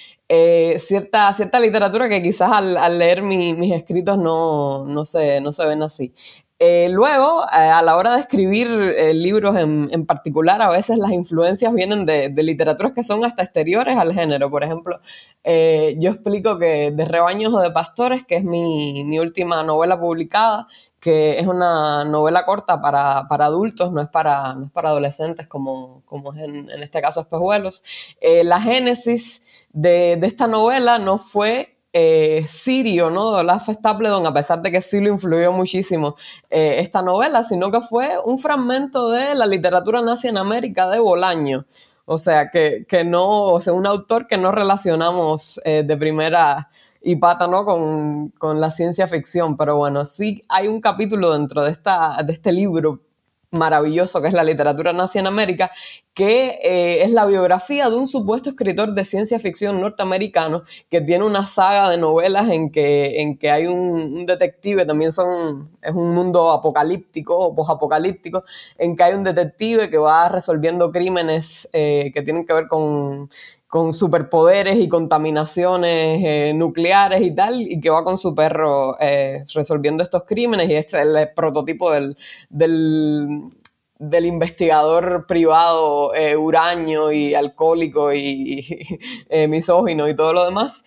Cierta, 0.79 1.33
cierta 1.33 1.59
literatura 1.59 2.09
que 2.09 2.23
quizás 2.23 2.51
al, 2.53 2.99
leer 2.99 3.23
mis 3.23 3.73
escritos 3.73 4.17
no, 4.19 4.85
no, 4.87 5.05
se, 5.05 5.41
no 5.41 5.53
se 5.53 5.67
ven 5.67 5.83
así. 5.83 6.15
Eh, 6.63 6.91
luego, 6.91 7.43
eh, 7.45 7.57
a 7.57 7.81
la 7.81 7.97
hora 7.97 8.15
de 8.15 8.21
escribir 8.21 8.69
eh, 8.69 9.15
libros 9.15 9.57
en, 9.57 10.05
particular, 10.05 10.61
a 10.61 10.69
veces 10.69 10.99
las 10.99 11.11
influencias 11.11 11.73
vienen 11.73 12.05
de, 12.05 12.29
literaturas 12.37 12.93
que 12.93 13.03
son 13.03 13.25
hasta 13.25 13.43
exteriores 13.43 13.97
al 13.97 14.13
género. 14.13 14.51
Por 14.51 14.63
ejemplo, 14.63 15.01
yo 15.43 16.11
explico 16.11 16.59
que 16.59 16.91
De 16.91 17.05
Rebaños 17.07 17.55
o 17.55 17.61
de 17.61 17.71
Pastores, 17.71 18.25
que 18.27 18.37
es 18.37 18.45
mi, 18.45 19.19
última 19.19 19.63
novela 19.63 19.99
publicada, 19.99 20.67
que 21.01 21.39
es 21.39 21.47
una 21.47 22.05
novela 22.05 22.45
corta 22.45 22.83
para, 22.83 23.21
adultos, 23.21 23.91
no 23.91 24.03
es 24.03 24.09
para, 24.09 24.55
para 24.75 24.91
adolescentes 24.91 25.47
como, 25.49 26.03
como 26.05 26.35
es 26.35 26.41
en, 26.41 26.69
este 26.83 27.01
caso 27.01 27.21
Espejuelos. 27.23 27.83
la 28.21 28.61
génesis 28.61 29.60
de, 29.73 30.17
de 30.17 30.27
esta 30.27 30.47
novela 30.47 30.99
no 30.99 31.19
fue 31.19 31.81
eh, 31.93 32.45
Sirio, 32.49 33.11
¿no? 33.11 33.33
De 33.33 33.41
Olaf 33.41 33.69
Stapledon, 33.69 34.27
a 34.27 34.33
pesar 34.33 34.63
de 34.63 34.71
que 34.71 34.81
sí 34.81 35.01
lo 35.01 35.09
influyó 35.09 35.53
muchísimo 35.53 36.17
eh, 36.49 36.77
esta 36.79 37.03
novela, 37.03 37.43
sino 37.43 37.71
que 37.73 37.81
fue 37.81 38.17
un 38.25 38.39
fragmento 38.39 39.11
de 39.11 39.35
la 39.35 39.47
literatura 39.47 40.01
nazi 40.01 40.29
en 40.29 40.39
América 40.39 40.89
de 40.89 41.01
Bolaño. 41.01 41.67
O 42.05 42.19
sea, 42.19 42.51
que, 42.51 42.87
no, 43.05 43.45
o 43.45 43.61
sea, 43.61 43.73
un 43.73 43.87
autor 43.87 44.27
que 44.27 44.37
no 44.37 44.53
relacionamos 44.53 45.61
eh, 45.65 45.85
de 45.87 45.97
primera 45.97 46.71
y 47.03 47.17
pata, 47.17 47.47
¿no? 47.47 47.65
Con, 47.65 48.31
con, 48.31 48.61
la 48.61 48.71
ciencia 48.71 49.07
ficción. 49.07 49.57
Pero 49.57 49.77
bueno, 49.77 50.05
sí 50.05 50.45
hay 50.49 50.69
un 50.69 50.81
capítulo 50.81 51.33
dentro 51.33 51.63
de, 51.63 51.71
esta, 51.71 52.17
de 52.25 52.33
este 52.33 52.53
libro 52.53 53.01
maravilloso 53.51 54.23
que 54.23 54.29
es 54.29 54.35
la 54.35 54.45
literatura 54.45 54.93
nazi 54.93 55.19
en 55.19 55.27
América, 55.27 55.71
que 56.15 56.61
eh, 56.63 57.03
es 57.03 57.11
la 57.11 57.27
biografía 57.27 57.89
de 57.91 57.97
un 57.97 58.07
supuesto 58.07 58.51
escritor 58.51 58.95
de 58.95 59.05
ciencia 59.05 59.39
ficción 59.39 59.81
norteamericano 59.81 60.65
que 60.89 61.01
tiene 61.01 61.25
una 61.25 61.47
saga 61.47 61.91
de 61.91 61.99
novelas 61.99 62.49
en 62.51 62.71
que, 62.71 63.21
en 63.21 63.39
que 63.39 63.51
hay 63.51 63.67
un, 63.67 64.27
detective, 64.27 64.87
también 64.87 65.13
son, 65.13 65.71
es 65.83 65.95
un 65.95 66.15
mundo 66.15 66.51
apocalíptico 66.53 67.37
o 67.37 67.55
posapocalíptico, 67.55 68.45
en 68.79 68.97
que 68.97 69.03
hay 69.03 69.15
un 69.15 69.25
detective 69.25 69.91
que 69.91 69.99
va 69.99 70.29
resolviendo 70.29 70.93
crímenes 70.93 71.69
eh, 71.73 72.11
que 72.15 72.23
tienen 72.23 72.47
que 72.47 72.53
ver 72.53 72.69
con 72.69 73.29
con 73.71 73.93
superpoderes 73.93 74.81
y 74.81 74.89
contaminaciones 74.89 76.21
eh, 76.25 76.53
nucleares 76.57 77.23
y 77.23 77.33
tal, 77.33 77.63
y 77.63 77.81
que 77.81 77.89
va 77.89 78.03
con 78.03 78.19
su 78.19 78.35
perro 78.35 78.97
eh, 78.99 79.45
resolviendo 79.55 80.03
estos 80.03 80.25
crímenes, 80.25 80.69
y 80.69 80.75
este 80.75 80.99
es 80.99 81.07
el 81.07 81.29
prototipo 81.37 81.93
del, 81.93 82.17
del, 82.49 84.27
investigador 84.27 85.25
privado 85.29 86.13
eh, 86.17 86.35
y 87.15 87.35
alcohólico 87.35 88.13
y 88.13 88.67
misógino 89.49 90.09
y 90.09 90.17
todo 90.17 90.33
lo 90.33 90.45
demás. 90.47 90.83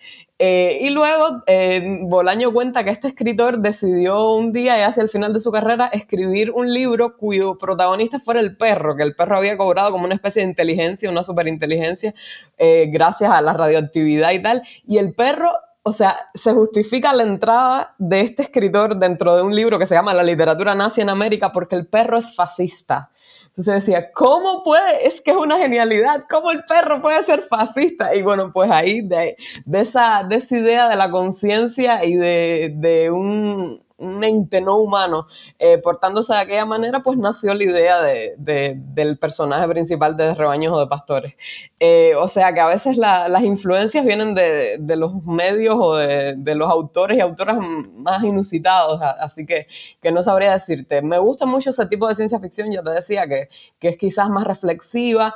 Eh, 0.46 0.80
y 0.82 0.90
luego 0.90 1.42
eh, 1.46 2.00
Bolaño 2.02 2.52
cuenta 2.52 2.84
que 2.84 2.90
este 2.90 3.08
escritor 3.08 3.60
decidió 3.60 4.34
un 4.34 4.52
día 4.52 4.78
y 4.78 4.82
hacia 4.82 5.02
el 5.02 5.08
final 5.08 5.32
de 5.32 5.40
su 5.40 5.50
carrera 5.50 5.86
escribir 5.86 6.50
un 6.50 6.70
libro 6.70 7.16
cuyo 7.16 7.56
protagonista 7.56 8.20
fuera 8.20 8.40
el 8.40 8.54
perro, 8.54 8.94
que 8.94 9.04
el 9.04 9.14
perro 9.14 9.38
había 9.38 9.56
cobrado 9.56 9.90
como 9.90 10.04
una 10.04 10.12
especie 10.12 10.42
de 10.42 10.48
inteligencia, 10.48 11.08
una 11.08 11.24
superinteligencia, 11.24 12.14
eh, 12.58 12.90
gracias 12.92 13.30
a 13.30 13.40
la 13.40 13.54
radioactividad 13.54 14.32
y 14.32 14.42
tal. 14.42 14.62
Y 14.86 14.98
el 14.98 15.14
perro, 15.14 15.50
o 15.82 15.92
sea, 15.92 16.14
se 16.34 16.52
justifica 16.52 17.14
la 17.14 17.22
entrada 17.22 17.94
de 17.96 18.20
este 18.20 18.42
escritor 18.42 18.98
dentro 18.98 19.36
de 19.36 19.40
un 19.40 19.56
libro 19.56 19.78
que 19.78 19.86
se 19.86 19.94
llama 19.94 20.12
La 20.12 20.22
literatura 20.22 20.74
nazi 20.74 21.00
en 21.00 21.08
América 21.08 21.52
porque 21.52 21.74
el 21.74 21.86
perro 21.86 22.18
es 22.18 22.36
fascista. 22.36 23.10
Entonces 23.56 23.86
decía, 23.86 24.10
¿cómo 24.12 24.64
puede? 24.64 25.06
Es 25.06 25.20
que 25.20 25.30
es 25.30 25.36
una 25.36 25.56
genialidad, 25.58 26.24
¿cómo 26.28 26.50
el 26.50 26.64
perro 26.64 27.00
puede 27.00 27.22
ser 27.22 27.42
fascista? 27.42 28.12
Y 28.16 28.22
bueno, 28.22 28.52
pues 28.52 28.68
ahí 28.68 29.00
de, 29.00 29.36
de 29.64 29.80
esa, 29.80 30.24
de 30.28 30.34
esa 30.36 30.58
idea 30.58 30.88
de 30.88 30.96
la 30.96 31.08
conciencia 31.08 32.04
y 32.04 32.14
de, 32.16 32.72
de 32.74 33.12
un, 33.12 33.80
un 33.93 33.93
ente 34.22 34.60
no 34.60 34.76
humano 34.76 35.26
eh, 35.58 35.78
portándose 35.78 36.32
de 36.32 36.40
aquella 36.40 36.66
manera, 36.66 37.02
pues 37.02 37.18
nació 37.18 37.54
la 37.54 37.64
idea 37.64 38.02
de, 38.02 38.34
del 38.36 39.18
personaje 39.18 39.68
principal 39.68 40.16
de 40.16 40.34
Rebaños 40.34 40.72
o 40.72 40.80
de 40.80 40.86
Pastores. 40.86 41.34
Eh, 41.80 42.14
o 42.18 42.28
sea 42.28 42.52
que 42.52 42.60
a 42.60 42.66
veces 42.66 42.96
las 42.96 43.42
influencias 43.42 44.04
vienen 44.04 44.34
de, 44.34 44.78
los 44.96 45.22
medios 45.24 45.76
o 45.78 45.96
de, 45.96 46.54
los 46.54 46.70
autores 46.70 47.18
y 47.18 47.20
autoras 47.20 47.58
más 47.94 48.22
inusitados, 48.22 49.00
así 49.02 49.46
que, 49.46 49.66
que 50.00 50.12
no 50.12 50.22
sabría 50.22 50.52
decirte. 50.52 51.02
Me 51.02 51.18
gusta 51.18 51.46
mucho 51.46 51.70
ese 51.70 51.86
tipo 51.86 52.08
de 52.08 52.14
ciencia 52.14 52.38
ficción, 52.40 52.70
ya 52.70 52.82
te 52.82 52.90
decía, 52.90 53.26
que, 53.26 53.48
que 53.78 53.88
es 53.88 53.96
quizás 53.96 54.28
más 54.28 54.44
reflexiva, 54.44 55.34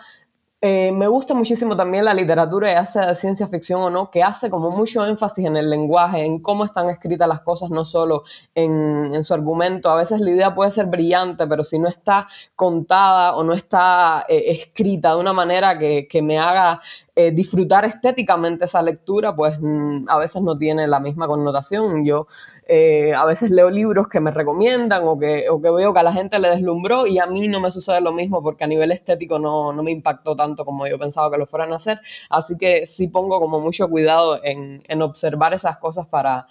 eh, 0.61 0.90
me 0.90 1.06
gusta 1.06 1.34
muchísimo 1.34 1.76
también 1.76 2.04
la 2.04 2.12
literatura, 2.12 2.74
ya 2.74 2.84
sea 2.84 3.06
de 3.06 3.14
ciencia 3.14 3.46
ficción 3.46 3.80
o 3.80 3.90
no, 3.90 4.11
que 4.11 4.24
hace 4.24 4.50
como 4.50 4.70
mucho 4.70 5.06
énfasis 5.06 5.44
en 5.44 5.56
el 5.56 5.70
lenguaje, 5.70 6.24
en 6.24 6.40
cómo 6.40 6.64
están 6.64 6.90
escritas 6.90 7.28
las 7.28 7.42
cosas, 7.42 7.70
no 7.70 7.84
solo 7.84 8.24
en, 8.56 9.22
su 9.22 9.34
argumento. 9.34 9.88
A 9.88 9.94
veces 9.96 10.20
la 10.20 10.30
idea 10.30 10.54
puede 10.56 10.72
ser 10.72 10.86
brillante, 10.86 11.46
pero 11.46 11.62
si 11.62 11.78
no 11.78 11.86
está 11.86 12.26
contada 12.56 13.36
o 13.36 13.44
no 13.44 13.52
está 13.52 14.26
eh, 14.28 14.46
escrita 14.48 15.14
de 15.14 15.20
una 15.20 15.32
manera 15.32 15.78
que, 15.78 16.09
que 16.09 16.22
me 16.22 16.40
haga 16.40 16.80
eh, 17.20 17.32
disfrutar 17.32 17.84
estéticamente 17.84 18.66
esa 18.66 18.80
lectura, 18.80 19.34
pues 19.34 19.58
mm, 19.60 20.04
a 20.08 20.18
veces 20.18 20.40
no 20.40 20.56
tiene 20.56 20.86
la 20.86 21.00
misma 21.00 21.26
connotación. 21.26 22.04
Yo 22.04 22.28
eh, 22.68 23.12
a 23.12 23.24
veces 23.24 23.50
leo 23.50 23.70
libros 23.70 24.06
que 24.06 24.20
me 24.20 24.30
recomiendan 24.30 25.02
o 25.04 25.18
que, 25.18 25.50
o 25.50 25.60
que, 25.60 25.68
veo 25.68 25.92
que 25.92 25.98
a 25.98 26.04
la 26.04 26.12
gente 26.12 26.38
le 26.38 26.48
deslumbró 26.50 27.08
y 27.08 27.18
a 27.18 27.26
mí 27.26 27.48
no 27.48 27.60
me 27.60 27.72
sucede 27.72 28.00
lo 28.00 28.12
mismo 28.12 28.40
porque 28.40 28.62
a 28.62 28.68
nivel 28.68 28.92
estético 28.92 29.40
no, 29.40 29.72
no 29.72 29.82
me 29.82 29.90
impactó 29.90 30.36
tanto 30.36 30.64
como 30.64 30.86
yo 30.86 30.96
pensaba 30.96 31.28
que 31.28 31.38
lo 31.38 31.48
fueran 31.48 31.72
a 31.72 31.76
hacer. 31.76 32.00
Así 32.30 32.56
que 32.56 32.86
sí 32.86 33.08
pongo 33.08 33.40
como 33.40 33.58
mucho 33.58 33.88
cuidado 33.88 34.38
en, 34.44 34.84
en 34.86 35.02
observar 35.02 35.54
esas 35.54 35.78
cosas 35.78 36.06
para, 36.06 36.46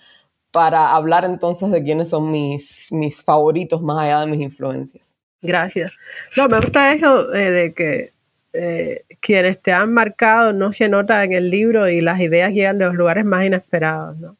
para 0.52 0.94
hablar 0.96 1.24
entonces 1.24 1.72
de 1.72 1.82
quiénes 1.82 2.10
son 2.10 2.30
mis, 2.30 2.90
mis 2.92 3.24
favoritos 3.24 3.82
más 3.82 4.00
allá 4.00 4.20
de 4.20 4.28
mis 4.28 4.42
influencias. 4.42 5.18
Gracias. 5.42 5.94
No, 6.36 6.50
me 6.50 6.58
gusta 6.58 6.94
eso 6.94 7.34
eh, 7.34 7.52
de 7.52 7.74
que 7.74 8.17
eh, 8.58 9.04
quienes 9.20 9.62
te 9.62 9.72
han 9.72 9.94
marcado 9.94 10.54
no 10.54 10.74
se 10.74 10.90
nota 10.90 11.24
en 11.24 11.34
el 11.34 11.50
libro 11.50 11.90
y 11.90 12.02
las 12.02 12.20
ideas 12.20 12.52
llegan 12.52 12.78
de 12.78 12.86
los 12.86 12.96
lugares 12.96 13.26
más 13.26 13.46
inesperados. 13.46 14.18
¿no? 14.18 14.36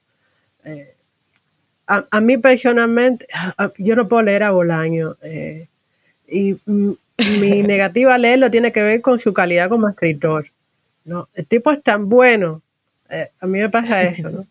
Eh, 0.66 0.94
a, 1.88 2.22
mí 2.22 2.38
personalmente, 2.38 3.28
yo 3.78 3.96
no 3.96 4.08
puedo 4.08 4.24
leer 4.24 4.44
a 4.44 4.52
Bolaño 4.52 5.16
eh, 5.22 5.68
y 6.28 6.58
mi 6.66 6.98
negativa 7.64 8.16
a 8.16 8.18
leerlo 8.18 8.52
tiene 8.52 8.72
que 8.72 8.82
ver 8.82 9.02
con 9.02 9.20
su 9.20 9.34
calidad 9.34 9.70
como 9.70 9.88
escritor. 9.88 10.48
¿no? 11.06 11.30
El 11.34 11.46
tipo 11.46 11.72
es 11.72 11.82
tan 11.84 12.10
bueno, 12.10 12.62
a 13.40 13.48
mí 13.48 13.60
me 13.60 13.70
pasa 13.70 14.04
eso. 14.04 14.30
¿no? 14.30 14.46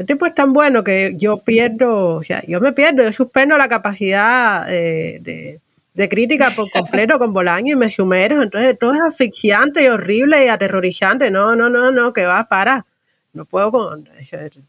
El 0.00 0.06
tipo 0.06 0.24
es 0.24 0.34
tan 0.34 0.54
bueno 0.54 0.82
que 0.82 1.12
yo 1.18 1.36
pierdo, 1.36 2.14
o 2.14 2.22
sea, 2.22 2.42
yo 2.46 2.58
me 2.58 2.72
pierdo, 2.72 3.02
yo 3.02 3.12
suspendo 3.12 3.58
la 3.58 3.68
capacidad 3.68 4.64
eh, 4.74 5.18
de, 5.20 5.60
de, 5.94 6.08
crítica 6.08 6.50
por 6.50 6.70
completo 6.70 7.18
con 7.18 7.32
Bolaño 7.32 7.74
y 7.74 7.76
me 7.76 7.90
sumerjo. 7.90 8.42
Entonces 8.42 8.78
todo 8.78 8.94
es 8.94 9.00
asfixiante 9.00 9.82
y 9.82 9.88
horrible 9.88 10.44
y 10.44 10.48
aterrorizante. 10.48 11.30
No, 11.30 11.56
no, 11.56 11.68
no, 11.68 11.90
no, 11.90 12.12
que 12.12 12.26
va, 12.26 12.44
para. 12.44 12.84
No 13.32 13.44
puedo 13.44 13.70
con. 13.70 14.08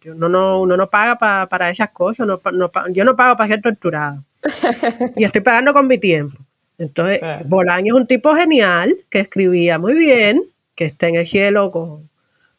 Uno 0.05 0.29
no, 0.29 0.61
uno 0.61 0.77
no 0.77 0.87
paga 0.87 1.47
para 1.47 1.69
esas 1.69 1.89
cosas. 1.91 2.27
No, 2.27 2.41
yo 2.89 3.03
no 3.03 3.15
pago 3.15 3.35
para 3.37 3.53
ser 3.53 3.61
torturado. 3.61 4.23
y 5.15 5.23
estoy 5.23 5.41
pagando 5.41 5.73
con 5.73 5.87
mi 5.87 5.97
tiempo. 5.97 6.37
Entonces, 6.77 7.21
Bolaño 7.45 7.95
es 7.95 8.01
un 8.01 8.07
tipo 8.07 8.35
genial 8.35 8.95
que 9.09 9.19
escribía 9.19 9.77
muy 9.77 9.93
bien, 9.93 10.41
que 10.75 10.85
está 10.85 11.07
en 11.07 11.15
el 11.15 11.27
cielo 11.27 11.71
con, 11.71 12.09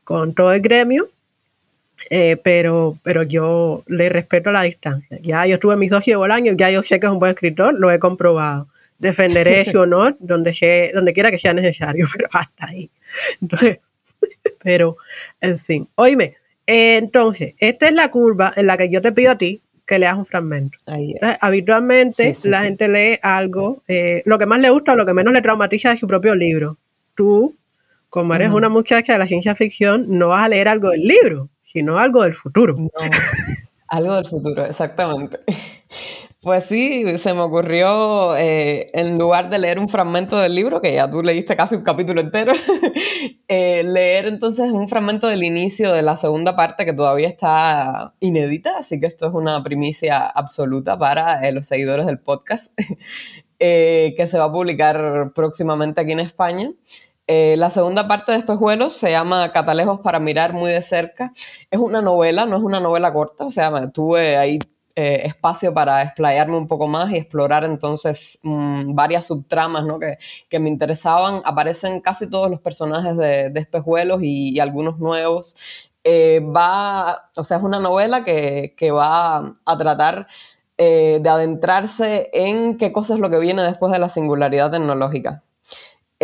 con 0.05 0.33
todo 0.33 0.53
el 0.53 0.61
gremio, 0.61 1.09
eh, 2.15 2.37
pero, 2.37 2.99
pero 3.03 3.23
yo 3.23 3.85
le 3.87 4.11
respeto 4.11 4.53
la 4.53 4.65
distancia. 4.65 5.19
Ya 5.23 5.47
yo 5.47 5.55
estuve 5.55 5.73
en 5.73 5.79
mi 5.79 5.89
socio 5.89 6.13
de 6.13 6.17
Bolaño, 6.19 6.53
ya 6.53 6.69
yo 6.69 6.83
sé 6.83 7.01
que 7.01 7.07
es 7.07 7.13
un 7.13 7.19
buen 7.19 7.31
escritor, 7.31 7.73
lo 7.73 7.91
he 7.91 7.99
comprobado. 7.99 8.69
Defenderé 8.99 9.65
su 9.73 9.79
honor 9.79 10.15
donde, 10.21 10.91
donde 10.93 11.15
quiera 11.15 11.31
que 11.31 11.39
sea 11.39 11.55
necesario, 11.55 12.07
pero 12.15 12.29
hasta 12.31 12.67
ahí. 12.67 12.91
Entonces, 13.41 13.79
pero, 14.63 14.99
en 15.41 15.59
fin. 15.59 15.89
Oíme, 15.95 16.37
eh, 16.67 16.99
entonces, 16.99 17.55
esta 17.57 17.89
es 17.89 17.95
la 17.95 18.11
curva 18.11 18.53
en 18.57 18.67
la 18.67 18.77
que 18.77 18.91
yo 18.91 19.01
te 19.01 19.13
pido 19.13 19.31
a 19.31 19.39
ti 19.39 19.63
que 19.87 19.99
leas 19.99 20.19
un 20.19 20.27
fragmento. 20.27 20.77
habitualmente 21.41 22.35
la 22.45 22.61
gente 22.61 22.89
lee 22.89 23.19
algo, 23.23 23.83
eh, 23.89 24.23
lo 24.27 24.39
que 24.39 24.45
más 24.45 24.61
le 24.61 24.69
gusta 24.69 24.93
o 24.93 24.97
lo 24.97 25.07
que 25.07 25.15
menos 25.15 25.33
le 25.33 25.41
traumatiza 25.41 25.93
de 25.93 25.97
su 25.97 26.07
propio 26.07 26.35
libro. 26.35 26.77
Tú, 27.15 27.57
como 28.11 28.35
eres 28.35 28.53
una 28.53 28.69
muchacha 28.69 29.15
de 29.15 29.19
la 29.19 29.27
ciencia 29.27 29.55
ficción, 29.55 30.05
no 30.19 30.29
vas 30.29 30.45
a 30.45 30.49
leer 30.51 30.69
algo 30.69 30.91
del 30.91 31.07
libro, 31.07 31.49
sino 31.73 31.99
algo 31.99 32.23
del 32.23 32.35
futuro. 32.35 32.75
algo 33.89 34.15
del 34.15 34.27
futuro, 34.27 34.65
exactamente. 34.65 35.41
Pues 36.43 36.65
sí, 36.65 37.05
se 37.19 37.35
me 37.35 37.41
ocurrió, 37.43 38.37
eh, 38.37 38.87
en 38.95 39.17
lugar 39.17 39.49
de 39.49 39.61
leer 39.61 39.79
un 39.79 39.89
fragmento 39.89 40.37
del 40.39 40.57
libro, 40.57 40.81
que 40.81 40.93
ya 40.93 41.09
tú 41.09 41.23
leíste 41.23 41.55
casi 41.55 41.77
un 41.77 41.83
capítulo 41.83 42.21
entero, 42.21 42.53
eh, 43.49 43.85
leer 43.85 44.27
entonces 44.27 44.73
un 44.73 44.89
fragmento 44.89 45.29
del 45.29 45.45
inicio 45.45 45.93
de 45.93 46.03
la 46.03 46.17
segunda 46.17 46.57
parte 46.57 46.85
que 46.85 46.93
todavía 46.93 47.29
está 47.29 48.15
inédita, 48.19 48.79
así 48.79 48.99
que 48.99 49.07
esto 49.07 49.29
es 49.29 49.35
una 49.35 49.63
primicia 49.63 50.27
absoluta 50.27 50.99
para 50.99 51.47
eh, 51.47 51.53
los 51.53 51.69
seguidores 51.69 52.07
del 52.07 52.19
podcast, 52.19 52.77
que 53.61 54.27
se 54.27 54.37
va 54.37 54.47
a 54.47 54.53
publicar 54.53 55.31
próximamente 55.37 56.01
aquí 56.01 56.11
en 56.11 56.19
España. 56.19 56.73
La 57.57 57.71
segunda 57.71 58.09
parte 58.09 58.33
de 58.33 58.39
Espejuelos 58.39 58.95
se 58.95 59.11
llama 59.11 59.53
Catalejos 59.53 60.01
para 60.01 60.19
mirar 60.19 60.53
muy 60.53 60.73
de 60.73 60.83
cerca. 60.83 61.33
Es 61.71 61.79
una 61.79 62.01
novela, 62.03 62.47
no 62.47 62.57
es 62.57 62.63
una 62.63 62.81
novela 62.81 63.13
corta, 63.13 63.47
o 63.47 63.51
sea, 63.51 63.91
tuve 63.91 64.37
ahí 64.37 64.59
eh, 64.95 65.23
espacio 65.25 65.73
para 65.73 66.03
explayarme 66.03 66.57
un 66.59 66.67
poco 66.67 66.87
más 66.87 67.11
y 67.13 67.17
explorar 67.17 67.65
entonces 67.65 68.39
mm, 68.43 68.95
varias 68.95 69.25
subtramas 69.25 69.85
¿no? 69.87 69.99
que, 69.99 70.19
que, 70.51 70.59
me 70.59 70.69
interesaban. 70.69 71.41
Aparecen 71.47 72.01
casi 72.03 72.29
todos 72.29 72.51
los 72.51 72.61
personajes 72.61 73.17
de, 73.17 73.49
de 73.49 73.61
Espejuelos 73.61 74.21
y, 74.23 74.61
algunos 74.61 74.99
nuevos. 74.99 75.57
Eh, 76.05 76.41
va, 76.41 77.31
o 77.37 77.45
sea, 77.45 77.57
es 77.59 77.63
una 77.63 77.79
novela 77.79 78.25
que, 78.25 78.75
que 78.77 78.91
va 78.91 79.55
a 79.65 79.79
tratar 79.79 80.27
eh, 80.77 81.21
de 81.23 81.29
adentrarse 81.31 82.29
en 82.35 82.77
qué 82.77 82.93
cosa 82.93 83.15
es 83.15 83.21
lo 83.21 83.31
que 83.31 83.39
viene 83.39 83.63
después 83.63 83.93
de 83.93 83.99
la 83.99 84.09
singularidad 84.11 84.71
tecnológica. 84.71 85.43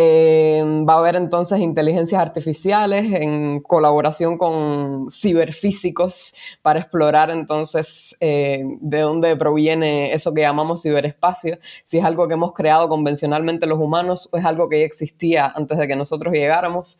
Eh, 0.01 0.63
va 0.87 0.93
a 0.93 0.97
haber 0.99 1.17
entonces 1.17 1.59
inteligencias 1.59 2.21
artificiales 2.21 3.11
en 3.11 3.59
colaboración 3.59 4.37
con 4.37 5.11
ciberfísicos 5.11 6.35
para 6.61 6.79
explorar 6.79 7.29
entonces 7.31 8.15
eh, 8.21 8.63
de 8.79 8.99
dónde 9.01 9.35
proviene 9.35 10.13
eso 10.13 10.33
que 10.33 10.39
llamamos 10.39 10.83
ciberespacio, 10.83 11.59
si 11.83 11.97
es 11.97 12.05
algo 12.05 12.29
que 12.29 12.35
hemos 12.35 12.53
creado 12.53 12.87
convencionalmente 12.87 13.65
los 13.65 13.77
humanos 13.77 14.29
o 14.31 14.37
es 14.37 14.45
algo 14.45 14.69
que 14.69 14.79
ya 14.79 14.85
existía 14.85 15.51
antes 15.53 15.77
de 15.77 15.85
que 15.85 15.97
nosotros 15.97 16.33
llegáramos. 16.33 16.97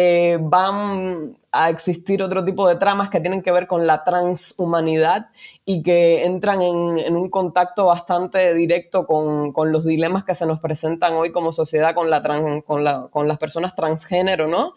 Eh, 0.00 0.38
van 0.40 1.36
a 1.50 1.70
existir 1.70 2.22
otro 2.22 2.44
tipo 2.44 2.68
de 2.68 2.76
tramas 2.76 3.10
que 3.10 3.18
tienen 3.18 3.42
que 3.42 3.50
ver 3.50 3.66
con 3.66 3.84
la 3.84 4.04
transhumanidad 4.04 5.26
y 5.64 5.82
que 5.82 6.24
entran 6.24 6.62
en, 6.62 7.16
un 7.16 7.28
contacto 7.30 7.86
bastante 7.86 8.54
directo 8.54 9.06
con, 9.06 9.52
los 9.72 9.84
dilemas 9.84 10.22
que 10.22 10.36
se 10.36 10.46
nos 10.46 10.60
presentan 10.60 11.14
hoy 11.14 11.32
como 11.32 11.50
sociedad 11.50 11.96
con, 11.96 12.10
la 12.10 12.22
con, 12.64 12.84
con 13.10 13.26
las 13.26 13.38
personas 13.38 13.74
transgénero, 13.74 14.46
¿no? 14.46 14.74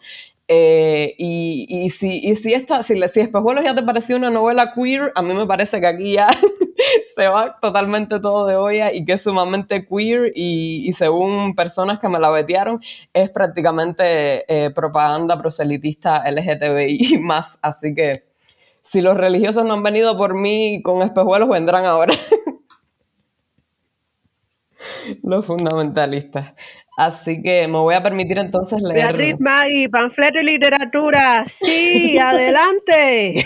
Eh, 0.54 1.14
y, 1.16 1.88
si, 1.88 2.52
esta, 2.52 2.82
si 2.82 3.00
Espejuelos 3.00 3.64
ya 3.64 3.74
te 3.74 3.82
pareció 3.82 4.16
una 4.16 4.28
novela 4.28 4.74
queer, 4.74 5.10
a 5.14 5.22
mí 5.22 5.32
me 5.32 5.46
parece 5.46 5.80
que 5.80 5.86
aquí 5.86 6.12
ya 6.12 6.28
se 7.14 7.26
va 7.26 7.58
totalmente 7.58 8.20
todo 8.20 8.46
de 8.46 8.56
olla 8.56 8.92
y 8.92 9.06
que 9.06 9.14
es 9.14 9.22
sumamente 9.22 9.86
queer 9.86 10.30
y, 10.34 10.92
según 10.92 11.54
personas 11.54 12.00
que 12.00 12.08
me 12.10 12.18
la 12.18 12.28
vetearon, 12.28 12.82
es 13.14 13.30
prácticamente 13.30 14.44
eh, 14.46 14.70
propaganda 14.70 15.38
proselitista 15.38 16.22
LGTBI 16.30 17.18
más. 17.22 17.58
Así 17.62 17.94
que 17.94 18.26
si 18.82 19.00
los 19.00 19.16
religiosos 19.16 19.64
no 19.64 19.72
han 19.72 19.82
venido 19.82 20.18
por 20.18 20.34
mí 20.34 20.82
con 20.82 21.00
espejuelos, 21.00 21.48
vendrán 21.48 21.86
ahora. 21.86 22.14
los 25.22 25.46
fundamentalistas. 25.46 26.52
Así 27.06 27.42
que 27.42 27.66
me 27.66 27.78
voy 27.78 27.94
a 27.94 28.02
permitir 28.02 28.38
entonces 28.38 28.80
leer. 28.80 29.06
Beatriz 29.06 29.40
Magui, 29.40 29.88
panfleto 29.88 30.38
y 30.38 30.44
literatura. 30.44 31.44
Sí, 31.48 32.16
adelante. 32.22 33.44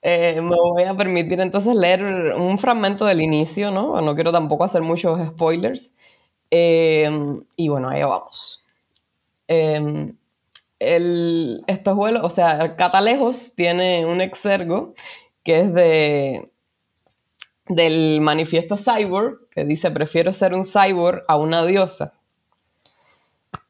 Eh, 0.00 0.40
me 0.40 0.56
voy 0.56 0.84
a 0.84 0.96
permitir 0.96 1.40
entonces 1.40 1.74
leer 1.74 2.34
un 2.38 2.56
fragmento 2.56 3.04
del 3.04 3.20
inicio, 3.20 3.70
¿no? 3.70 4.00
No 4.00 4.14
quiero 4.14 4.32
tampoco 4.32 4.64
hacer 4.64 4.80
muchos 4.80 5.20
spoilers. 5.28 5.94
Eh, 6.50 7.10
y 7.56 7.68
bueno, 7.68 7.90
ahí 7.90 8.02
vamos. 8.02 8.64
Eh, 9.48 10.14
el 10.78 11.64
espejuelo, 11.66 12.24
o 12.24 12.30
sea, 12.30 12.76
Catalejos 12.76 13.54
tiene 13.54 14.06
un 14.06 14.22
exergo 14.22 14.94
que 15.42 15.60
es 15.60 15.74
de 15.74 16.50
del 17.68 18.20
manifiesto 18.20 18.76
cyborg, 18.76 19.48
que 19.50 19.64
dice, 19.64 19.90
prefiero 19.90 20.32
ser 20.32 20.54
un 20.54 20.64
cyborg 20.64 21.24
a 21.28 21.36
una 21.36 21.64
diosa. 21.64 22.14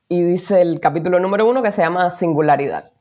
Y 0.09 0.23
dice 0.23 0.61
el 0.61 0.81
capítulo 0.81 1.21
número 1.21 1.47
uno 1.49 1.63
que 1.63 1.73
se 1.73 1.83
llama 1.83 2.11
Singularidad. 2.11 2.93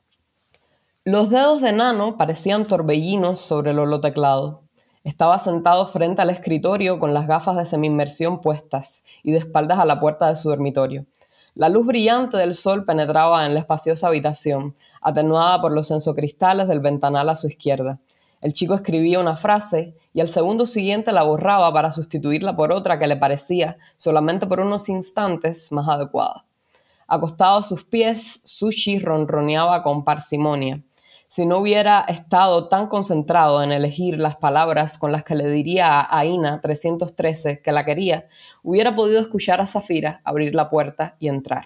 Los 1.06 1.30
dedos 1.30 1.62
de 1.62 1.74
Nano 1.74 2.16
parecían 2.16 2.64
torbellinos 2.64 3.42
sobre 3.42 3.72
el 3.72 3.80
holoteclado. 3.80 4.64
Estaba 5.04 5.38
sentado 5.38 5.86
frente 5.86 6.22
al 6.22 6.30
escritorio 6.30 6.98
con 6.98 7.14
las 7.14 7.28
gafas 7.28 7.58
de 7.58 7.66
semi-inmersión 7.66 8.40
puestas 8.40 9.04
y 9.22 9.34
de 9.34 9.40
espaldas 9.40 9.80
a 9.80 9.86
la 9.86 10.00
puerta 10.00 10.30
de 10.30 10.38
su 10.38 10.50
dormitorio. 10.50 11.06
La 11.56 11.68
luz 11.70 11.86
brillante 11.86 12.38
del 12.38 12.56
sol 12.56 12.86
penetraba 12.86 13.46
en 13.46 13.54
la 13.54 13.60
espaciosa 13.60 14.08
habitación, 14.08 14.76
atenuada 15.02 15.62
por 15.62 15.74
los 15.74 15.88
sensocristales 15.88 16.68
del 16.70 16.80
ventanal 16.80 17.28
a 17.28 17.36
su 17.36 17.48
izquierda. 17.48 18.00
El 18.44 18.54
chico 18.54 18.76
escribía 18.76 19.20
una 19.20 19.36
frase 19.36 19.96
y 20.14 20.22
al 20.22 20.28
segundo 20.28 20.68
siguiente 20.68 21.12
la 21.12 21.24
borraba 21.24 21.74
para 21.74 21.90
sustituirla 21.90 22.56
por 22.56 22.72
otra 22.72 23.00
que 23.00 23.08
le 23.08 23.18
parecía, 23.18 23.78
solamente 23.98 24.46
por 24.46 24.60
unos 24.60 24.88
instantes, 24.88 25.72
más 25.72 25.90
adecuada. 25.90 26.46
Acostado 27.08 27.58
a 27.58 27.64
sus 27.64 27.84
pies, 27.86 28.42
Sushi 28.44 29.00
ronroneaba 29.00 29.82
con 29.82 30.04
parsimonia 30.04 30.84
si 31.34 31.48
no 31.48 31.58
hubiera 31.58 32.02
estado 32.02 32.68
tan 32.68 32.86
concentrado 32.86 33.64
en 33.64 33.72
elegir 33.72 34.20
las 34.20 34.36
palabras 34.36 35.00
con 35.00 35.12
las 35.12 35.24
que 35.24 35.34
le 35.34 35.50
diría 35.50 36.00
a 36.00 36.20
Aina 36.20 36.62
313 36.62 37.60
que 37.60 37.72
la 37.72 37.86
quería, 37.86 38.28
hubiera 38.62 38.94
podido 38.94 39.20
escuchar 39.20 39.60
a 39.60 39.66
Zafira 39.66 40.22
abrir 40.26 40.54
la 40.54 40.70
puerta 40.70 41.16
y 41.18 41.30
entrar. 41.30 41.66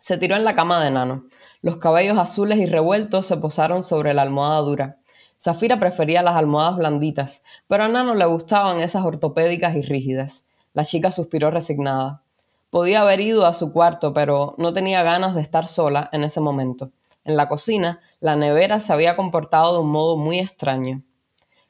Se 0.00 0.16
tiró 0.16 0.34
en 0.34 0.44
la 0.44 0.54
cama 0.54 0.82
de 0.82 0.90
Nano. 0.90 1.26
Los 1.60 1.76
cabellos 1.76 2.16
azules 2.16 2.58
y 2.58 2.64
revueltos 2.64 3.26
se 3.26 3.36
posaron 3.36 3.82
sobre 3.82 4.14
la 4.14 4.22
almohada 4.22 4.60
dura. 4.62 4.96
Zafira 5.40 5.78
prefería 5.78 6.22
las 6.22 6.34
almohadas 6.36 6.76
blanditas, 6.76 7.44
pero 7.68 7.84
a 7.84 7.88
Nano 7.88 8.14
le 8.14 8.26
gustaban 8.26 8.80
esas 8.80 9.04
ortopédicas 9.04 9.76
y 9.76 9.82
rígidas. 9.82 10.46
La 10.74 10.84
chica 10.84 11.12
suspiró 11.12 11.50
resignada. 11.50 12.22
Podía 12.70 13.02
haber 13.02 13.20
ido 13.20 13.46
a 13.46 13.52
su 13.52 13.72
cuarto, 13.72 14.12
pero 14.12 14.54
no 14.58 14.72
tenía 14.72 15.02
ganas 15.02 15.34
de 15.36 15.40
estar 15.40 15.68
sola 15.68 16.10
en 16.12 16.24
ese 16.24 16.40
momento. 16.40 16.90
En 17.24 17.36
la 17.36 17.48
cocina, 17.48 18.00
la 18.20 18.34
nevera 18.34 18.80
se 18.80 18.92
había 18.92 19.14
comportado 19.14 19.74
de 19.74 19.80
un 19.80 19.90
modo 19.90 20.16
muy 20.16 20.40
extraño. 20.40 21.02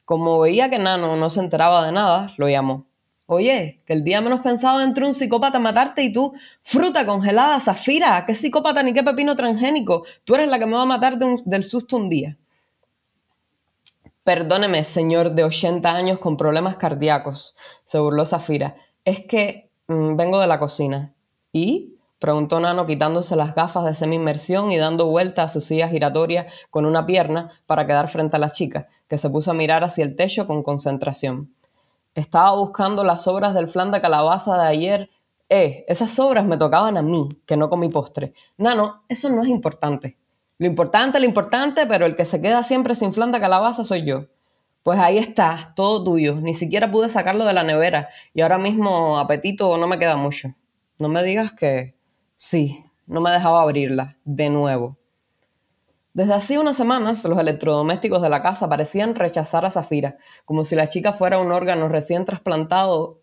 Como 0.05 0.41
veía 0.41 0.71
que 0.71 0.79
Nano 0.79 1.17
no 1.17 1.29
se 1.29 1.41
enteraba 1.41 1.85
de 1.85 1.93
nada, 1.93 2.33
lo 2.39 2.49
llamó. 2.49 2.87
Oye, 3.27 3.83
que 3.85 3.93
el 3.93 4.05
día 4.05 4.23
menos 4.23 4.41
pensado 4.41 4.81
entró 4.81 5.07
un 5.07 5.13
psicópata 5.13 5.59
a 5.59 5.61
matarte 5.61 6.03
y 6.03 6.11
tú, 6.11 6.33
fruta 6.63 7.05
congelada, 7.05 7.61
Zafira, 7.61 8.25
qué 8.25 8.35
psicópata 8.35 8.83
ni 8.83 8.95
qué 8.95 9.03
pepino 9.03 9.37
transgénico, 9.37 10.05
tú 10.25 10.35
eres 10.35 10.49
la 10.49 10.59
que 10.59 10.65
me 10.65 10.73
va 10.73 10.83
a 10.83 10.87
matar 10.87 11.19
del 11.19 11.65
susto 11.65 11.99
un 11.99 12.09
día. 12.09 12.39
Perdóneme, 14.29 14.85
señor 14.85 15.31
de 15.31 15.43
80 15.43 15.91
años 15.91 16.19
con 16.19 16.37
problemas 16.37 16.77
cardíacos, 16.77 17.57
se 17.87 17.99
burló 17.99 18.27
Zafira. 18.27 18.77
Es 19.07 19.25
que 19.25 19.71
mm, 19.87 20.17
vengo 20.17 20.39
de 20.39 20.47
la 20.47 20.59
cocina. 20.59 21.15
¿Y? 21.51 21.97
preguntó 22.19 22.61
Nano 22.61 22.85
quitándose 22.85 23.37
las 23.37 23.55
gafas 23.55 23.87
de 23.87 23.95
semi-inmersión 23.95 24.71
y 24.71 24.77
dando 24.77 25.07
vuelta 25.07 25.45
a 25.45 25.49
su 25.49 25.63
silla 25.63 25.89
giratoria 25.89 26.47
con 26.69 26.85
una 26.85 27.07
pierna 27.07 27.53
para 27.65 27.87
quedar 27.87 28.09
frente 28.09 28.37
a 28.37 28.39
la 28.39 28.51
chica, 28.51 28.89
que 29.09 29.17
se 29.17 29.31
puso 29.31 29.53
a 29.53 29.55
mirar 29.55 29.83
hacia 29.83 30.05
el 30.05 30.15
techo 30.15 30.47
con 30.47 30.63
concentración. 30.63 31.55
Estaba 32.15 32.55
buscando 32.55 33.05
las 33.05 33.23
sobras 33.23 33.55
del 33.55 33.71
flan 33.71 33.93
de 33.93 34.03
calabaza 34.03 34.59
de 34.59 34.67
ayer. 34.67 35.11
Eh, 35.49 35.87
esas 35.89 36.13
sobras 36.13 36.45
me 36.45 36.59
tocaban 36.59 36.99
a 36.99 37.03
mí, 37.03 37.31
que 37.47 37.57
no 37.57 37.71
comí 37.71 37.89
postre. 37.89 38.35
Nano, 38.59 39.05
eso 39.09 39.31
no 39.31 39.41
es 39.41 39.49
importante. 39.49 40.19
Lo 40.59 40.67
importante, 40.67 41.21
lo 41.21 41.25
importante, 41.25 41.87
pero 41.87 42.05
el 42.05 42.17
que 42.17 42.25
se 42.25 42.43
queda 42.43 42.65
siempre 42.65 42.97
sin 42.97 43.13
flan 43.13 43.31
de 43.31 43.41
calabaza 43.41 43.85
soy 43.85 44.05
yo. 44.05 44.27
Pues 44.83 44.99
ahí 44.99 45.17
está, 45.19 45.73
todo 45.77 46.03
tuyo. 46.03 46.37
Ni 46.41 46.53
siquiera 46.53 46.91
pude 46.91 47.09
sacarlo 47.09 47.45
de 47.45 47.53
la 47.53 47.63
nevera 47.63 48.09
y 48.35 48.41
ahora 48.41 48.59
mismo 48.59 49.19
apetito 49.19 49.79
no 49.79 49.87
me 49.87 49.99
queda 49.99 50.17
mucho. 50.17 50.55
No 50.99 51.09
me 51.09 51.23
digas 51.23 51.53
que 51.53 51.95
sí, 52.35 52.85
no 53.07 53.21
me 53.21 53.31
dejaba 53.31 53.63
abrirla, 53.63 54.17
de 54.25 54.51
nuevo. 54.51 54.97
Desde 56.13 56.35
hacía 56.35 56.59
unas 56.59 56.77
semanas, 56.77 57.25
los 57.25 57.39
electrodomésticos 57.39 58.21
de 58.21 58.29
la 58.29 58.43
casa 58.43 58.69
parecían 58.69 59.15
rechazar 59.15 59.65
a 59.65 59.71
Zafira, 59.71 60.17
como 60.45 60.65
si 60.65 60.75
la 60.75 60.89
chica 60.89 61.13
fuera 61.13 61.39
un 61.39 61.53
órgano 61.53 61.89
recién 61.89 62.25
trasplantado 62.25 63.21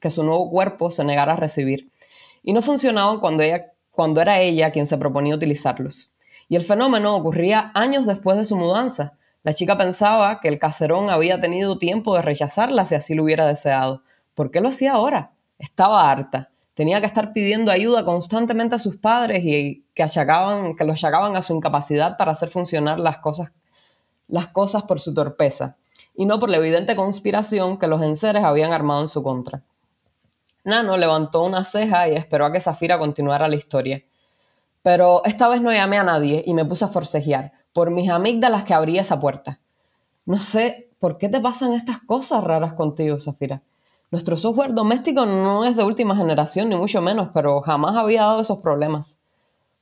que 0.00 0.08
su 0.08 0.24
nuevo 0.24 0.48
cuerpo 0.48 0.90
se 0.90 1.04
negara 1.04 1.34
a 1.34 1.36
recibir. 1.36 1.90
Y 2.42 2.54
no 2.54 2.62
funcionaban 2.62 3.20
cuando, 3.20 3.42
ella, 3.42 3.72
cuando 3.90 4.22
era 4.22 4.40
ella 4.40 4.70
quien 4.70 4.86
se 4.86 4.96
proponía 4.96 5.34
utilizarlos. 5.34 6.16
Y 6.50 6.56
el 6.56 6.62
fenómeno 6.62 7.14
ocurría 7.14 7.70
años 7.74 8.06
después 8.06 8.36
de 8.36 8.44
su 8.44 8.56
mudanza. 8.56 9.12
La 9.44 9.54
chica 9.54 9.78
pensaba 9.78 10.40
que 10.40 10.48
el 10.48 10.58
caserón 10.58 11.08
había 11.08 11.40
tenido 11.40 11.78
tiempo 11.78 12.16
de 12.16 12.22
rechazarla 12.22 12.84
si 12.84 12.96
así 12.96 13.14
lo 13.14 13.22
hubiera 13.22 13.46
deseado. 13.46 14.02
¿Por 14.34 14.50
qué 14.50 14.60
lo 14.60 14.68
hacía 14.68 14.94
ahora? 14.94 15.30
Estaba 15.60 16.10
harta. 16.10 16.50
Tenía 16.74 17.00
que 17.00 17.06
estar 17.06 17.32
pidiendo 17.32 17.70
ayuda 17.70 18.04
constantemente 18.04 18.74
a 18.74 18.80
sus 18.80 18.96
padres 18.96 19.44
y 19.44 19.86
que, 19.94 20.02
achacaban, 20.02 20.74
que 20.74 20.84
lo 20.84 20.92
achacaban 20.92 21.36
a 21.36 21.42
su 21.42 21.54
incapacidad 21.54 22.16
para 22.16 22.32
hacer 22.32 22.48
funcionar 22.48 22.98
las 22.98 23.18
cosas, 23.18 23.52
las 24.26 24.48
cosas 24.48 24.82
por 24.82 24.98
su 24.98 25.14
torpeza 25.14 25.76
y 26.16 26.26
no 26.26 26.40
por 26.40 26.50
la 26.50 26.56
evidente 26.56 26.96
conspiración 26.96 27.78
que 27.78 27.86
los 27.86 28.02
enseres 28.02 28.42
habían 28.42 28.72
armado 28.72 29.02
en 29.02 29.08
su 29.08 29.22
contra. 29.22 29.62
Nano 30.64 30.96
levantó 30.96 31.44
una 31.44 31.62
ceja 31.62 32.08
y 32.08 32.16
esperó 32.16 32.46
a 32.46 32.52
que 32.52 32.60
Zafira 32.60 32.98
continuara 32.98 33.46
la 33.46 33.54
historia. 33.54 34.02
Pero 34.82 35.22
esta 35.24 35.48
vez 35.48 35.60
no 35.60 35.72
llamé 35.72 35.98
a 35.98 36.04
nadie 36.04 36.42
y 36.46 36.54
me 36.54 36.64
puse 36.64 36.84
a 36.84 36.88
forcejear, 36.88 37.52
por 37.72 37.90
mis 37.90 38.10
amígdalas 38.10 38.64
que 38.64 38.74
abría 38.74 39.02
esa 39.02 39.20
puerta. 39.20 39.60
No 40.24 40.38
sé 40.38 40.90
por 40.98 41.18
qué 41.18 41.28
te 41.28 41.40
pasan 41.40 41.72
estas 41.72 41.98
cosas 42.00 42.44
raras 42.44 42.74
contigo, 42.74 43.18
Zafira. 43.18 43.62
Nuestro 44.10 44.36
software 44.36 44.74
doméstico 44.74 45.24
no 45.24 45.64
es 45.64 45.76
de 45.76 45.84
última 45.84 46.16
generación, 46.16 46.68
ni 46.68 46.76
mucho 46.76 47.00
menos, 47.00 47.28
pero 47.32 47.60
jamás 47.60 47.96
había 47.96 48.22
dado 48.22 48.40
esos 48.40 48.58
problemas. 48.58 49.20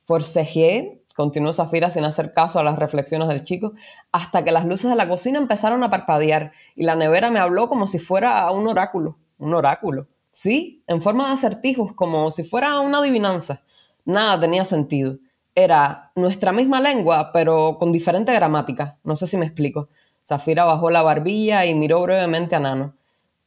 Forcejeé, 0.05 1.03
continuó 1.17 1.53
Zafira 1.53 1.91
sin 1.91 2.05
hacer 2.05 2.35
caso 2.35 2.59
a 2.59 2.63
las 2.63 2.79
reflexiones 2.79 3.29
del 3.29 3.43
chico, 3.43 3.73
hasta 4.13 4.45
que 4.45 4.53
las 4.53 4.67
luces 4.67 4.91
de 4.91 4.97
la 4.97 5.09
cocina 5.09 5.39
empezaron 5.39 5.83
a 5.83 5.91
parpadear 5.91 6.53
y 6.77 6.85
la 6.85 6.95
nevera 6.95 7.31
me 7.31 7.41
habló 7.41 7.69
como 7.69 7.87
si 7.87 7.99
fuera 7.99 8.51
un 8.51 8.69
oráculo. 8.69 9.17
Un 9.39 9.55
oráculo. 9.55 10.07
Sí, 10.31 10.83
en 10.87 11.01
forma 11.01 11.27
de 11.27 11.33
acertijos, 11.33 11.95
como 11.95 12.31
si 12.31 12.45
fuera 12.45 12.81
una 12.81 12.99
adivinanza. 12.99 13.63
Nada 14.09 14.41
tenía 14.41 14.65
sentido. 14.65 15.19
Era 15.55 16.13
nuestra 16.15 16.51
misma 16.51 16.81
lengua, 16.81 17.31
pero 17.31 17.77
con 17.79 17.93
diferente 17.93 18.33
gramática. 18.33 18.97
No 19.05 19.17
sé 19.17 19.27
si 19.27 19.37
me 19.37 19.45
explico. 19.45 19.91
Zafira 20.27 20.65
bajó 20.65 20.91
la 20.91 21.03
barbilla 21.03 21.67
y 21.67 21.75
miró 21.75 22.01
brevemente 22.01 22.57
a 22.57 22.59
Nano, 22.59 22.95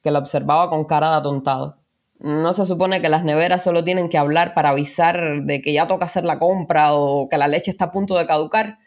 que 0.04 0.12
la 0.12 0.20
observaba 0.20 0.70
con 0.70 0.86
cara 0.86 1.10
de 1.10 1.16
atontado. 1.16 1.78
No 2.20 2.54
se 2.54 2.66
supone 2.66 3.02
que 3.02 3.10
las 3.10 3.24
neveras 3.24 3.64
solo 3.64 3.84
tienen 3.84 4.08
que 4.08 4.20
hablar 4.20 4.54
para 4.54 4.70
avisar 4.70 5.42
de 5.46 5.64
que 5.64 5.74
ya 5.74 5.88
toca 5.88 6.06
hacer 6.06 6.26
la 6.26 6.38
compra 6.38 6.94
o 6.94 7.28
que 7.28 7.40
la 7.40 7.48
leche 7.48 7.72
está 7.72 7.86
a 7.86 7.92
punto 7.92 8.16
de 8.16 8.28
caducar. 8.28 8.78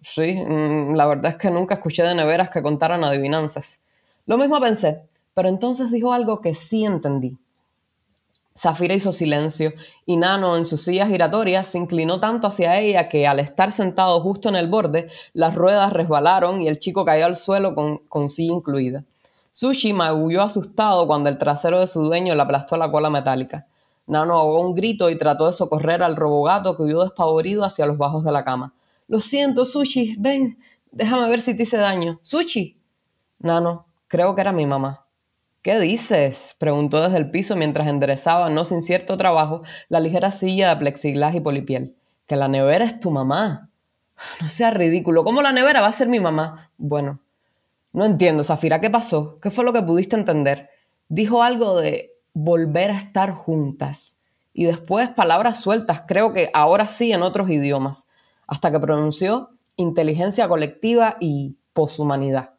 Sí, 0.00 0.42
mm, 0.42 0.94
la 0.94 1.06
verdad 1.06 1.32
es 1.32 1.36
que 1.36 1.50
nunca 1.50 1.74
escuché 1.74 2.02
de 2.02 2.14
neveras 2.14 2.48
que 2.48 2.62
contaran 2.62 3.04
adivinanzas. 3.04 3.82
Lo 4.24 4.38
mismo 4.38 4.58
pensé, 4.58 5.02
pero 5.34 5.50
entonces 5.50 5.90
dijo 5.90 6.14
algo 6.14 6.40
que 6.40 6.54
sí 6.54 6.86
entendí. 6.86 7.36
Zafira 8.60 8.94
hizo 8.94 9.10
silencio 9.10 9.72
y 10.04 10.18
Nano 10.18 10.54
en 10.58 10.66
sus 10.66 10.82
sillas 10.82 11.08
giratorias 11.08 11.66
se 11.66 11.78
inclinó 11.78 12.20
tanto 12.20 12.46
hacia 12.46 12.78
ella 12.78 13.08
que 13.08 13.26
al 13.26 13.40
estar 13.40 13.72
sentado 13.72 14.20
justo 14.20 14.50
en 14.50 14.56
el 14.56 14.68
borde, 14.68 15.08
las 15.32 15.54
ruedas 15.54 15.94
resbalaron 15.94 16.60
y 16.60 16.68
el 16.68 16.78
chico 16.78 17.06
cayó 17.06 17.24
al 17.24 17.36
suelo 17.36 17.74
con, 17.74 17.98
con 18.08 18.28
silla 18.28 18.52
incluida. 18.52 19.04
Sushi 19.50 19.94
maulló 19.94 20.42
asustado 20.42 21.06
cuando 21.06 21.30
el 21.30 21.38
trasero 21.38 21.80
de 21.80 21.86
su 21.86 22.02
dueño 22.02 22.34
le 22.34 22.42
aplastó 22.42 22.76
la 22.76 22.92
cola 22.92 23.08
metálica. 23.08 23.66
Nano 24.06 24.34
ahogó 24.34 24.60
un 24.60 24.74
grito 24.74 25.08
y 25.08 25.16
trató 25.16 25.46
de 25.46 25.54
socorrer 25.54 26.02
al 26.02 26.16
robogato 26.16 26.76
que 26.76 26.82
huyó 26.82 27.02
despavorido 27.02 27.64
hacia 27.64 27.86
los 27.86 27.96
bajos 27.96 28.24
de 28.24 28.32
la 28.32 28.44
cama. 28.44 28.74
Lo 29.08 29.20
siento, 29.20 29.64
Sushi, 29.64 30.16
ven, 30.18 30.58
déjame 30.92 31.30
ver 31.30 31.40
si 31.40 31.56
te 31.56 31.62
hice 31.62 31.78
daño. 31.78 32.20
Sushi. 32.20 32.76
Nano, 33.38 33.86
creo 34.06 34.34
que 34.34 34.42
era 34.42 34.52
mi 34.52 34.66
mamá. 34.66 35.06
¿Qué 35.62 35.78
dices? 35.78 36.56
preguntó 36.58 37.02
desde 37.02 37.18
el 37.18 37.30
piso 37.30 37.54
mientras 37.54 37.86
enderezaba, 37.86 38.48
no 38.48 38.64
sin 38.64 38.80
cierto 38.80 39.18
trabajo, 39.18 39.62
la 39.90 40.00
ligera 40.00 40.30
silla 40.30 40.70
de 40.70 40.76
plexiglas 40.76 41.34
y 41.34 41.40
polipiel. 41.40 41.96
Que 42.26 42.36
la 42.36 42.48
nevera 42.48 42.86
es 42.86 42.98
tu 42.98 43.10
mamá. 43.10 43.68
No 44.40 44.48
sea 44.48 44.70
ridículo. 44.70 45.22
¿Cómo 45.22 45.42
la 45.42 45.52
nevera 45.52 45.82
va 45.82 45.88
a 45.88 45.92
ser 45.92 46.08
mi 46.08 46.18
mamá? 46.18 46.70
Bueno, 46.78 47.20
no 47.92 48.06
entiendo, 48.06 48.42
Zafira, 48.42 48.80
¿qué 48.80 48.88
pasó? 48.88 49.36
¿Qué 49.42 49.50
fue 49.50 49.64
lo 49.64 49.74
que 49.74 49.82
pudiste 49.82 50.16
entender? 50.16 50.70
Dijo 51.08 51.42
algo 51.42 51.78
de 51.78 52.12
volver 52.32 52.90
a 52.90 52.96
estar 52.96 53.32
juntas. 53.32 54.18
Y 54.54 54.64
después 54.64 55.10
palabras 55.10 55.60
sueltas, 55.60 56.04
creo 56.06 56.32
que 56.32 56.50
ahora 56.54 56.88
sí 56.88 57.12
en 57.12 57.22
otros 57.22 57.50
idiomas, 57.50 58.08
hasta 58.46 58.70
que 58.70 58.80
pronunció 58.80 59.50
inteligencia 59.76 60.48
colectiva 60.48 61.16
y 61.20 61.56
poshumanidad. 61.72 62.54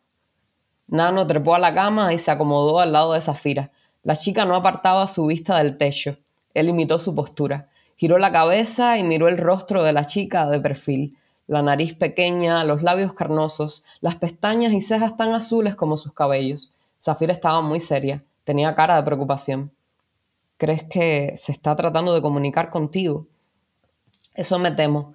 Nano 0.91 1.25
trepó 1.25 1.55
a 1.55 1.59
la 1.59 1.73
cama 1.73 2.13
y 2.13 2.17
se 2.17 2.31
acomodó 2.31 2.81
al 2.81 2.91
lado 2.91 3.13
de 3.13 3.21
Zafira. 3.21 3.71
La 4.03 4.17
chica 4.17 4.43
no 4.43 4.55
apartaba 4.55 5.07
su 5.07 5.25
vista 5.25 5.57
del 5.57 5.77
techo. 5.77 6.17
Él 6.53 6.67
imitó 6.67 6.99
su 6.99 7.15
postura. 7.15 7.69
Giró 7.95 8.17
la 8.17 8.33
cabeza 8.33 8.97
y 8.97 9.03
miró 9.03 9.29
el 9.29 9.37
rostro 9.37 9.83
de 9.83 9.93
la 9.93 10.05
chica 10.05 10.47
de 10.47 10.59
perfil. 10.59 11.17
La 11.47 11.61
nariz 11.61 11.95
pequeña, 11.95 12.65
los 12.65 12.83
labios 12.83 13.13
carnosos, 13.13 13.85
las 14.01 14.15
pestañas 14.15 14.73
y 14.73 14.81
cejas 14.81 15.15
tan 15.15 15.33
azules 15.33 15.75
como 15.75 15.95
sus 15.95 16.13
cabellos. 16.13 16.75
Zafira 17.01 17.31
estaba 17.31 17.61
muy 17.61 17.79
seria. 17.79 18.25
Tenía 18.43 18.75
cara 18.75 18.97
de 18.97 19.03
preocupación. 19.03 19.71
¿Crees 20.57 20.83
que 20.83 21.33
se 21.37 21.53
está 21.53 21.73
tratando 21.77 22.13
de 22.13 22.21
comunicar 22.21 22.69
contigo? 22.69 23.27
Eso 24.33 24.59
me 24.59 24.71
temo. 24.71 25.13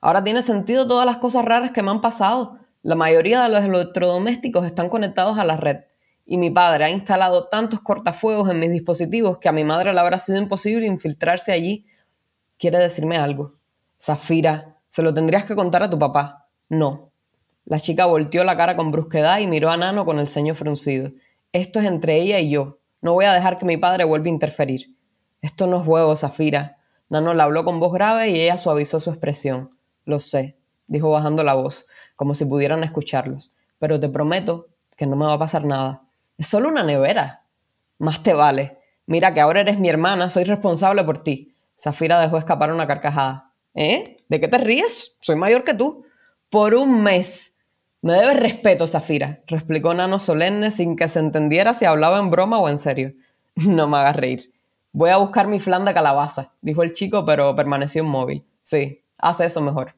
Ahora 0.00 0.24
tiene 0.24 0.42
sentido 0.42 0.84
todas 0.88 1.06
las 1.06 1.18
cosas 1.18 1.44
raras 1.44 1.70
que 1.70 1.82
me 1.82 1.92
han 1.92 2.00
pasado. 2.00 2.58
La 2.82 2.96
mayoría 2.96 3.42
de 3.44 3.48
los 3.48 3.64
electrodomésticos 3.64 4.66
están 4.66 4.88
conectados 4.88 5.38
a 5.38 5.44
la 5.44 5.56
red 5.56 5.84
y 6.26 6.36
mi 6.36 6.50
padre 6.50 6.84
ha 6.84 6.90
instalado 6.90 7.48
tantos 7.48 7.80
cortafuegos 7.80 8.48
en 8.48 8.58
mis 8.58 8.72
dispositivos 8.72 9.38
que 9.38 9.48
a 9.48 9.52
mi 9.52 9.62
madre 9.62 9.92
le 9.92 10.00
habrá 10.00 10.18
sido 10.18 10.38
imposible 10.38 10.86
infiltrarse 10.86 11.52
allí. 11.52 11.86
¿Quiere 12.58 12.78
decirme 12.78 13.18
algo? 13.18 13.54
Zafira, 14.00 14.80
se 14.88 15.02
lo 15.02 15.14
tendrías 15.14 15.44
que 15.44 15.54
contar 15.54 15.84
a 15.84 15.90
tu 15.90 15.96
papá. 15.96 16.48
No. 16.68 17.12
La 17.64 17.78
chica 17.78 18.06
volteó 18.06 18.42
la 18.42 18.56
cara 18.56 18.74
con 18.74 18.90
brusquedad 18.90 19.38
y 19.38 19.46
miró 19.46 19.70
a 19.70 19.76
Nano 19.76 20.04
con 20.04 20.18
el 20.18 20.26
ceño 20.26 20.56
fruncido. 20.56 21.12
Esto 21.52 21.78
es 21.78 21.86
entre 21.86 22.16
ella 22.16 22.40
y 22.40 22.50
yo. 22.50 22.80
No 23.00 23.12
voy 23.12 23.26
a 23.26 23.32
dejar 23.32 23.58
que 23.58 23.66
mi 23.66 23.76
padre 23.76 24.02
vuelva 24.02 24.26
a 24.26 24.30
interferir. 24.30 24.96
Esto 25.40 25.68
no 25.68 25.78
es 25.78 25.84
juego, 25.84 26.16
Zafira. 26.16 26.78
Nano 27.08 27.32
le 27.32 27.42
habló 27.42 27.64
con 27.64 27.78
voz 27.78 27.92
grave 27.92 28.30
y 28.30 28.40
ella 28.40 28.56
suavizó 28.56 28.98
su 28.98 29.10
expresión. 29.10 29.68
Lo 30.04 30.18
sé, 30.18 30.56
dijo 30.86 31.10
bajando 31.10 31.42
la 31.44 31.54
voz 31.54 31.86
como 32.16 32.34
si 32.34 32.44
pudieran 32.44 32.84
escucharlos. 32.84 33.54
Pero 33.78 33.98
te 33.98 34.08
prometo 34.08 34.68
que 34.96 35.06
no 35.06 35.16
me 35.16 35.26
va 35.26 35.34
a 35.34 35.38
pasar 35.38 35.64
nada. 35.64 36.02
Es 36.38 36.46
solo 36.46 36.68
una 36.68 36.82
nevera. 36.82 37.44
Más 37.98 38.22
te 38.22 38.34
vale. 38.34 38.78
Mira 39.06 39.34
que 39.34 39.40
ahora 39.40 39.60
eres 39.60 39.78
mi 39.78 39.88
hermana, 39.88 40.28
soy 40.28 40.44
responsable 40.44 41.02
por 41.04 41.18
ti. 41.18 41.54
Zafira 41.78 42.20
dejó 42.20 42.38
escapar 42.38 42.72
una 42.72 42.86
carcajada. 42.86 43.52
¿Eh? 43.74 44.18
¿De 44.28 44.40
qué 44.40 44.48
te 44.48 44.58
ríes? 44.58 45.16
Soy 45.20 45.36
mayor 45.36 45.64
que 45.64 45.74
tú. 45.74 46.04
Por 46.50 46.74
un 46.74 47.02
mes. 47.02 47.56
Me 48.02 48.14
debes 48.14 48.40
respeto, 48.40 48.86
Zafira, 48.86 49.40
replicó 49.46 49.94
Nano 49.94 50.18
solemne 50.18 50.70
sin 50.70 50.96
que 50.96 51.08
se 51.08 51.20
entendiera 51.20 51.72
si 51.72 51.84
hablaba 51.84 52.18
en 52.18 52.30
broma 52.30 52.58
o 52.58 52.68
en 52.68 52.78
serio. 52.78 53.12
No 53.54 53.86
me 53.86 53.98
hagas 53.98 54.16
reír. 54.16 54.52
Voy 54.92 55.10
a 55.10 55.18
buscar 55.18 55.46
mi 55.46 55.60
flan 55.60 55.84
de 55.84 55.94
calabaza, 55.94 56.52
dijo 56.60 56.82
el 56.82 56.92
chico, 56.92 57.24
pero 57.24 57.54
permaneció 57.54 58.02
inmóvil. 58.02 58.44
Sí, 58.62 59.02
hace 59.18 59.46
eso 59.46 59.60
mejor. 59.60 59.94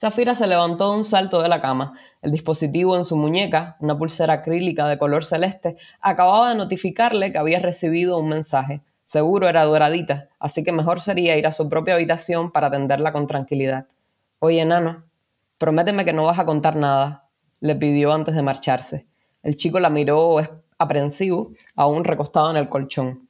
Zafira 0.00 0.34
se 0.34 0.46
levantó 0.46 0.92
de 0.92 0.96
un 0.96 1.04
salto 1.04 1.42
de 1.42 1.50
la 1.50 1.60
cama. 1.60 1.92
El 2.22 2.32
dispositivo 2.32 2.96
en 2.96 3.04
su 3.04 3.18
muñeca, 3.18 3.76
una 3.80 3.98
pulsera 3.98 4.32
acrílica 4.32 4.88
de 4.88 4.96
color 4.96 5.26
celeste, 5.26 5.76
acababa 6.00 6.48
de 6.48 6.54
notificarle 6.54 7.32
que 7.32 7.36
había 7.36 7.60
recibido 7.60 8.16
un 8.16 8.30
mensaje. 8.30 8.80
Seguro 9.04 9.46
era 9.46 9.62
doradita, 9.66 10.30
así 10.38 10.64
que 10.64 10.72
mejor 10.72 11.02
sería 11.02 11.36
ir 11.36 11.46
a 11.46 11.52
su 11.52 11.68
propia 11.68 11.96
habitación 11.96 12.50
para 12.50 12.68
atenderla 12.68 13.12
con 13.12 13.26
tranquilidad. 13.26 13.88
Oye, 14.38 14.62
enano, 14.62 15.04
prométeme 15.58 16.06
que 16.06 16.14
no 16.14 16.24
vas 16.24 16.38
a 16.38 16.46
contar 16.46 16.76
nada, 16.76 17.28
le 17.60 17.76
pidió 17.76 18.14
antes 18.14 18.34
de 18.34 18.40
marcharse. 18.40 19.06
El 19.42 19.56
chico 19.56 19.80
la 19.80 19.90
miró 19.90 20.38
aprensivo, 20.78 21.52
aún 21.76 22.04
recostado 22.04 22.50
en 22.50 22.56
el 22.56 22.70
colchón. 22.70 23.28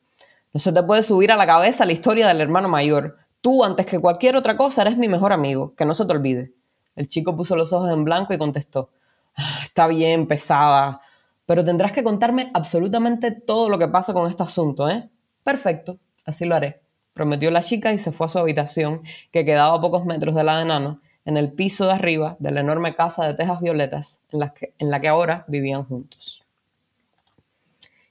No 0.53 0.61
se 0.61 0.73
te 0.73 0.85
puede 0.85 1.03
subir 1.03 1.33
a 1.33 1.37
la 1.37 1.49
cabeza 1.49 1.85
la 1.85 1.93
historia 1.93 2.29
del 2.29 2.41
hermano 2.41 2.69
mayor. 2.69 3.17
Tú, 3.41 3.65
antes 3.65 3.87
que 3.87 3.99
cualquier 3.99 4.37
otra 4.37 4.57
cosa, 4.57 4.83
eres 4.83 4.97
mi 4.97 5.09
mejor 5.09 5.33
amigo, 5.33 5.75
que 5.75 5.85
no 5.85 5.95
se 5.95 6.05
te 6.05 6.13
olvide. 6.13 6.53
El 6.97 7.09
chico 7.09 7.37
puso 7.37 7.57
los 7.57 7.73
ojos 7.73 7.91
en 7.91 8.05
blanco 8.05 8.35
y 8.35 8.39
contestó, 8.39 8.91
ah, 9.37 9.61
está 9.63 9.87
bien, 9.87 10.27
pesada, 10.27 11.01
pero 11.47 11.65
tendrás 11.65 11.93
que 11.93 12.05
contarme 12.05 12.51
absolutamente 12.55 13.31
todo 13.33 13.69
lo 13.69 13.79
que 13.79 13.89
pasa 13.89 14.13
con 14.13 14.29
este 14.29 14.43
asunto, 14.43 14.89
¿eh? 14.89 15.09
Perfecto, 15.43 15.99
así 16.25 16.45
lo 16.45 16.55
haré, 16.55 16.81
prometió 17.13 17.51
la 17.51 17.63
chica 17.63 17.93
y 17.93 17.99
se 17.99 18.13
fue 18.13 18.27
a 18.27 18.29
su 18.29 18.39
habitación, 18.39 19.03
que 19.33 19.45
quedaba 19.45 19.77
a 19.77 19.81
pocos 19.81 20.05
metros 20.05 20.35
de 20.35 20.45
la 20.45 20.59
de 20.59 20.65
Nano, 20.67 21.01
en 21.25 21.37
el 21.37 21.53
piso 21.53 21.87
de 21.87 21.93
arriba 21.93 22.37
de 22.39 22.51
la 22.51 22.61
enorme 22.61 22.95
casa 22.95 23.27
de 23.27 23.35
tejas 23.35 23.61
violetas 23.61 24.23
en 24.31 24.41
la 24.41 24.55
que, 24.55 24.75
en 24.79 24.91
la 24.91 25.01
que 25.01 25.09
ahora 25.09 25.45
vivían 25.49 25.85
juntos. 25.85 26.45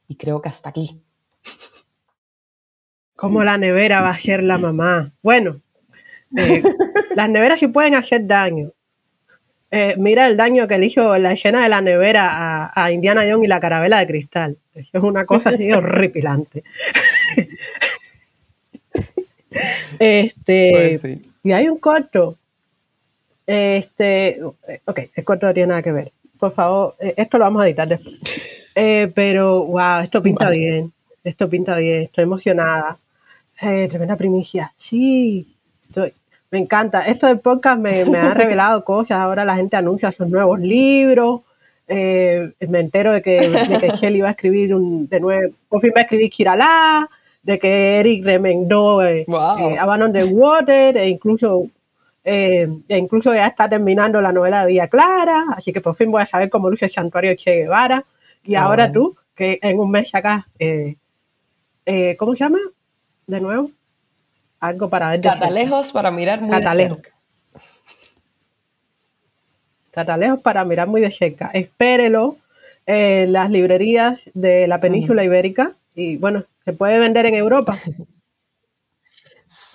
Y 0.08 0.16
creo 0.16 0.42
que 0.42 0.50
hasta 0.50 0.70
aquí. 0.70 1.02
Como 3.16 3.44
la 3.44 3.58
nevera 3.58 4.02
va 4.02 4.12
a 4.12 4.20
ser 4.20 4.44
la 4.44 4.58
mamá. 4.58 5.12
Bueno, 5.22 5.62
eh, 6.38 6.64
las 7.20 7.30
neveras 7.30 7.59
sí 7.59 7.67
pueden 7.67 7.95
hacer 7.95 8.26
daño. 8.26 8.72
Eh, 9.72 9.95
mira 9.97 10.26
el 10.26 10.38
daño 10.38 10.70
que 10.70 10.78
le 10.78 10.86
hizo 10.86 11.17
la 11.17 11.34
escena 11.34 11.61
de 11.61 11.67
la 11.67 11.82
nevera 11.82 12.72
a, 12.74 12.91
Indiana 12.93 13.26
Jones 13.30 13.43
y 13.43 13.49
la 13.49 13.59
carabela 13.59 13.99
de 13.99 14.07
cristal. 14.07 14.57
es 14.74 14.88
una 14.93 15.26
cosa 15.26 15.49
así 15.49 15.70
horripilante. 15.74 16.63
este, 19.99 20.97
pues 21.01 21.20
Y 21.43 21.51
hay 21.51 21.67
un 21.67 21.78
corto. 21.80 22.38
Este, 23.45 24.39
ok, 24.86 24.99
el 25.13 25.24
corto 25.26 25.47
no 25.47 25.53
tiene 25.53 25.67
nada 25.67 25.82
que 25.82 25.91
ver. 25.91 26.13
Por 26.39 26.53
favor, 26.53 26.95
eh, 27.01 27.15
esto 27.17 27.38
lo 27.38 27.43
vamos 27.43 27.61
a 27.61 27.67
editar 27.67 27.89
después. 27.89 28.15
pero, 29.13 29.65
wow, 29.65 30.03
esto 30.03 30.24
pinta 30.24 30.49
bien. 30.51 30.93
Esto 31.22 31.49
pinta 31.49 31.76
bien. 31.76 32.03
Estoy 32.03 32.24
emocionada. 32.24 32.97
tremenda 33.59 34.15
primicia. 34.15 34.72
Sí, 34.78 35.53
estoy, 35.84 36.13
me 36.52 36.60
encanta. 36.60 37.06
Esto 37.06 37.28
del 37.28 37.39
podcast 37.39 37.80
me, 37.80 38.02
ha 38.02 38.34
revelado 38.34 38.84
cosas. 38.86 39.20
Ahora 39.20 39.45
la 39.45 39.56
gente 39.56 39.78
anuncia 39.78 40.12
sus 40.12 40.28
nuevos 40.28 40.60
libros. 40.60 41.41
Eh, 41.88 42.52
me 42.68 42.80
entero 42.80 43.14
de 43.14 43.22
que, 43.22 43.50
de 43.50 43.80
que 43.80 43.97
Shelly 43.97 44.22
va 44.22 44.30
a 44.30 44.32
escribir 44.32 44.76
un, 44.76 45.08
de 45.08 45.20
nuevo, 45.20 45.56
por 45.68 45.82
fin 45.82 45.91
va 45.95 46.02
a 46.02 46.04
escribir 46.04 46.30
Kirala, 46.30 47.10
de 47.41 47.58
que 47.58 48.00
Eric 48.00 48.24
remendó 48.24 49.02
eh, 49.02 49.22
eh 49.22 50.12
the 50.14 50.24
Water, 50.26 50.97
e 50.97 51.10
incluso, 51.10 51.66
eh, 52.24 52.68
e 52.88 52.95
incluso 52.97 53.34
ya 53.34 53.47
está 53.47 53.68
terminando 53.68 54.22
la 54.22 54.32
novela 54.32 54.62
de 54.62 54.74
Vía 54.74 54.88
Clara, 54.88 55.45
así 55.58 55.74
que 55.74 55.82
por 55.82 55.95
fin 55.95 56.12
voy 56.12 56.22
a 56.22 56.28
saber 56.28 56.52
cómo 56.52 56.70
luce 56.70 56.86
el 56.86 56.91
santuario 56.91 57.34
Che 57.34 57.56
Guevara. 57.56 58.06
Y 58.43 58.54
ahora 58.54 58.91
tú, 58.91 59.16
que 59.36 59.58
en 59.64 59.80
un 59.80 59.89
mes 59.89 60.14
acá, 60.14 60.47
¿cómo 62.20 62.36
se 62.36 62.39
llama? 62.39 62.60
De 63.26 63.41
nuevo 63.41 63.72
algo 64.60 64.89
para 64.89 65.10
ver. 65.10 65.22
Catalejos 65.22 65.91
para 65.91 66.12
mirar 66.12 66.41
muy 66.41 66.62
de 66.62 66.72
cerca. 66.72 67.10
Catalejos 69.91 70.39
para 70.41 70.64
mirar 70.66 70.88
muy 70.88 71.01
de 71.01 71.12
cerca. 71.12 71.49
Espérelo 71.53 72.38
en 72.86 73.34
las 73.34 73.49
librerías 73.49 74.22
de 74.34 74.68
la 74.68 74.80
península 74.80 75.24
ibérica 75.24 75.74
y 75.95 76.18
bueno, 76.18 76.45
se 76.66 76.74
puede 76.74 76.99
vender 76.99 77.26
en 77.26 77.36
Europa. 77.36 77.78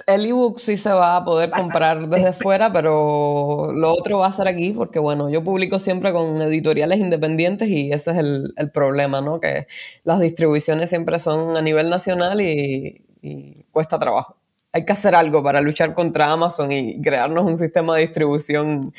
El 0.07 0.27
ebook 0.27 0.59
sí 0.59 0.77
se 0.77 0.91
va 0.91 1.17
a 1.17 1.25
poder 1.25 1.51
comprar 1.51 2.09
desde 2.09 2.33
fuera, 2.45 2.73
pero 2.73 3.73
lo 3.73 3.93
otro 3.93 4.21
va 4.21 4.29
a 4.29 4.33
ser 4.33 4.47
aquí 4.47 4.73
porque, 4.73 4.99
bueno, 4.99 5.31
yo 5.31 5.43
publico 5.43 5.79
siempre 5.79 6.13
con 6.13 6.41
editoriales 6.41 7.01
independientes 7.01 7.69
y 7.69 7.91
ese 7.93 8.13
es 8.13 8.19
el, 8.19 8.71
problema, 8.73 9.21
¿no? 9.21 9.41
Que 9.41 9.67
las 10.05 10.21
distribuciones 10.21 10.91
siempre 10.91 11.19
son 11.19 11.57
a 11.57 11.63
nivel 11.63 11.91
nacional 11.91 12.41
y 12.41 13.67
cuesta 13.73 13.99
trabajo 13.99 14.37
hay 14.75 14.85
que 14.85 14.93
hacer 14.93 15.15
algo 15.15 15.41
para 15.41 15.61
luchar 15.61 15.95
contra 15.95 16.33
Amazon 16.33 16.73
y 16.73 17.01
crearnos 17.01 17.45
un 17.45 17.57
sistema 17.57 17.95
de 17.95 18.03
distribución 18.03 18.93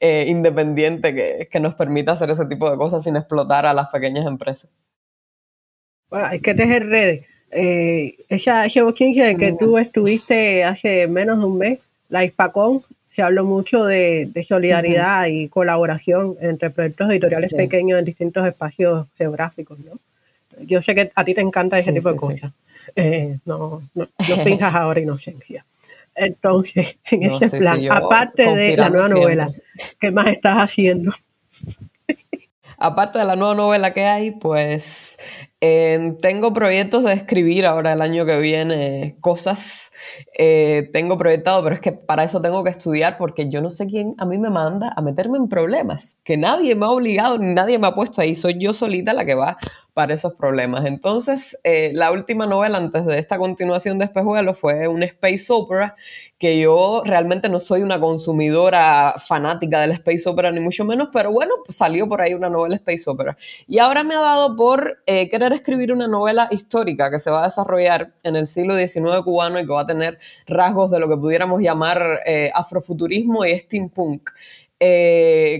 eh, 0.00 0.24
independiente 0.26 1.46
que, 1.48 1.60
nos 1.60 1.76
permita 1.76 2.12
hacer 2.12 2.32
ese 2.32 2.46
tipo 2.46 2.68
de 2.68 2.76
cosas 2.76 3.04
sin 3.04 3.14
explotar 3.14 3.64
a 3.64 3.72
las 3.72 3.90
pequeñas 3.90 4.26
empresas. 4.26 4.68
Bueno, 6.10 6.26
hay 6.26 6.40
que 6.40 6.52
tejer 6.52 6.88
redes. 6.88 7.26
Eh, 7.52 8.16
esa, 8.28 8.66
en 8.66 9.38
que 9.38 9.56
tú 9.56 9.78
estuviste 9.78 10.64
hace 10.64 11.06
menos 11.06 11.38
de 11.38 11.44
un 11.44 11.58
mes, 11.58 11.78
la 12.08 12.24
ISPACON, 12.24 12.82
se 13.14 13.22
habló 13.22 13.44
mucho 13.44 13.84
de, 13.84 14.32
solidaridad 14.48 15.26
y 15.26 15.48
colaboración 15.48 16.38
entre 16.40 16.70
proyectos 16.70 17.08
editoriales 17.08 17.54
pequeños 17.54 18.00
en 18.00 18.04
distintos 18.04 18.44
espacios 18.48 19.06
geográficos, 19.16 19.78
¿no? 19.78 19.92
Yo 20.66 20.82
sé 20.82 20.96
que 20.96 21.12
a 21.14 21.24
ti 21.24 21.34
te 21.34 21.40
encanta 21.40 21.76
ese 21.78 21.92
tipo 21.92 22.10
de 22.10 22.16
cosas. 22.16 22.52
Eh, 22.96 23.38
no, 23.44 23.82
no, 23.94 24.08
no 24.18 24.66
ahora 24.66 25.00
inocencia. 25.00 25.64
Entonces, 26.14 26.96
en 27.10 27.22
ese 27.24 27.58
plan, 27.58 27.80
aparte 27.90 28.42
de 28.54 28.76
la 28.76 28.90
nueva 28.90 29.08
novela, 29.08 29.50
¿qué 29.98 30.10
más 30.10 30.26
estás 30.28 30.58
haciendo? 30.58 31.12
aparte 32.76 33.18
de 33.18 33.24
la 33.24 33.36
nueva 33.36 33.54
novela 33.54 33.92
que 33.92 34.04
hay, 34.04 34.30
pues 34.32 35.18
eh, 35.62 36.16
tengo 36.22 36.54
proyectos 36.54 37.04
de 37.04 37.12
escribir 37.12 37.66
ahora 37.66 37.92
el 37.92 38.00
año 38.00 38.24
que 38.24 38.38
viene 38.38 39.16
cosas. 39.20 39.92
Eh, 40.38 40.88
tengo 40.92 41.18
proyectado, 41.18 41.62
pero 41.62 41.74
es 41.74 41.80
que 41.82 41.92
para 41.92 42.24
eso 42.24 42.40
tengo 42.40 42.64
que 42.64 42.70
estudiar 42.70 43.18
porque 43.18 43.50
yo 43.50 43.60
no 43.60 43.68
sé 43.68 43.86
quién 43.86 44.14
a 44.16 44.24
mí 44.24 44.38
me 44.38 44.48
manda 44.48 44.92
a 44.96 45.02
meterme 45.02 45.36
en 45.36 45.48
problemas, 45.48 46.18
que 46.24 46.38
nadie 46.38 46.74
me 46.74 46.86
ha 46.86 46.90
obligado 46.90 47.38
nadie 47.38 47.78
me 47.78 47.88
ha 47.88 47.94
puesto 47.94 48.22
ahí. 48.22 48.34
Soy 48.34 48.56
yo 48.58 48.72
solita 48.72 49.12
la 49.12 49.24
que 49.26 49.34
va 49.34 49.58
para 49.92 50.14
esos 50.14 50.34
problemas. 50.34 50.86
Entonces, 50.86 51.58
eh, 51.64 51.90
la 51.92 52.10
última 52.12 52.46
novela 52.46 52.78
antes 52.78 53.04
de 53.04 53.18
esta 53.18 53.38
continuación 53.38 53.98
de 53.98 54.06
Espejuelo 54.06 54.54
fue 54.54 54.88
un 54.88 55.02
space 55.02 55.46
opera 55.50 55.94
que 56.38 56.58
yo 56.58 57.02
realmente 57.04 57.50
no 57.50 57.58
soy 57.58 57.82
una 57.82 58.00
consumidora 58.00 59.14
fanática 59.18 59.80
del 59.80 59.90
space 59.90 60.26
opera 60.26 60.50
ni 60.50 60.60
mucho 60.60 60.86
menos, 60.86 61.08
pero 61.12 61.30
bueno, 61.30 61.52
pues 61.66 61.76
salió 61.76 62.08
por 62.08 62.22
ahí 62.22 62.32
una 62.32 62.48
novela 62.48 62.76
space 62.76 63.10
opera. 63.10 63.36
Y 63.66 63.78
ahora 63.78 64.04
me 64.04 64.14
ha 64.14 64.20
dado 64.20 64.56
por 64.56 65.02
eh, 65.04 65.28
escribir 65.54 65.92
una 65.92 66.08
novela 66.08 66.48
histórica 66.50 67.10
que 67.10 67.18
se 67.18 67.30
va 67.30 67.42
a 67.42 67.44
desarrollar 67.44 68.12
en 68.22 68.36
el 68.36 68.46
siglo 68.46 68.76
XIX 68.76 69.22
cubano 69.24 69.58
y 69.58 69.66
que 69.66 69.72
va 69.72 69.82
a 69.82 69.86
tener 69.86 70.18
rasgos 70.46 70.90
de 70.90 71.00
lo 71.00 71.08
que 71.08 71.16
pudiéramos 71.16 71.60
llamar 71.60 72.20
eh, 72.26 72.50
afrofuturismo 72.54 73.44
y 73.44 73.58
steampunk. 73.58 74.30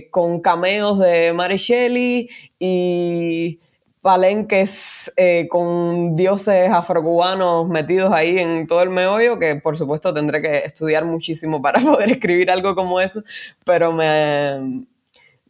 con 0.09 0.39
cameos 0.41 0.97
de 0.99 1.31
Mary 1.33 1.57
Shelley 1.57 2.27
y 2.57 3.59
palenques 4.01 5.13
eh, 5.15 5.47
con 5.47 6.15
dioses 6.15 6.71
afrocubanos 6.71 7.69
metidos 7.69 8.11
ahí 8.11 8.39
en 8.39 8.65
todo 8.65 8.81
el 8.81 8.89
meollo, 8.89 9.37
que 9.37 9.55
por 9.57 9.77
supuesto 9.77 10.13
tendré 10.13 10.41
que 10.41 10.57
estudiar 10.59 11.05
muchísimo 11.05 11.61
para 11.61 11.79
poder 11.81 12.09
escribir 12.09 12.49
algo 12.49 12.75
como 12.75 12.99
eso, 12.99 13.23
pero 13.63 13.93
me, 13.93 14.85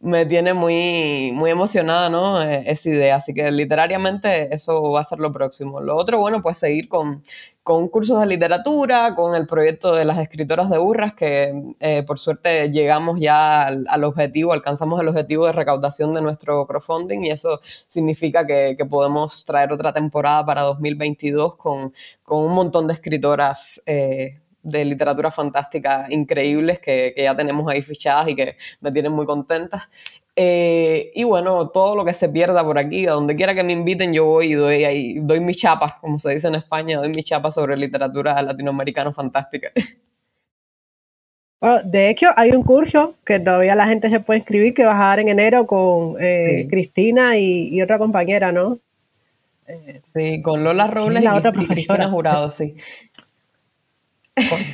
me 0.02 0.26
tiene 0.26 0.52
muy, 0.52 1.32
muy 1.32 1.50
emocionada, 1.50 2.10
¿no? 2.10 2.42
E, 2.42 2.64
esa 2.70 2.88
idea. 2.90 3.16
Así 3.16 3.32
que 3.32 3.50
literariamente 3.52 4.52
eso 4.54 4.90
va 4.90 5.00
a 5.00 5.04
ser 5.04 5.20
lo 5.20 5.32
próximo. 5.32 5.80
Lo 5.80 5.96
otro, 5.96 6.18
bueno, 6.18 6.42
pues 6.42 6.58
seguir 6.58 6.88
con, 6.88 7.22
con 7.62 7.88
cursos 7.88 8.20
de 8.20 8.26
literatura, 8.26 9.14
con 9.14 9.36
el 9.36 9.46
proyecto 9.46 9.94
de 9.94 10.04
las 10.04 10.18
escritoras 10.18 10.68
de 10.70 10.78
burras, 10.78 11.14
que 11.14 11.74
eh, 11.78 12.02
por 12.02 12.18
suerte 12.18 12.70
llegamos 12.70 13.20
ya 13.20 13.62
al, 13.62 14.04
objetivo, 14.04 14.52
alcanzamos 14.52 15.00
el 15.00 15.08
objetivo 15.08 15.46
de 15.46 15.52
recaudación 15.52 16.12
de 16.14 16.22
nuestro 16.22 16.66
crowdfunding 16.66 17.20
y 17.24 17.30
eso 17.30 17.60
significa 17.86 18.46
que, 18.46 18.76
podemos 18.90 19.44
traer 19.44 19.72
otra 19.72 19.92
temporada 19.92 20.44
para 20.44 20.62
2022 20.62 21.56
con, 21.56 21.94
con 22.24 22.44
un 22.44 22.52
montón 22.52 22.88
de 22.88 22.94
escritoras. 22.94 23.80
Eh, 23.86 24.41
de 24.62 24.84
literatura 24.84 25.30
fantástica 25.30 26.06
increíbles 26.10 26.78
que, 26.78 27.14
ya 27.16 27.34
tenemos 27.34 27.70
ahí 27.70 27.82
fichadas 27.82 28.28
y 28.28 28.36
que 28.36 28.56
me 28.80 28.92
tienen 28.92 29.12
muy 29.12 29.26
contentas. 29.26 29.88
Eh, 30.34 31.12
y 31.14 31.24
bueno, 31.24 31.68
todo 31.68 31.94
lo 31.94 32.06
que 32.06 32.14
se 32.14 32.28
pierda 32.28 32.64
por 32.64 32.78
aquí, 32.78 33.06
a 33.06 33.12
donde 33.12 33.36
quiera 33.36 33.54
que 33.54 33.62
me 33.62 33.72
inviten, 33.72 34.14
yo 34.14 34.24
voy 34.24 34.52
y 34.52 34.54
doy, 34.54 34.84
ahí, 34.84 35.18
doy 35.18 35.40
mi 35.40 35.54
chapa, 35.54 35.98
como 36.00 36.18
se 36.18 36.32
dice 36.32 36.48
en 36.48 36.54
España, 36.54 36.98
doy 36.98 37.10
mi 37.10 37.22
chapa 37.22 37.50
sobre 37.50 37.76
literatura 37.76 38.40
latinoamericana 38.40 39.12
fantástica. 39.12 39.70
de 41.84 42.10
hecho, 42.10 42.28
hay 42.36 42.52
un 42.52 42.62
curso 42.62 43.14
que 43.26 43.40
todavía 43.40 43.74
la 43.74 43.86
gente 43.86 44.08
se 44.08 44.20
puede 44.20 44.38
inscribir 44.38 44.74
que 44.74 44.84
vas 44.84 44.96
a 44.96 45.08
dar 45.08 45.20
en 45.20 45.28
enero 45.28 45.66
con 45.66 46.16
eh, 46.18 46.66
Cristina 46.70 47.36
y, 47.36 47.80
otra 47.82 47.98
compañera, 47.98 48.52
¿no? 48.52 48.78
sí, 50.00 50.42
con 50.42 50.64
Lola 50.64 50.86
Robles 50.86 51.24
y, 51.24 51.66
Cristina 51.66 52.10
Jurado, 52.10 52.50
sí 52.50 52.74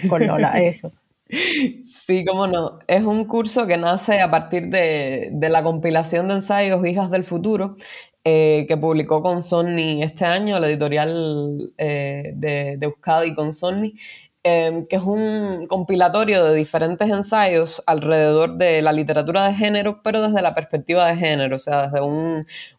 con, 0.08 0.26
Lola, 0.26 0.52
eso. 0.62 0.92
Sí, 1.84 2.24
cómo 2.24 2.46
no. 2.46 2.78
Es 2.86 3.04
un 3.04 3.24
curso 3.24 3.66
que 3.66 3.76
nace 3.76 4.20
a 4.20 4.30
partir 4.30 4.68
de, 4.68 5.30
la 5.32 5.62
compilación 5.62 6.28
de 6.28 6.34
ensayos 6.34 6.86
Hijas 6.86 7.10
del 7.10 7.24
Futuro, 7.24 7.76
eh, 8.24 8.64
que 8.68 8.76
publicó 8.76 9.22
con 9.22 9.42
Sony 9.42 10.02
este 10.02 10.24
año, 10.24 10.58
la 10.58 10.68
editorial 10.68 11.72
eh, 11.76 12.32
de, 12.34 12.76
de, 12.78 12.86
Euskadi 12.86 13.34
con 13.34 13.52
Sony, 13.52 13.92
Em, 14.44 14.86
que 14.86 14.96
es 14.96 15.02
un 15.02 15.66
compilatorio 15.66 16.44
de 16.44 16.54
diferentes 16.54 17.10
ensayos 17.10 17.82
alrededor 17.86 18.56
de 18.56 18.80
la 18.82 18.92
literatura 18.92 19.46
de 19.46 19.54
género, 19.54 20.00
pero 20.02 20.22
desde 20.22 20.40
la 20.40 20.54
perspectiva 20.54 21.06
de 21.06 21.16
género, 21.16 21.56
o 21.56 21.58
sea, 21.58 21.88
desde 21.88 22.00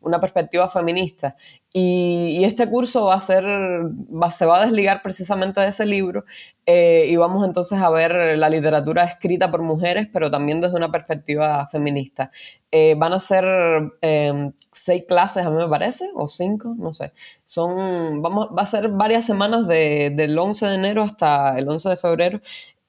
una 0.01 0.19
perspectiva 0.19 0.67
feminista. 0.69 1.35
Y, 1.71 2.43
este 2.45 2.67
curso 2.67 3.05
va 3.05 3.15
a 3.15 3.19
ser, 3.21 3.43
va, 3.45 4.31
se 4.31 4.45
va 4.45 4.59
a 4.59 4.65
desligar 4.65 5.03
precisamente 5.03 5.61
de 5.61 5.67
ese 5.67 5.85
libro 5.85 6.25
eh, 6.65 7.05
y 7.09 7.15
vamos 7.15 7.45
entonces 7.45 7.79
a 7.79 7.89
ver 7.91 8.37
la 8.39 8.49
literatura 8.49 9.03
escrita 9.03 9.51
por 9.51 9.61
mujeres, 9.61 10.07
pero 10.11 10.31
también 10.31 10.61
desde 10.61 10.77
una 10.77 10.91
perspectiva 10.91 11.67
feminista. 11.67 12.31
Eh, 12.71 12.95
van 12.97 13.13
a 13.13 13.19
ser 13.19 13.45
em, 14.01 14.51
seis 14.71 15.03
clases, 15.07 15.45
a 15.45 15.49
mí 15.51 15.57
me 15.57 15.67
parece, 15.67 16.09
o 16.15 16.27
cinco, 16.27 16.75
no 16.77 16.91
sé. 16.93 17.13
Son, 17.45 18.21
vamos, 18.21 18.49
va 18.57 18.63
a 18.63 18.65
ser 18.65 18.89
varias 18.89 19.25
semanas 19.25 19.67
de, 19.67 20.11
del 20.15 20.37
11 20.37 20.65
de 20.67 20.75
enero 20.75 21.03
hasta 21.03 21.57
el 21.57 21.69
11 21.69 21.89
de 21.89 21.97
febrero. 21.97 22.39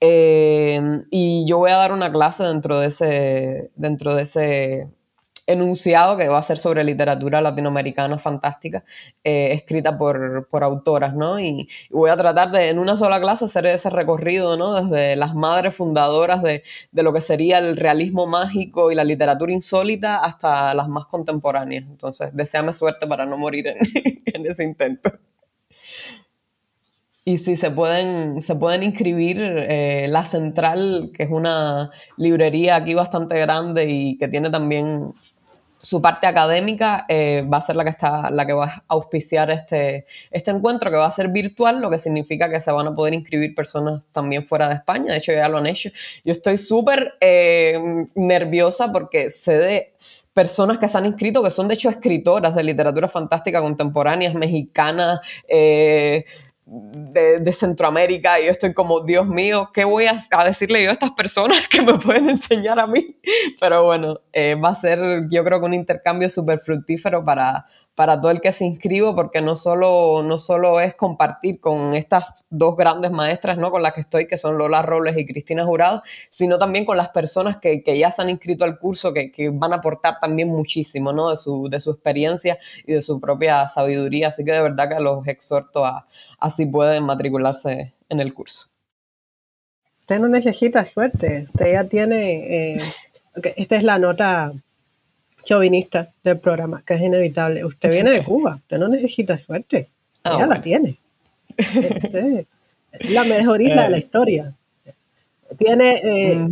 Em, 0.00 1.04
y 1.10 1.46
yo 1.46 1.58
voy 1.58 1.70
a 1.70 1.76
dar 1.76 1.92
una 1.92 2.10
clase 2.10 2.44
dentro 2.44 2.78
de 2.80 2.86
ese, 2.88 3.70
dentro 3.76 4.14
de 4.14 4.22
ese 4.22 4.88
enunciado 5.52 6.16
que 6.16 6.28
va 6.28 6.38
a 6.38 6.42
ser 6.42 6.58
sobre 6.58 6.84
literatura 6.84 7.40
latinoamericana 7.40 8.18
fantástica, 8.18 8.84
eh, 9.24 9.52
escrita 9.52 9.98
por, 9.98 10.46
autoras, 10.62 11.14
¿no? 11.14 11.40
Y, 11.40 11.68
voy 11.90 12.10
a 12.10 12.16
tratar 12.16 12.50
de, 12.50 12.68
en 12.68 12.78
una 12.78 12.96
sola 12.96 13.20
clase, 13.20 13.44
hacer 13.46 13.66
ese 13.66 13.90
recorrido, 13.90 14.56
¿no? 14.56 14.74
Desde 14.74 15.16
las 15.16 15.34
madres 15.34 15.74
fundadoras 15.74 16.42
de, 16.42 16.62
lo 16.92 17.12
que 17.12 17.20
sería 17.20 17.58
el 17.58 17.76
realismo 17.76 18.26
mágico 18.26 18.92
y 18.92 18.94
la 18.94 19.04
literatura 19.04 19.52
insólita 19.52 20.18
hasta 20.18 20.74
las 20.74 20.88
más 20.88 21.06
contemporáneas. 21.06 21.84
Entonces, 21.84 22.30
deseame 22.32 22.72
suerte 22.72 23.06
para 23.06 23.26
no 23.26 23.36
morir 23.38 23.66
en, 24.26 24.46
ese 24.46 24.64
intento. 24.64 25.10
Y 27.24 27.36
si 27.36 27.54
se 27.54 27.70
pueden, 27.70 28.40
se 28.42 28.56
pueden 28.56 28.82
inscribir, 28.82 29.38
eh, 29.40 30.06
La 30.08 30.24
Central, 30.24 31.10
que 31.14 31.24
es 31.24 31.30
una 31.30 31.90
librería 32.16 32.76
aquí 32.76 32.94
bastante 32.94 33.38
grande 33.38 33.86
y 33.88 34.16
que 34.18 34.26
tiene 34.26 34.50
también 34.50 35.12
su 35.82 36.02
parte 36.02 36.26
académica 36.26 37.06
eh, 37.08 37.46
va 37.52 37.58
a 37.58 37.62
ser 37.62 37.76
la 37.76 37.84
que, 37.84 37.90
está, 37.90 38.30
la 38.30 38.46
que 38.46 38.52
va 38.52 38.66
a 38.66 38.84
auspiciar 38.88 39.50
este, 39.50 40.06
este 40.30 40.50
encuentro, 40.50 40.90
que 40.90 40.96
va 40.96 41.06
a 41.06 41.10
ser 41.10 41.28
virtual, 41.28 41.80
lo 41.80 41.90
que 41.90 41.98
significa 41.98 42.50
que 42.50 42.60
se 42.60 42.70
van 42.70 42.88
a 42.88 42.94
poder 42.94 43.14
inscribir 43.14 43.54
personas 43.54 44.06
también 44.08 44.46
fuera 44.46 44.68
de 44.68 44.74
España. 44.74 45.12
De 45.12 45.18
hecho, 45.18 45.32
ya 45.32 45.48
lo 45.48 45.58
han 45.58 45.66
hecho. 45.66 45.90
Yo 46.24 46.32
estoy 46.32 46.58
súper 46.58 47.14
eh, 47.20 48.06
nerviosa 48.14 48.92
porque 48.92 49.30
sé 49.30 49.58
de 49.58 49.94
personas 50.32 50.78
que 50.78 50.88
se 50.88 50.96
han 50.96 51.06
inscrito 51.06 51.42
que 51.42 51.50
son 51.50 51.66
de 51.66 51.74
hecho 51.74 51.88
escritoras 51.88 52.54
de 52.54 52.62
literatura 52.62 53.08
fantástica 53.08 53.60
contemporáneas, 53.60 54.34
mexicanas, 54.34 55.20
eh, 55.48 56.24
de, 56.70 57.52
Centroamérica 57.52 58.38
y 58.38 58.44
yo 58.44 58.52
estoy 58.52 58.72
como, 58.72 59.00
Dios 59.00 59.26
mío, 59.26 59.70
¿qué 59.74 59.84
voy 59.84 60.06
a, 60.06 60.44
decirle 60.44 60.84
yo 60.84 60.90
a 60.90 60.92
estas 60.92 61.10
personas 61.10 61.66
que 61.68 61.82
me 61.82 61.94
pueden 61.94 62.30
enseñar 62.30 62.78
a 62.78 62.86
mí? 62.86 63.18
Pero 63.58 63.84
bueno, 63.84 64.20
eh, 64.32 64.54
va 64.54 64.68
a 64.68 64.74
ser 64.74 65.26
yo 65.28 65.42
creo 65.42 65.58
que 65.58 65.66
un 65.66 65.74
intercambio 65.74 66.28
súper 66.28 66.60
fructífero 66.60 67.24
para, 67.24 67.66
para 67.94 68.20
todo 68.20 68.30
el 68.32 68.40
que 68.40 68.52
se 68.52 68.64
inscriba, 68.64 69.14
porque 69.14 69.42
no 69.42 69.56
solo, 69.56 70.22
no 70.22 70.38
solo 70.38 70.80
es 70.80 70.94
compartir 70.94 71.60
con 71.60 71.94
estas 71.94 72.46
dos 72.48 72.76
grandes 72.76 73.10
maestras 73.10 73.58
¿no? 73.58 73.70
con 73.70 73.82
las 73.82 73.92
que 73.92 74.00
estoy, 74.00 74.26
que 74.26 74.38
son 74.38 74.56
Lola 74.56 74.82
Robles 74.82 75.16
y 75.18 75.26
Cristina 75.26 75.64
Jurado, 75.64 76.02
sino 76.30 76.58
también 76.58 76.84
con 76.84 76.96
las 76.96 77.10
personas 77.10 77.58
que, 77.58 77.82
que 77.82 77.98
ya 77.98 78.10
se 78.10 78.22
han 78.22 78.30
inscrito 78.30 78.64
al 78.64 78.78
curso, 78.78 79.12
que, 79.12 79.30
que, 79.30 79.50
van 79.50 79.72
a 79.72 79.76
aportar 79.76 80.18
también 80.20 80.48
muchísimo 80.48 81.12
¿no? 81.12 81.30
de, 81.30 81.36
su, 81.36 81.68
de 81.68 81.80
su 81.80 81.90
experiencia 81.90 82.58
y 82.86 82.94
de 82.94 83.02
su 83.02 83.20
propia 83.20 83.68
sabiduría. 83.68 84.28
Así 84.28 84.44
que 84.44 84.52
de 84.52 84.62
verdad 84.62 84.88
que 84.88 85.02
los 85.02 85.26
exhorto 85.26 85.84
a, 85.84 86.06
así 86.38 86.66
pueden 86.66 87.04
matricularse 87.04 87.92
en 88.08 88.20
el 88.20 88.32
curso. 88.32 88.68
Usted 90.00 90.18
no 90.18 90.28
necesita 90.28 90.84
suerte, 90.86 91.46
usted 91.52 91.72
ya 91.72 91.84
tiene, 91.84 92.74
eh, 92.74 92.80
esta 93.56 93.76
es 93.76 93.84
la 93.84 93.98
nota 93.98 94.52
chauvinista 95.44 96.08
del 96.22 96.38
programa, 96.38 96.82
que 96.86 96.94
es 96.94 97.00
inevitable. 97.00 97.64
Usted 97.64 97.90
viene 97.90 98.10
de 98.12 98.24
Cuba, 98.24 98.56
usted 98.56 98.78
no 98.78 98.88
necesita 98.88 99.38
suerte, 99.38 99.88
ah, 100.24 100.36
ya 100.38 100.46
la 100.46 100.60
tiene. 100.60 100.96
Este, 101.56 102.46
es 102.92 103.10
la 103.10 103.24
mejor 103.24 103.60
isla 103.60 103.84
de 103.84 103.90
la 103.90 103.96
eh. 103.96 104.00
historia. 104.00 104.54
Tiene, 105.58 106.00
eh, 106.04 106.48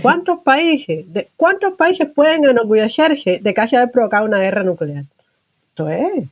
¿cuántos 0.00 0.42
países, 0.42 1.12
de, 1.12 1.28
cuántos 1.36 1.76
países 1.76 2.10
pueden 2.14 2.44
enorgullecerse 2.44 3.40
de 3.42 3.54
que 3.54 3.60
haya 3.60 3.86
provocado 3.88 4.24
una 4.24 4.38
guerra 4.38 4.62
nuclear? 4.62 5.04
Esto 5.68 5.90
es, 5.90 6.26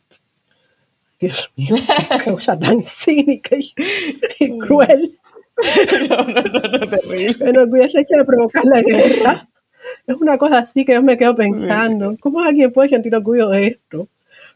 Dios 1.20 1.50
mío, 1.56 1.76
qué 2.24 2.30
cosa 2.30 2.58
tan 2.58 2.82
cínica 2.86 3.56
y, 3.58 4.58
cruel. 4.58 5.18
No, 6.08 6.16
no, 6.16 6.42
no, 6.42 6.60
no, 6.60 6.88
terrible. 6.88 7.50
Enorgullecerse 7.50 8.16
de 8.16 8.24
provocar 8.24 8.64
la 8.64 8.80
guerra 8.80 9.48
es 10.06 10.16
una 10.16 10.38
cosa 10.38 10.58
así 10.58 10.84
que 10.84 10.94
yo 10.94 11.02
me 11.02 11.18
quedo 11.18 11.36
pensando, 11.36 12.16
¿cómo 12.20 12.40
alguien 12.40 12.72
puede 12.72 12.88
sentir 12.88 13.14
orgullo 13.14 13.48
de 13.48 13.66
esto? 13.66 14.08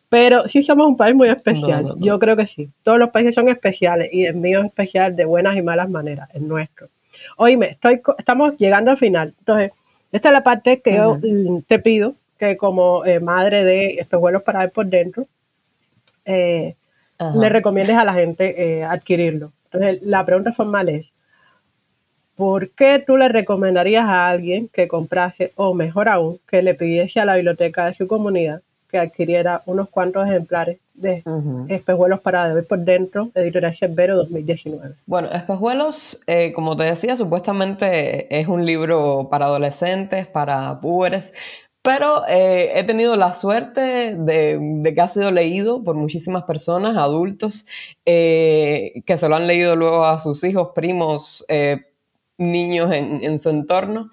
Pero 0.08 0.48
sí 0.48 0.62
somos 0.62 0.88
un 0.88 0.96
país 0.96 1.14
muy 1.14 1.28
especial, 1.28 1.94
yo 1.98 2.18
creo 2.18 2.36
que 2.36 2.46
sí. 2.46 2.68
Todos 2.82 2.98
los 2.98 3.10
países 3.10 3.34
son 3.34 3.48
especiales 3.48 4.08
y 4.12 4.24
el 4.24 4.34
mío 4.34 4.60
es 4.60 4.66
especial 4.66 5.14
de 5.14 5.24
buenas 5.24 5.56
y 5.56 5.62
malas 5.62 5.88
maneras, 5.88 6.28
el 6.34 6.48
nuestro. 6.48 6.88
Oíme, 7.36 7.70
estoy, 7.70 8.00
estamos 8.18 8.56
llegando 8.58 8.90
al 8.90 8.98
final. 8.98 9.34
Entonces, 9.38 9.72
esta 10.10 10.28
es 10.28 10.32
la 10.32 10.42
parte 10.42 10.80
que 10.80 10.96
yo 10.96 11.18
te 11.66 11.78
pido 11.78 12.14
que 12.38 12.56
como 12.56 13.04
eh, 13.04 13.20
madre 13.20 13.64
de 13.64 14.00
espejuelos 14.00 14.42
para 14.42 14.60
ver 14.60 14.72
por 14.72 14.86
dentro, 14.86 15.26
eh, 16.24 16.74
le 17.34 17.48
recomiendes 17.50 17.96
a 17.96 18.04
la 18.04 18.14
gente 18.14 18.78
eh, 18.78 18.84
adquirirlo. 18.84 19.52
Entonces, 19.66 20.02
la 20.02 20.24
pregunta 20.24 20.52
formal 20.52 20.88
es, 20.88 21.12
¿por 22.36 22.70
qué 22.70 23.02
tú 23.04 23.16
le 23.16 23.28
recomendarías 23.28 24.04
a 24.04 24.28
alguien 24.28 24.68
que 24.68 24.88
comprase, 24.88 25.52
o 25.56 25.74
mejor 25.74 26.08
aún, 26.08 26.38
que 26.48 26.62
le 26.62 26.74
pidiese 26.74 27.20
a 27.20 27.24
la 27.24 27.36
biblioteca 27.36 27.86
de 27.86 27.94
su 27.94 28.06
comunidad 28.06 28.62
que 28.90 28.98
adquiriera 28.98 29.62
unos 29.66 29.88
cuantos 29.88 30.26
ejemplares 30.26 30.78
de 30.94 31.22
Espejuelos 31.68 32.20
para 32.20 32.52
ver 32.52 32.66
por 32.66 32.80
dentro, 32.80 33.30
editorial 33.34 33.74
Cherbero 33.74 34.16
2019. 34.16 34.96
Bueno, 35.06 35.30
Espejuelos, 35.32 36.20
eh, 36.26 36.52
como 36.52 36.76
te 36.76 36.84
decía, 36.84 37.16
supuestamente 37.16 38.26
es 38.38 38.48
un 38.48 38.66
libro 38.66 39.28
para 39.30 39.46
adolescentes, 39.46 40.26
para 40.26 40.78
púberes, 40.80 41.32
pero 41.82 42.26
eh, 42.28 42.72
he 42.74 42.84
tenido 42.84 43.16
la 43.16 43.32
suerte 43.32 44.14
de, 44.14 44.92
que 44.94 45.00
ha 45.00 45.08
sido 45.08 45.30
leído 45.30 45.82
por 45.82 45.96
muchísimas 45.96 46.42
personas, 46.42 46.98
adultos, 46.98 47.64
eh, 48.04 49.02
que 49.06 49.16
se 49.16 49.28
lo 49.28 49.36
han 49.36 49.46
leído 49.46 49.76
luego 49.76 50.04
a 50.04 50.18
sus 50.18 50.44
hijos, 50.44 50.72
primos, 50.74 51.46
niños 52.40 52.90
en, 52.92 53.38
su 53.38 53.50
entorno 53.50 54.10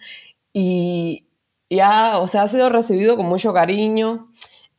y 0.54 1.26
ya, 1.70 2.20
o 2.20 2.28
sea, 2.28 2.44
ha 2.44 2.48
sido 2.48 2.70
recibido 2.70 3.18
con 3.18 3.26
mucho 3.26 3.54
cariño 3.54 4.32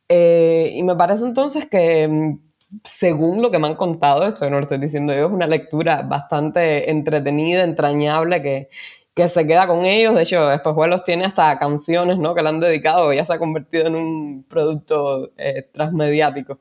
eh, 0.08 0.72
y 0.74 0.82
me 0.82 0.96
parece 0.96 1.24
entonces 1.24 1.66
que 1.66 2.08
mm, 2.08 2.38
según 2.84 3.42
lo 3.42 3.50
que 3.50 3.58
me 3.58 3.68
han 3.68 3.76
contado, 3.76 4.26
esto 4.26 4.48
no 4.50 4.56
lo 4.56 4.62
estoy 4.62 4.78
diciendo 4.78 5.14
yo, 5.14 5.26
es 5.26 5.32
una 5.32 5.46
lectura 5.46 6.02
bastante 6.02 6.90
entretenida, 6.90 7.64
entrañable, 7.64 8.42
que, 8.42 8.68
que 9.14 9.28
se 9.28 9.46
queda 9.46 9.66
con 9.66 9.84
ellos. 9.84 10.14
De 10.14 10.22
hecho, 10.22 10.52
Espejuelos 10.52 11.02
tiene 11.02 11.24
hasta 11.24 11.58
canciones 11.58 12.18
¿no? 12.18 12.34
que 12.34 12.42
le 12.42 12.48
han 12.50 12.60
dedicado, 12.60 13.12
ya 13.12 13.24
se 13.24 13.32
ha 13.34 13.38
convertido 13.38 13.86
en 13.86 13.96
un 13.96 14.44
producto 14.44 15.32
eh, 15.38 15.62
transmediático. 15.72 16.60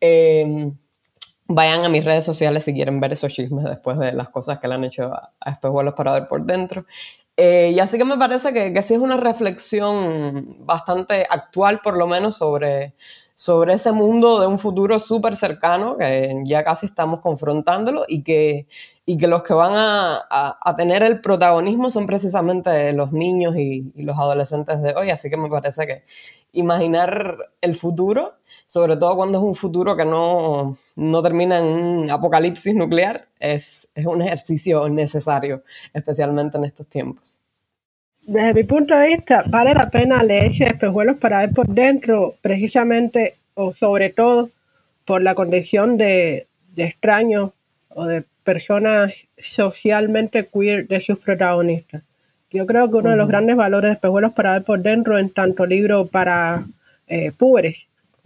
Eh, 0.00 0.72
Vayan 1.48 1.84
a 1.84 1.88
mis 1.88 2.04
redes 2.04 2.24
sociales 2.24 2.64
si 2.64 2.74
quieren 2.74 2.98
ver 3.00 3.12
esos 3.12 3.32
chismes 3.32 3.64
después 3.64 3.98
de 3.98 4.12
las 4.12 4.28
cosas 4.30 4.58
que 4.58 4.66
le 4.66 4.74
han 4.74 4.84
hecho 4.84 5.12
a, 5.12 5.32
Espejuelos 5.44 5.94
para 5.94 6.12
ver 6.12 6.26
por 6.28 6.44
dentro. 6.44 6.86
Eh, 7.36 7.72
y 7.74 7.78
así 7.80 7.98
que 7.98 8.04
me 8.04 8.16
parece 8.16 8.52
que, 8.52 8.72
que, 8.72 8.82
sí 8.82 8.94
es 8.94 9.00
una 9.00 9.16
reflexión 9.16 10.66
bastante 10.66 11.26
actual, 11.28 11.80
por 11.82 11.96
lo 11.96 12.06
menos, 12.06 12.36
sobre, 12.36 12.94
sobre 13.34 13.74
ese 13.74 13.92
mundo 13.92 14.40
de 14.40 14.46
un 14.46 14.58
futuro 14.58 14.98
súper 14.98 15.36
cercano, 15.36 15.98
que 15.98 16.34
ya 16.44 16.64
casi 16.64 16.86
estamos 16.86 17.20
confrontándolo, 17.20 18.04
y 18.08 18.22
que, 18.22 18.66
y 19.04 19.18
que 19.18 19.26
los 19.26 19.42
que 19.42 19.52
van 19.52 19.74
a, 19.76 20.26
a, 20.30 20.76
tener 20.76 21.02
el 21.02 21.20
protagonismo 21.20 21.90
son 21.90 22.06
precisamente 22.06 22.92
los 22.94 23.12
niños 23.12 23.54
y 23.56 23.92
los 23.94 24.16
adolescentes 24.18 24.80
de 24.80 24.94
hoy. 24.94 25.10
Así 25.10 25.28
que 25.28 25.36
me 25.36 25.50
parece 25.50 25.86
que 25.86 26.02
imaginar 26.52 27.36
el 27.60 27.74
futuro 27.74 28.36
sobre 28.66 28.96
todo 28.96 29.16
cuando 29.16 29.38
es 29.38 29.44
un 29.44 29.54
futuro 29.54 29.96
que 29.96 30.04
no, 30.04 30.76
no 30.96 31.22
termina 31.22 31.58
en 31.58 31.64
un 31.64 32.10
apocalipsis 32.10 32.74
nuclear, 32.74 33.26
es, 33.38 33.88
es 33.94 34.06
un 34.06 34.22
ejercicio 34.22 34.88
necesario, 34.88 35.62
especialmente 35.94 36.58
en 36.58 36.64
estos 36.64 36.86
tiempos. 36.88 37.40
Desde 38.22 38.54
mi 38.54 38.64
punto 38.64 38.96
de 38.96 39.06
vista, 39.06 39.44
vale 39.46 39.72
la 39.72 39.88
pena 39.88 40.22
leerse 40.24 40.64
espejuelos 40.64 41.16
para 41.18 41.40
ver 41.40 41.54
por 41.54 41.68
dentro, 41.68 42.34
precisamente 42.42 43.36
o 43.54 43.72
sobre 43.72 44.10
todo 44.10 44.50
por 45.04 45.22
la 45.22 45.36
condición 45.36 45.96
de, 45.96 46.48
de 46.74 46.84
extraños 46.84 47.52
o 47.88 48.04
de 48.04 48.24
personas 48.42 49.14
socialmente 49.38 50.48
queer 50.52 50.88
de 50.88 51.00
sus 51.00 51.18
protagonistas. 51.18 52.02
Yo 52.50 52.66
creo 52.66 52.90
que 52.90 52.96
uno 52.96 53.10
de 53.10 53.16
los 53.16 53.28
grandes 53.28 53.56
valores 53.56 53.90
de 53.90 53.94
espejuelos 53.94 54.32
para 54.32 54.52
ver 54.52 54.64
por 54.64 54.80
dentro, 54.80 55.18
en 55.18 55.30
tanto 55.30 55.66
libro 55.66 56.06
para 56.06 56.64
eh, 57.06 57.32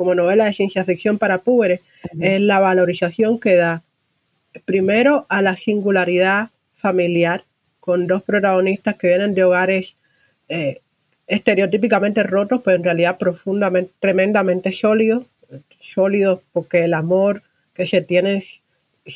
como 0.00 0.14
novela 0.14 0.46
de 0.46 0.54
ciencia 0.54 0.82
ficción 0.82 1.18
para 1.18 1.42
púberes, 1.42 1.82
es 2.18 2.40
la 2.40 2.58
valorización 2.58 3.38
que 3.38 3.56
da 3.56 3.82
primero 4.64 5.26
a 5.28 5.42
la 5.42 5.56
singularidad 5.58 6.48
familiar 6.76 7.44
con 7.80 8.06
dos 8.06 8.22
protagonistas 8.22 8.96
que 8.96 9.08
vienen 9.08 9.34
de 9.34 9.44
hogares 9.44 9.96
eh, 10.48 10.80
estereotípicamente 11.26 12.22
rotos, 12.22 12.62
pero 12.64 12.78
en 12.78 12.84
realidad 12.84 13.18
profundamente, 13.18 13.92
tremendamente 14.00 14.72
sólidos, 14.72 15.26
sólidos 15.82 16.40
porque 16.54 16.84
el 16.84 16.94
amor 16.94 17.42
que 17.74 17.86
se 17.86 18.00
tiene 18.00 18.42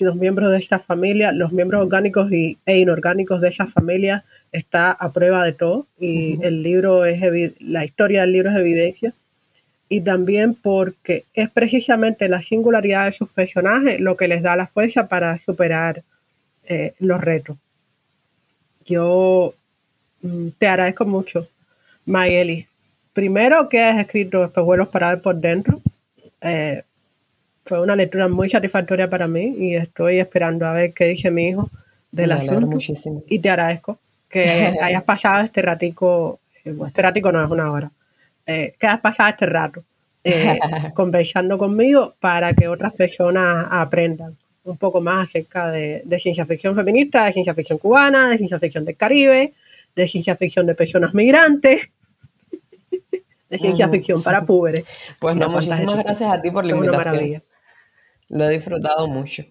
los 0.00 0.16
miembros 0.16 0.52
de 0.52 0.58
esta 0.58 0.80
familia, 0.80 1.32
los 1.32 1.50
miembros 1.50 1.80
orgánicos 1.80 2.30
y, 2.30 2.58
e 2.66 2.76
inorgánicos 2.76 3.40
de 3.40 3.48
esa 3.48 3.66
familia 3.66 4.22
está 4.52 4.90
a 4.90 5.10
prueba 5.14 5.46
de 5.46 5.54
todo 5.54 5.86
y 5.98 6.44
el 6.44 6.62
libro 6.62 7.06
es 7.06 7.22
la 7.58 7.86
historia 7.86 8.20
del 8.20 8.32
libro 8.32 8.50
es 8.50 8.56
evidencia 8.58 9.14
y 9.88 10.00
también 10.00 10.54
porque 10.54 11.24
es 11.34 11.50
precisamente 11.50 12.28
la 12.28 12.42
singularidad 12.42 13.06
de 13.06 13.16
sus 13.16 13.28
personajes 13.28 14.00
lo 14.00 14.16
que 14.16 14.28
les 14.28 14.42
da 14.42 14.56
la 14.56 14.66
fuerza 14.66 15.08
para 15.08 15.38
superar 15.44 16.02
eh, 16.66 16.94
los 16.98 17.20
retos. 17.20 17.56
Yo 18.86 19.54
mm, 20.22 20.48
te 20.58 20.66
agradezco 20.66 21.04
mucho, 21.04 21.46
Mayeli. 22.06 22.66
Primero 23.12 23.68
que 23.68 23.82
has 23.82 24.00
escrito 24.00 24.44
Espejuelos 24.44 24.88
para 24.88 25.10
ver 25.10 25.22
por 25.22 25.36
dentro. 25.36 25.80
Eh, 26.40 26.82
fue 27.64 27.80
una 27.80 27.96
lectura 27.96 28.28
muy 28.28 28.50
satisfactoria 28.50 29.08
para 29.08 29.26
mí 29.26 29.54
y 29.58 29.76
estoy 29.76 30.18
esperando 30.18 30.66
a 30.66 30.72
ver 30.72 30.92
qué 30.92 31.06
dice 31.06 31.30
mi 31.30 31.48
hijo 31.48 31.70
de 32.10 32.26
la 32.26 32.36
muchísimo. 32.42 33.22
Y 33.28 33.38
te 33.38 33.50
agradezco 33.50 33.98
que 34.28 34.44
hayas 34.82 35.04
pasado 35.04 35.44
este 35.44 35.62
ratico, 35.62 36.40
este 36.64 37.02
ratico 37.02 37.32
no 37.32 37.44
es 37.44 37.50
una 37.50 37.70
hora, 37.70 37.90
eh, 38.46 38.74
que 38.78 38.86
hayas 38.86 39.00
pasado 39.00 39.30
este 39.30 39.46
rato 39.46 39.84
eh, 40.22 40.58
conversando 40.94 41.58
conmigo 41.58 42.14
para 42.20 42.54
que 42.54 42.68
otras 42.68 42.94
personas 42.94 43.66
aprendan 43.70 44.36
un 44.64 44.78
poco 44.78 45.00
más 45.00 45.28
acerca 45.28 45.70
de, 45.70 46.02
de, 46.04 46.18
ciencia 46.18 46.46
ficción 46.46 46.74
feminista, 46.74 47.26
de 47.26 47.32
ciencia 47.34 47.54
ficción 47.54 47.78
cubana, 47.78 48.30
de 48.30 48.38
ciencia 48.38 48.58
ficción 48.58 48.84
del 48.84 48.96
Caribe, 48.96 49.52
de 49.94 50.08
ciencia 50.08 50.36
ficción 50.36 50.66
de 50.66 50.74
personas 50.74 51.12
migrantes, 51.12 51.82
de 53.50 53.58
ciencia 53.58 53.88
ficción 53.88 54.22
para 54.22 54.44
púberes. 54.44 54.84
Pues 55.18 55.36
no, 55.36 55.48
muchísimas 55.48 56.02
gracias 56.02 56.30
a 56.30 56.40
ti 56.40 56.50
por 56.50 56.64
la 56.64 56.76
invitación. 56.76 57.42
Lo 58.30 58.44
he 58.46 58.54
disfrutado 58.54 59.06
mucho. 59.06 59.44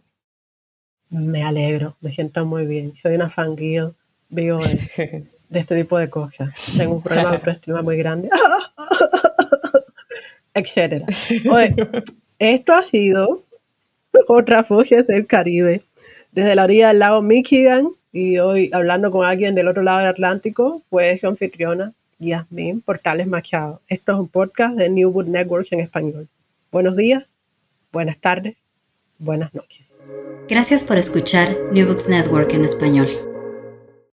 Me 1.10 1.44
alegro, 1.44 1.96
me 2.02 2.12
siento 2.12 2.44
muy 2.46 2.66
bien. 2.66 2.94
Soy 3.00 3.14
una 3.14 3.30
fanguillo, 3.30 3.96
vivo 4.30 4.60
de, 4.60 5.28
este 5.60 5.82
tipo 5.82 5.98
de 5.98 6.10
cosas. 6.10 6.74
Tengo 6.78 6.96
un 6.96 7.02
problema 7.02 7.32
de 7.32 7.36
autoestima 7.38 7.82
muy 7.82 7.98
grande, 7.98 8.30
etcétera. 10.54 11.06
esto 12.40 12.74
ha 12.74 12.86
sido 12.88 13.44
otra 14.28 14.64
Voces 14.64 15.08
del 15.08 15.26
Caribe, 15.26 15.82
desde 16.32 16.56
la 16.56 16.64
orilla 16.64 16.90
del 16.90 17.00
lago 17.00 17.22
Michigan, 17.22 17.90
y 18.12 18.38
hoy 18.38 18.70
hablando 18.74 19.12
con 19.12 19.26
alguien 19.26 19.56
del 19.56 19.68
otro 19.68 19.82
lado 19.82 20.00
del 20.00 20.08
Atlántico, 20.08 20.82
fue 20.90 21.18
su 21.18 21.28
anfitriona, 21.28 21.94
Yasmin 22.20 22.82
Portales 22.82 23.28
Machado. 23.28 23.82
Esto 23.88 24.14
es 24.14 24.20
un 24.20 24.28
podcast 24.28 24.76
de 24.76 24.90
New 24.90 25.12
Book 25.12 25.28
Networks 25.28 25.72
en 25.72 25.80
español. 25.80 26.28
Buenos 26.72 26.96
días, 26.96 27.24
buenas 27.92 28.18
tardes, 28.20 28.56
buenas 29.18 29.54
noches. 29.54 29.86
Gracias 30.48 30.84
por 30.84 30.98
escuchar 30.98 31.56
New 31.72 31.88
Books 31.88 32.10
Network 32.10 32.54
en 32.54 32.66
español. 32.66 33.33